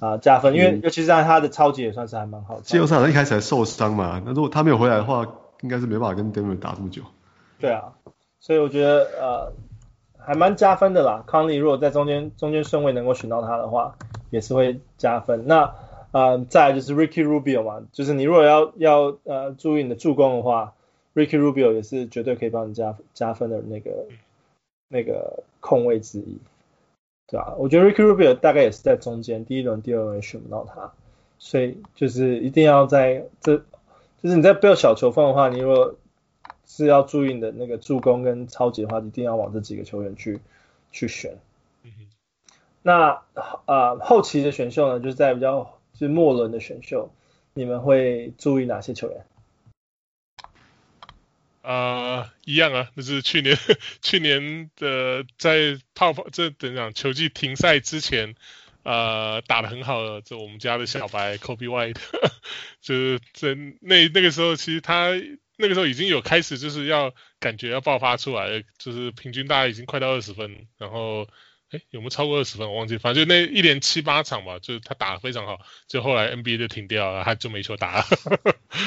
[0.00, 2.62] 啊、呃、加分，因为尤其是在他的超级也算是还蛮好的。
[2.62, 5.26] 季后赛他一开始还受伤嘛，那如果他没有回来的话，
[5.60, 7.02] 应该是没办法跟 Denver 打这么久。
[7.58, 7.92] 对啊，
[8.40, 9.52] 所以我觉得呃
[10.18, 11.24] 还蛮加分的啦。
[11.26, 13.96] 康利如果在中间中间顺位能够选到他的话，
[14.30, 15.46] 也是会加分。
[15.46, 15.74] 那
[16.10, 20.74] 呃再来就是 Ricky Rubio 嘛，就是你如果要要呃注意你的助攻的话
[21.14, 24.06] ，Ricky Rubio 也是绝对可以帮你加加分的那个
[24.88, 26.38] 那个控卫之一，
[27.32, 27.54] 对吧、啊？
[27.56, 30.92] 我觉得 Ricky Rubio 大概也是在中间，第一轮、第二轮选不到他，
[31.38, 33.56] 所以就是一定要在这，
[34.22, 35.94] 就是你在不要小球风的话，你如果
[36.66, 40.40] 是要注意你的那个助攻跟超级的话，一定要往这几个球员去
[40.90, 41.38] 去选。
[42.82, 43.22] 那
[43.64, 47.08] 呃后期的选秀呢，就是在比较就是末轮的选秀，
[47.54, 49.24] 你们会注意哪些球员？
[51.62, 53.56] 啊、呃，一样啊，就是去年
[54.02, 58.34] 去年的在泡泡这等讲球季停赛之前，
[58.82, 61.96] 呃打的很好的，这我们家的小白 Coby White，
[62.82, 65.12] 就是在那那个时候，其实他
[65.56, 71.28] 那个时候已经有开始就是要感觉要爆发出来，就是平均大概已经快到二十分，然后。
[71.72, 72.68] 哎，有没有超过二十分？
[72.68, 75.58] 我忘记，反正就那一连七八场吧，就是他打得非常好，
[75.88, 78.04] 就后来 NBA 就停掉了，他就没球打了。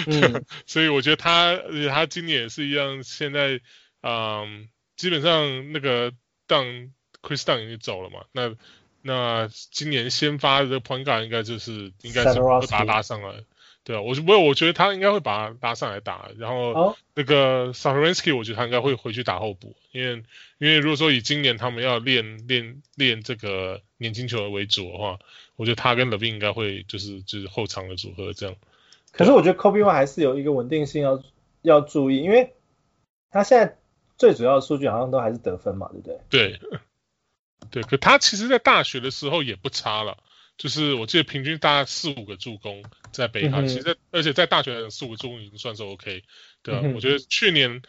[0.08, 3.60] 嗯、 所以我觉得他，而且他今年也是一样，现在，
[4.02, 6.12] 嗯，基本上那个
[6.48, 6.92] Dun
[7.22, 8.56] Chris Dun 已经走了嘛，那
[9.02, 13.44] 那今年先发的 Point Guard 应该就是应该是把他拉上来。
[13.86, 20.24] 对啊，我我我觉得他应该会把他拉上来打，然后那个 Satoransky 我觉得他应该会回去打后补，因为
[20.58, 25.20] 因为如果说以今年他们要练练练这个年轻球员为主的话，
[25.56, 28.56] 我觉得他跟 LaVine 应该会就是就是后场的组合这样。
[29.12, 31.22] 可是我觉得 Coby White 还是有一个稳定性要
[31.62, 32.56] 要注意，因为
[33.30, 33.78] 他现在
[34.18, 36.20] 最主要的数据好像都还是得分嘛，对不对？
[36.30, 36.60] 对，
[37.70, 40.18] 对，可他其实在大学的时候也不差了。
[40.58, 42.82] 就是我记得平均大概四五个助攻
[43.18, 46.24] 在北卡，其实而且在大学四五个助攻已经算是 OK，
[46.64, 47.82] 对啊，我觉得去年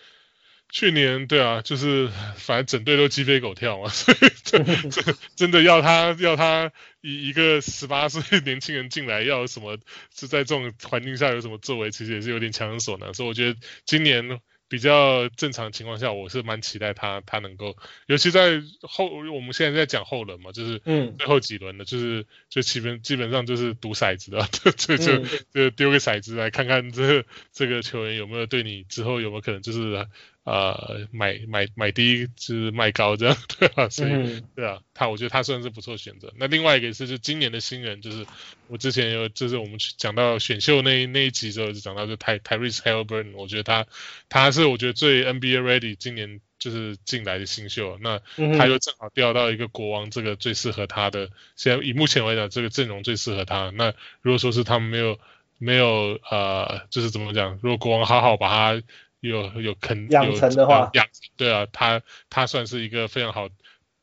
[0.71, 4.59] 去年对啊，就是 反正整队都鸡飞狗跳嘛， 所以这
[4.91, 9.79] 这 真的要他要他一一个十八岁年轻人进来要有什么
[10.15, 14.41] 是在这种环境下有什么作为，其实也是有点强人所难，所以我觉得今年。
[14.69, 17.77] 比较正常情况下，我是蛮期待他，他能够，
[18.07, 30.07] 尤其在后，我们现在在讲后轮嘛，就是嗯，最后几轮的，就是就基本基本上就是赌骰子的， 就就就就丢个骰子来看看这这个球员有没有对你之后有没有可能就是。
[30.47, 33.89] 呃，买买买低就是卖高这样， 对吧？
[33.89, 36.33] 所以、嗯、对啊，他我觉得他算是不错选择。
[36.37, 38.25] 那另外一个是，就今年的新人，就是
[38.69, 43.87] 我之前有，就是我们讲到选秀那那一集之后，就讲到就 Ty Tyrese Haliburton，我觉得他
[44.29, 47.99] 他是我觉得最 NBA ready 今年就是进来的新秀。
[48.01, 48.21] 那
[48.57, 51.29] 他又正好调到一个国王，这个最适合他的。
[51.57, 53.73] 现在以目前来讲，这个阵容最适合他。
[53.75, 55.19] 那如果说是他们没有
[55.59, 57.59] 没有呃，就是怎么讲？
[57.61, 58.87] 如果国王好好把他。
[59.21, 61.07] 有有肯养成的话，养
[61.37, 63.49] 对啊，他他算是一个非常好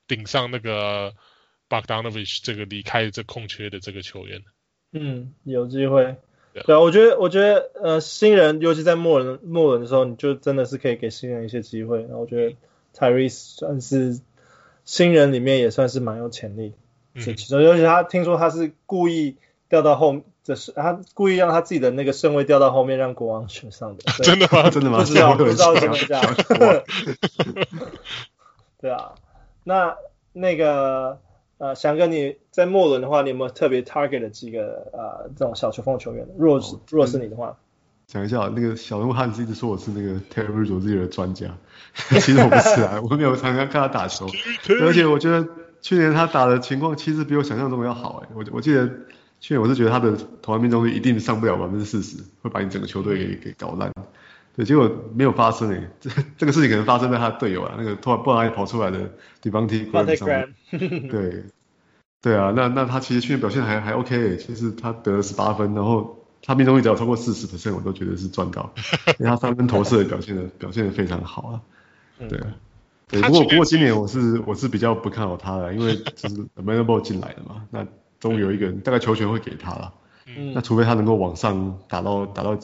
[0.07, 1.14] 顶上那个
[1.69, 4.41] Bogdanovic 这个离开这空缺的这个球员。
[4.91, 6.15] 嗯，有机会。
[6.65, 12.02] 对啊，我觉得我觉得呃新人，尤其在末轮末轮的时候，你就真的是可以给新人一些机会。
[12.02, 12.56] 然后我觉得
[12.95, 14.19] Tyrese 算是
[14.84, 16.73] 新人里面也算是蛮有潜力，
[17.14, 19.38] 嗯其中，尤其他听说他是故意
[19.69, 20.23] 掉到后。
[20.44, 24.03] 这是他故意让他自己的那个身位掉到后面，让国王选上的。
[24.24, 24.68] 真的吗？
[24.72, 24.98] 真的吗？
[24.99, 26.36] 不知道， 不知道怎么这样。
[28.82, 29.14] 对啊，
[29.64, 29.95] 那
[30.34, 31.20] 那个
[31.60, 36.28] 呃，翔哥你在末轮的话，你有没有特别 target 的几个呃这种小球风球员？
[36.38, 37.56] 如果是如果是你的话，
[38.07, 41.48] 讲一下那个小人物汉斯一直说我是那个 Terry Rozier 的专家，
[42.10, 44.28] 其实我不是啊，我没有常常看他打球，
[44.82, 45.48] 而且我觉得
[45.82, 48.90] 去年他打的情况其实比我想象中要好哎，我我记得。
[49.44, 53.91] 去年我是觉得他的投篮命中率一定上不了百分之四十，会把你整个球队给给搞烂。
[54.56, 56.10] 对，结果没有发生诶，这
[56.40, 58.99] 这个事情可能发生在他的队友啊，那个突然不哪里跑出来的
[59.41, 61.10] Devonte' Graham 上面。
[61.10, 61.44] 对，
[62.22, 68.74] 对啊，那那他其实去年表现还还 OK 诶，其实他得了十八分，然后他命中率只要超过四十 percent，我都觉得是赚到，
[69.20, 71.61] 因为他三分投射表现的表现的非常好啊。
[72.30, 72.40] 对，
[73.10, 77.86] 对，不过不过今年我是我是比较不看好他的，因为就是 LaMelo Ball 进来的嘛，那。
[78.24, 79.94] 终于有一个人，大概球权会给他了。
[80.28, 82.58] 嗯，那除非他能够往上打到打到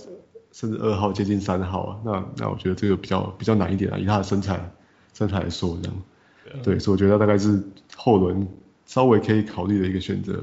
[0.54, 4.72] 甚至二号接近三号啊，那那我觉得这个比较比较难一点啊，以他的身材
[5.14, 6.02] 身材来说这样。
[6.46, 7.62] 对，对，所以我觉得大概是
[7.94, 8.48] 后轮
[8.86, 10.42] 稍微可以考虑的一个选择。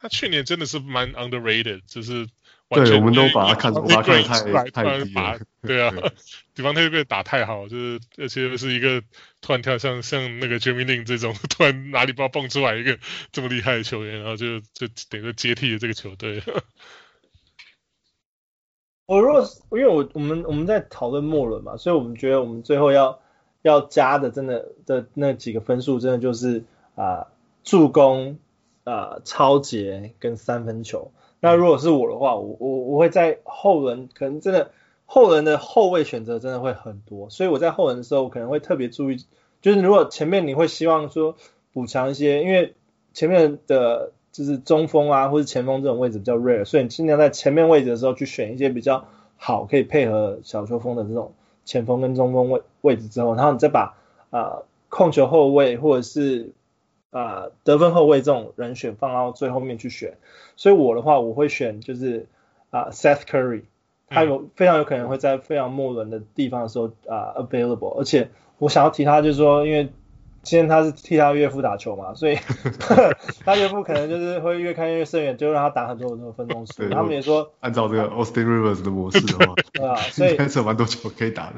[0.00, 2.26] 他去年真的是蛮 underrated，就是。
[2.74, 5.38] 对，我们都把他看，把他看得太太低了。
[5.62, 5.92] 对啊，
[6.54, 9.02] 对方特别打太好，就是而且是一个
[9.40, 12.98] 突然跳像像那个 Jeremy Lin 这种 突然哪里不知道蹦出来一个
[13.30, 16.42] 这么厉害的球员，然后就就等于接替了这个球队。
[19.06, 19.42] 我如果
[19.72, 23.20] 因为我我们我们在讨论末轮嘛，所以我们觉得我们最后要
[23.62, 27.26] 要加的真的的那几个分数，真的就是啊、呃、
[27.62, 28.38] 助攻
[28.84, 31.12] 啊、呃、抄截跟三分球。
[31.44, 34.70] 那如果是我的话，我我我会在后轮，可能真的
[35.06, 39.16] 后轮的后卫选择真的会很多，所以我在后轮的时候，我可能会特别注意
[39.60, 41.34] 就是如果前面你会希望说
[41.72, 42.74] 补强一些，因为
[43.12, 51.32] 前面的就是中锋啊或者前锋这种位置比较 rare，所以你尽量在前面位置的时候去选一些比较好可以配合小球风的这种
[51.64, 53.98] 前锋跟中锋位位置之后，然后你再把
[54.30, 56.52] 啊、控球后卫或者是
[57.12, 60.18] 啊、呃、得分后卫这种人选放到最后面去选。
[60.56, 62.26] 所以我的话我会选就是
[62.70, 63.62] 啊、呃、Seth Curry。
[64.14, 68.28] 他有非常有可能会在非常末轮的地方的时候啊、uh, available，而且
[68.58, 69.88] 我想要提他就是说，因为
[70.42, 72.36] 今天他是替他岳父打球嘛，所以
[73.44, 76.88] 他岳父可能就是会越看越深远，就让他打很多很多分钟数。
[76.88, 81.54] 他们也说按照这个 Austin Rivers 的模式的话，对啊，所以是有蛮多球可以打的。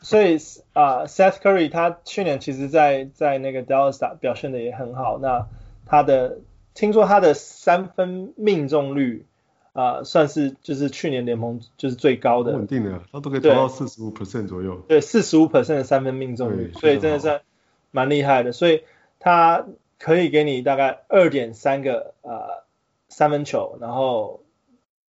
[0.00, 0.36] 所以
[0.72, 5.46] 啊、uh,，Seth Curry 他去年其实在在那个 Dallas 表现的也很好，那
[5.86, 6.38] 他的
[6.74, 9.26] 听说他的三分命中率。
[9.72, 14.82] 啊、呃，算是就是去年联盟就是最高的，稳定的，他都可以投到四十五 percent 左右。
[14.88, 17.42] 对，四十五 percent 的三分命中率，所以真的是
[17.90, 18.52] 蛮厉害的。
[18.52, 18.84] 所以
[19.18, 19.66] 他
[19.98, 22.64] 可以给你大概二点三个呃
[23.08, 24.42] 三分球，然后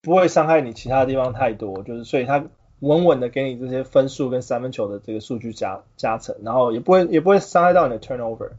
[0.02, 2.44] 不会伤害你其他地方太多，就是所以他
[2.80, 8.50] 稳稳的给你这些分数跟三分球的这个数据加加成，然后也不会也不会伤害到你的 turnover。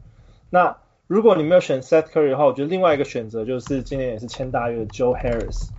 [0.50, 5.70] 那如果你没有选 Seth Curry 的话，我觉得另外一个选择就是今年也是签大约的 Joe Harris。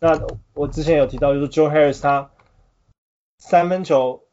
[0.00, 0.20] 那
[0.52, 2.30] 我之前有提到，就是 Joe Harris 他
[3.38, 4.24] 三分球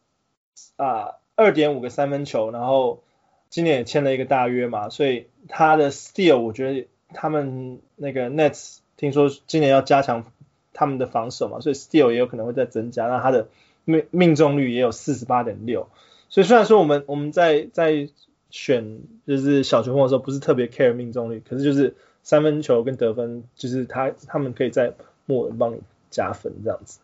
[0.75, 3.03] 啊，二点五个三分球，然后
[3.51, 10.25] 今年也签了一个大约嘛，所以他的 steal 我觉得他们那个 Nets 听说今年要加强
[10.73, 13.49] 他们的防守嘛，所以 steal 也有可能会再增加，那他的
[13.83, 15.89] 命命中率也有四十八点六，
[16.29, 18.07] 所以虽然说我们我们在在
[18.49, 24.93] 选就是小球风的时候不是特别 care 命中率，可是就是三分球跟得分就是他他们可以在
[25.25, 26.99] 末尾帮你加分这样子，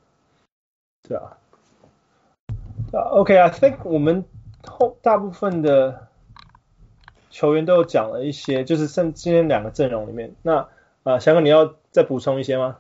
[1.10, 1.38] 对啊，
[2.94, 4.24] 啊，OK，I think 我们
[4.66, 6.07] 后大部分的
[7.38, 10.68] 球员都有讲了一些，就是剩今天两个阵容里面，那
[11.04, 12.78] 啊，翔哥你要再补充一些吗？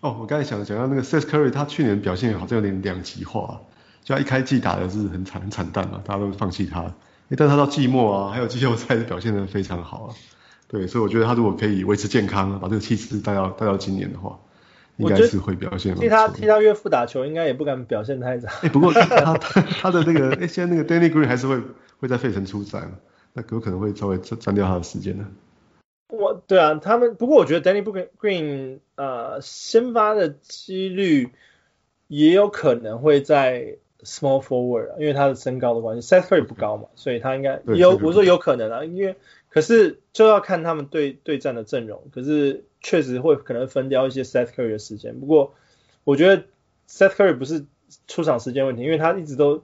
[0.00, 3.60] 哦，我刚才想讲到那个 Seth Curry，他去年表现好像有点两极化，
[4.04, 6.94] 就他一开季打的是很惨很惨淡嘛，大家都放弃他，
[7.36, 10.14] 但他到季末啊，还有季后赛是表现的非常好啊，
[10.68, 14.38] 对，所以我觉得他如果可以维持健康，把这个气势带到带到今年的话。
[14.98, 15.94] 应该是会表现。
[15.96, 18.46] 替他替他岳父打球，应该也不敢表现太差。
[18.48, 19.02] 哎、欸，不过他
[19.38, 21.58] 他他的那个，哎、欸，现在那个 Danny Green 还是会
[21.98, 22.82] 会在费城出赛，
[23.32, 25.26] 那有可能会稍微占掉他的时间呢。
[26.08, 27.82] 我，对啊，他们不过我觉得 Danny
[28.18, 31.30] Green 呃先发的几率
[32.08, 39.16] 也有可能会在 Small Forward，因为他的身高的关系，Seth Curry 不高嘛，所以他应该有我说有可能啊，因为
[39.48, 42.64] 可是就要看他们对对战的阵容，可是。
[42.84, 45.54] 确实会可能分掉一些 Seth Curry 的时间，不过
[46.02, 46.42] 我觉得
[46.88, 47.64] Seth Curry 不是
[48.08, 49.62] 出场时间问题，因为他一直都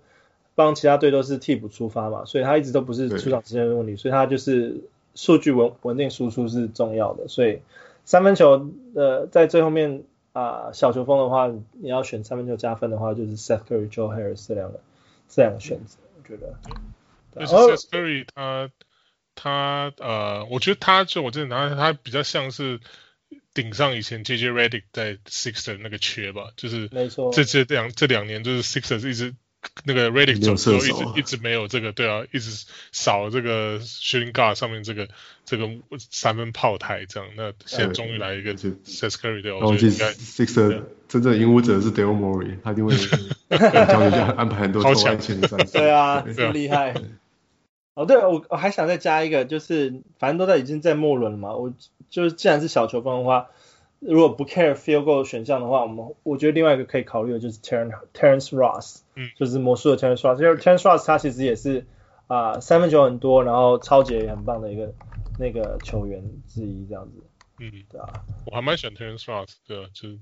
[0.58, 4.80] 帮其他队都是替补出发嘛，所以他一直都不是出场时间的问题，所以他就是
[5.14, 7.60] 数据稳稳定输出是重要的，所以
[8.04, 10.02] 三分球呃在最后面
[10.32, 11.46] 啊、呃、小球风的话，
[11.80, 14.80] 你要选三分球加分的话，就是 Seth Curry、Joe Harris 这两个
[15.28, 16.54] 这两个选择，我觉得。
[17.36, 18.70] 而且 Seth Curry 他
[19.36, 22.80] 他呃，我觉得他就我真的拿他比较像是。
[23.52, 29.34] 顶上以前 JJ Redick 在 Sixers 那个缺吧，就是没错，这这两这两年就是 Sixers 一直
[29.84, 35.08] 那个 Redick 走之后一直一直没有这个，对啊，一直少这个 Shooting Guard 上面这个
[35.44, 35.68] 这个
[36.10, 45.66] 三分炮台这样，那现在终于来一个 Seth Curry 对，我觉得应该 Sixers 真正引武者是 Daryl Morey，他一定会 教你这样安排很多投篮前的战。
[45.66, 46.94] 术，对啊，很厉害。
[47.94, 51.72] 哦，对，我我还想再加一个，就是反正都在已经在末轮了嘛，我
[52.10, 53.48] 就是既然是小球风的话，
[54.00, 61.86] 如果不 care field goal 选项的话，我们我觉得另外一个可以考虑的就是 Terrence Terrence Ross，嗯，就是魔术的 Terrence Ross，因为 Terrence Ross 他其实也是
[62.26, 64.94] 啊、呃、三分球很多，然后超级也很棒的一个
[65.38, 67.24] 那个球员之一，这样子。
[67.60, 68.08] 嗯，对啊，
[68.46, 70.18] 我还蛮喜欢 Terrence Ross，对啊，就是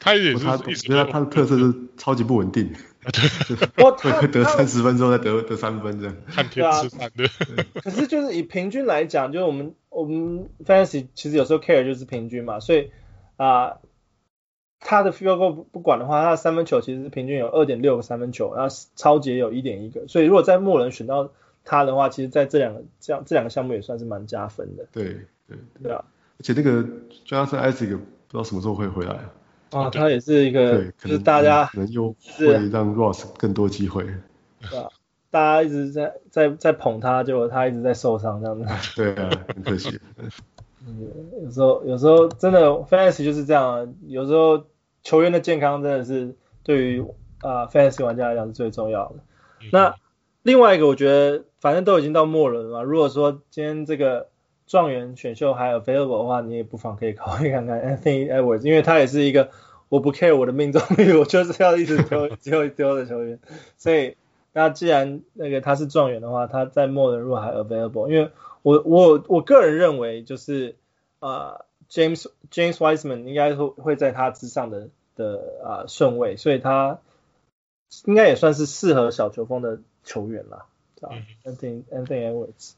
[0.00, 2.74] 他也是，他我觉得他的特色是超级不稳定，
[3.06, 7.28] 对， 会得三十分之后再得得三分这样，看天吃饭的。
[7.84, 12.90] 可是就是以平均来讲，就是我们我们 Fantasy 其实有时候 care 就是平均嘛，所以
[13.42, 13.80] 啊、呃，
[14.78, 21.30] 他的 field goal 不不管的话，他的三分球其实是平均有二点六个三分球，然后抄截有一点一个，所以如果在末轮选到
[21.64, 24.86] 他的话，其实在这两个这样这两个项目也算是蛮加分的。
[24.92, 26.04] 对对对，啊。
[26.38, 26.84] 而且那个
[27.26, 29.32] Jonathan Isaac 不知道什么时候会回来啊？
[29.70, 34.04] 啊，他也是一个，对，就是大家可能又会让 Ross 更多机会。
[34.70, 34.88] 对啊，
[35.30, 38.66] 大家一直在在在捧他，结果他一直在受伤这样子。
[38.96, 39.98] 对啊，很可惜。
[40.86, 44.64] 嗯，有时候有时候真的 Fantasy 就是这样啊，有时候
[45.02, 47.04] 球员的健康真的是对于
[47.40, 49.14] 啊 Fantasy 玩家来讲是最重要的。
[49.60, 49.94] 嗯、那
[50.42, 52.82] 另外一个我觉得反正都已经到末轮了嘛。
[52.82, 54.28] 如果说今天这个
[54.66, 59.50] 状元选秀还有 available 的话，你也不妨可以考虑看看 Anthony Edwards，因为他也是一个
[59.88, 63.38] 我不 care 我的命中率，我就是要一直丢丢丢的球员。
[63.76, 64.16] 所以
[64.52, 68.30] 那既然那个他是状元的话，他在末轮如果还 available，因为
[68.62, 70.76] 我我我个人认为就是
[71.18, 76.98] 啊、呃、James James Wiseman 应该会会在他之上的的啊、呃、顺位，所以他
[78.06, 80.66] 应该也算是适合小球风的球员啦。
[81.02, 82.74] 嗯、Anthony Anthony Edwards，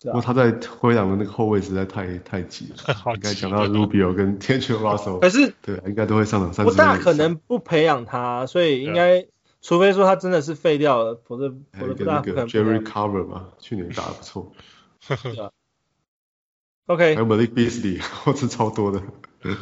[0.00, 0.50] 不过他在
[0.80, 2.76] 灰狼的那个后卫实在太太挤了。
[3.14, 6.72] 应该讲到 Rubio 跟 D'Angelo Russell，可是对，应该都会上场三十。
[6.72, 9.26] 不大可能不培养他，所以应该，
[9.62, 12.46] 除非说他真的是废掉了，否则否则不大可能。
[12.48, 14.52] Jerry Carver 嘛，去年打的不错。
[16.86, 19.00] OK，还有 Malik Beasley， 我是超多的。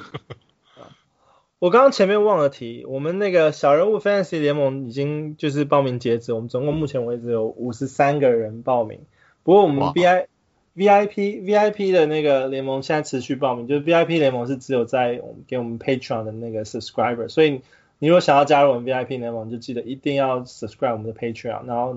[1.59, 9.01] 我刚刚前面忘了提，我们那个小人物 Fantasy 联盟已经就是报名截止，我们总共目前为止有五十三个人报名。
[9.43, 10.29] 不过我们 V I
[10.75, 17.61] VIP VIP 的那个联盟现在持续报名，就是 VIP 联盟是只有在我们给我们 Patreon 的那个 subscriber，所以
[18.01, 21.97] 你如果想要加入我们 VIP 联盟，就记得一定要 subscribe 我们的 Patreon，然后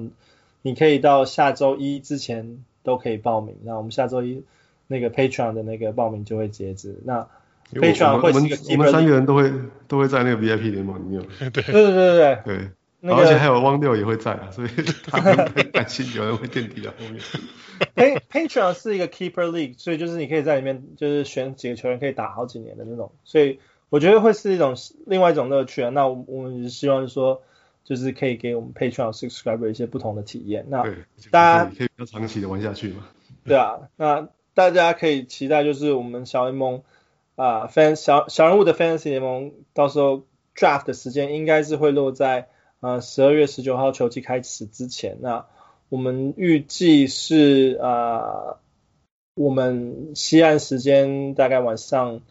[0.62, 4.44] 你可以到下周一之前都可以报名，那我们下周一
[4.86, 7.00] 那个 Patreon 的那个报名就会截止。
[7.04, 7.28] 那
[7.72, 9.52] 非常会是一个我们三个人都会
[9.88, 11.24] 都会在那个 VIP 联盟里面。
[11.40, 12.70] 对对对对对对。
[13.06, 14.70] 而且还有汪六也会在啊，所以
[15.08, 16.94] 他们担心有人会垫底啊。
[16.98, 17.20] 后面。
[17.96, 23.60] Pay Patreon 是一个 Keeper League，所以就是你可以在里面就是选几个球员可以打好几年的那种，所以
[23.94, 24.76] 我觉得会是一种
[25.06, 25.90] 另外一种乐趣啊。
[25.90, 27.44] 那我们希望说
[27.84, 30.66] 就是可以给我们 Patreon subscriber 一些不同的体验。
[30.68, 30.84] 那
[31.30, 33.06] 大家可以比较长期的玩下去嘛。
[33.46, 36.82] 对啊，那大家可以期待就是我们小联盟。
[37.36, 40.24] 啊，fan 小小人物的 Fantasy 联盟到时候
[40.56, 42.48] Draft 的时间应该是会落在
[42.80, 45.18] 呃十二月十九号球季开始之前。
[45.20, 45.48] 那
[45.90, 48.58] 我们预计是啊，
[49.34, 52.22] 我们西岸时间大概晚上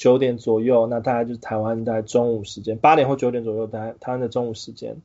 [0.00, 4.96] 九点左右，那大概就是台湾大概中午时间八点或九点左右，台台湾的中午时间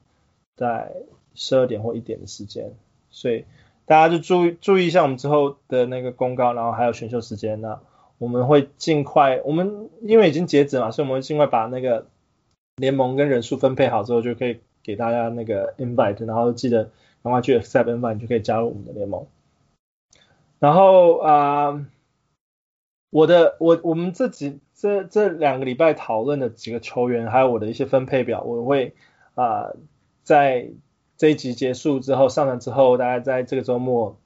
[0.55, 0.93] 在
[1.33, 2.71] 十二点或一点的时间，
[3.09, 3.43] 所以
[3.85, 7.79] 大家就注意注意一下我们之后的那个公告，然后还有选秀时间那。
[8.17, 12.07] 我们会尽快，我们因为已经截止嘛，所以我们会尽快把那个
[12.77, 16.89] 联盟跟人数分配好之后，就可以给大家那个 invite，然后记得
[17.21, 19.27] 赶快去 accept invite，就可以加入我们的联盟。
[20.59, 21.85] 然后啊、
[23.15, 28.93] 我的我我们这几这这两个礼拜讨论的几个球员，还有我的一些分配表，我会
[29.35, 29.71] 啊、
[30.23, 30.71] 在
[31.15, 34.17] 这一集结束之后上传之后，大家在这个周末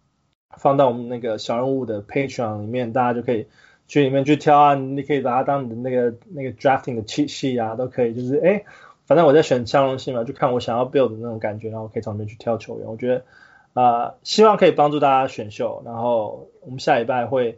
[0.57, 3.45] 放到我们那个小人物的 Patreon 里面，大家就可以。
[3.87, 8.13] 去里面去挑啊，你可以把它当你的那个那个 drafting 的体系啊，都可以。
[8.13, 8.63] 就是哎，
[9.07, 12.87] 反正我在选相容性嘛，就看我想要 build 的那种感觉，然后可以从里面去挑球员。
[12.87, 13.23] 我觉得
[13.73, 15.81] 啊、希望可以帮助大家选秀。
[15.85, 17.57] 然后我们下礼拜会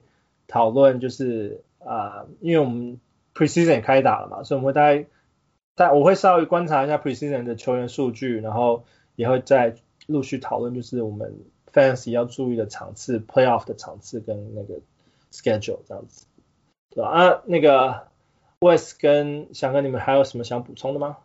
[0.51, 2.99] 讨论，就是啊、呃，因为我们
[3.33, 5.05] preseason 也开打了嘛，所以我们会大概
[5.75, 9.75] 在我会稍微观察一下 preseason 的球员数据，然后也会再
[10.05, 11.39] 陆续讨论，就是我们
[11.73, 14.81] fantasy 要注意的场次，playoff 的场次跟那个。
[15.33, 16.25] schedule 这样子，
[16.93, 17.09] 对吧？
[17.09, 18.07] 啊，那个
[18.59, 21.19] Wes 跟翔哥，你们还有什么想补充的吗？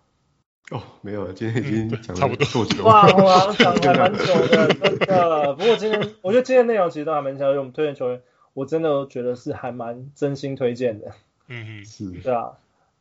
[0.71, 2.85] 哦，没有了，今天已经讲了差不多够久了。
[2.85, 5.55] 哇，我讲还蛮久的， 真的。
[5.55, 8.23] 不过今天我觉得今天内容其实都还蛮强，因为我们推荐球员，
[8.57, 11.13] 我真的觉得是还蛮真心推荐的。
[11.47, 12.11] 嗯嗯，是。
[12.25, 12.53] 对啊，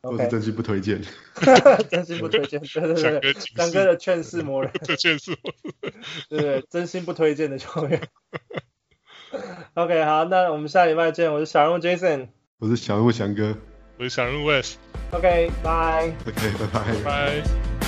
[0.02, 1.00] 都是真心不推荐。
[1.88, 4.70] 真心不推荐，对对对，翔哥的劝世魔人。
[4.98, 5.94] 劝世魔人。
[6.28, 8.02] 对对，真心不推荐的球员。
[9.72, 11.32] OK，好，那我们下礼拜见。
[11.32, 12.28] 我是小人物 Jason，
[12.58, 13.56] 我是小人物翔哥，
[13.96, 14.74] 我是小人物 Wes。
[15.12, 16.12] OK，拜。
[16.26, 17.02] OK，拜拜。
[17.02, 17.85] 拜。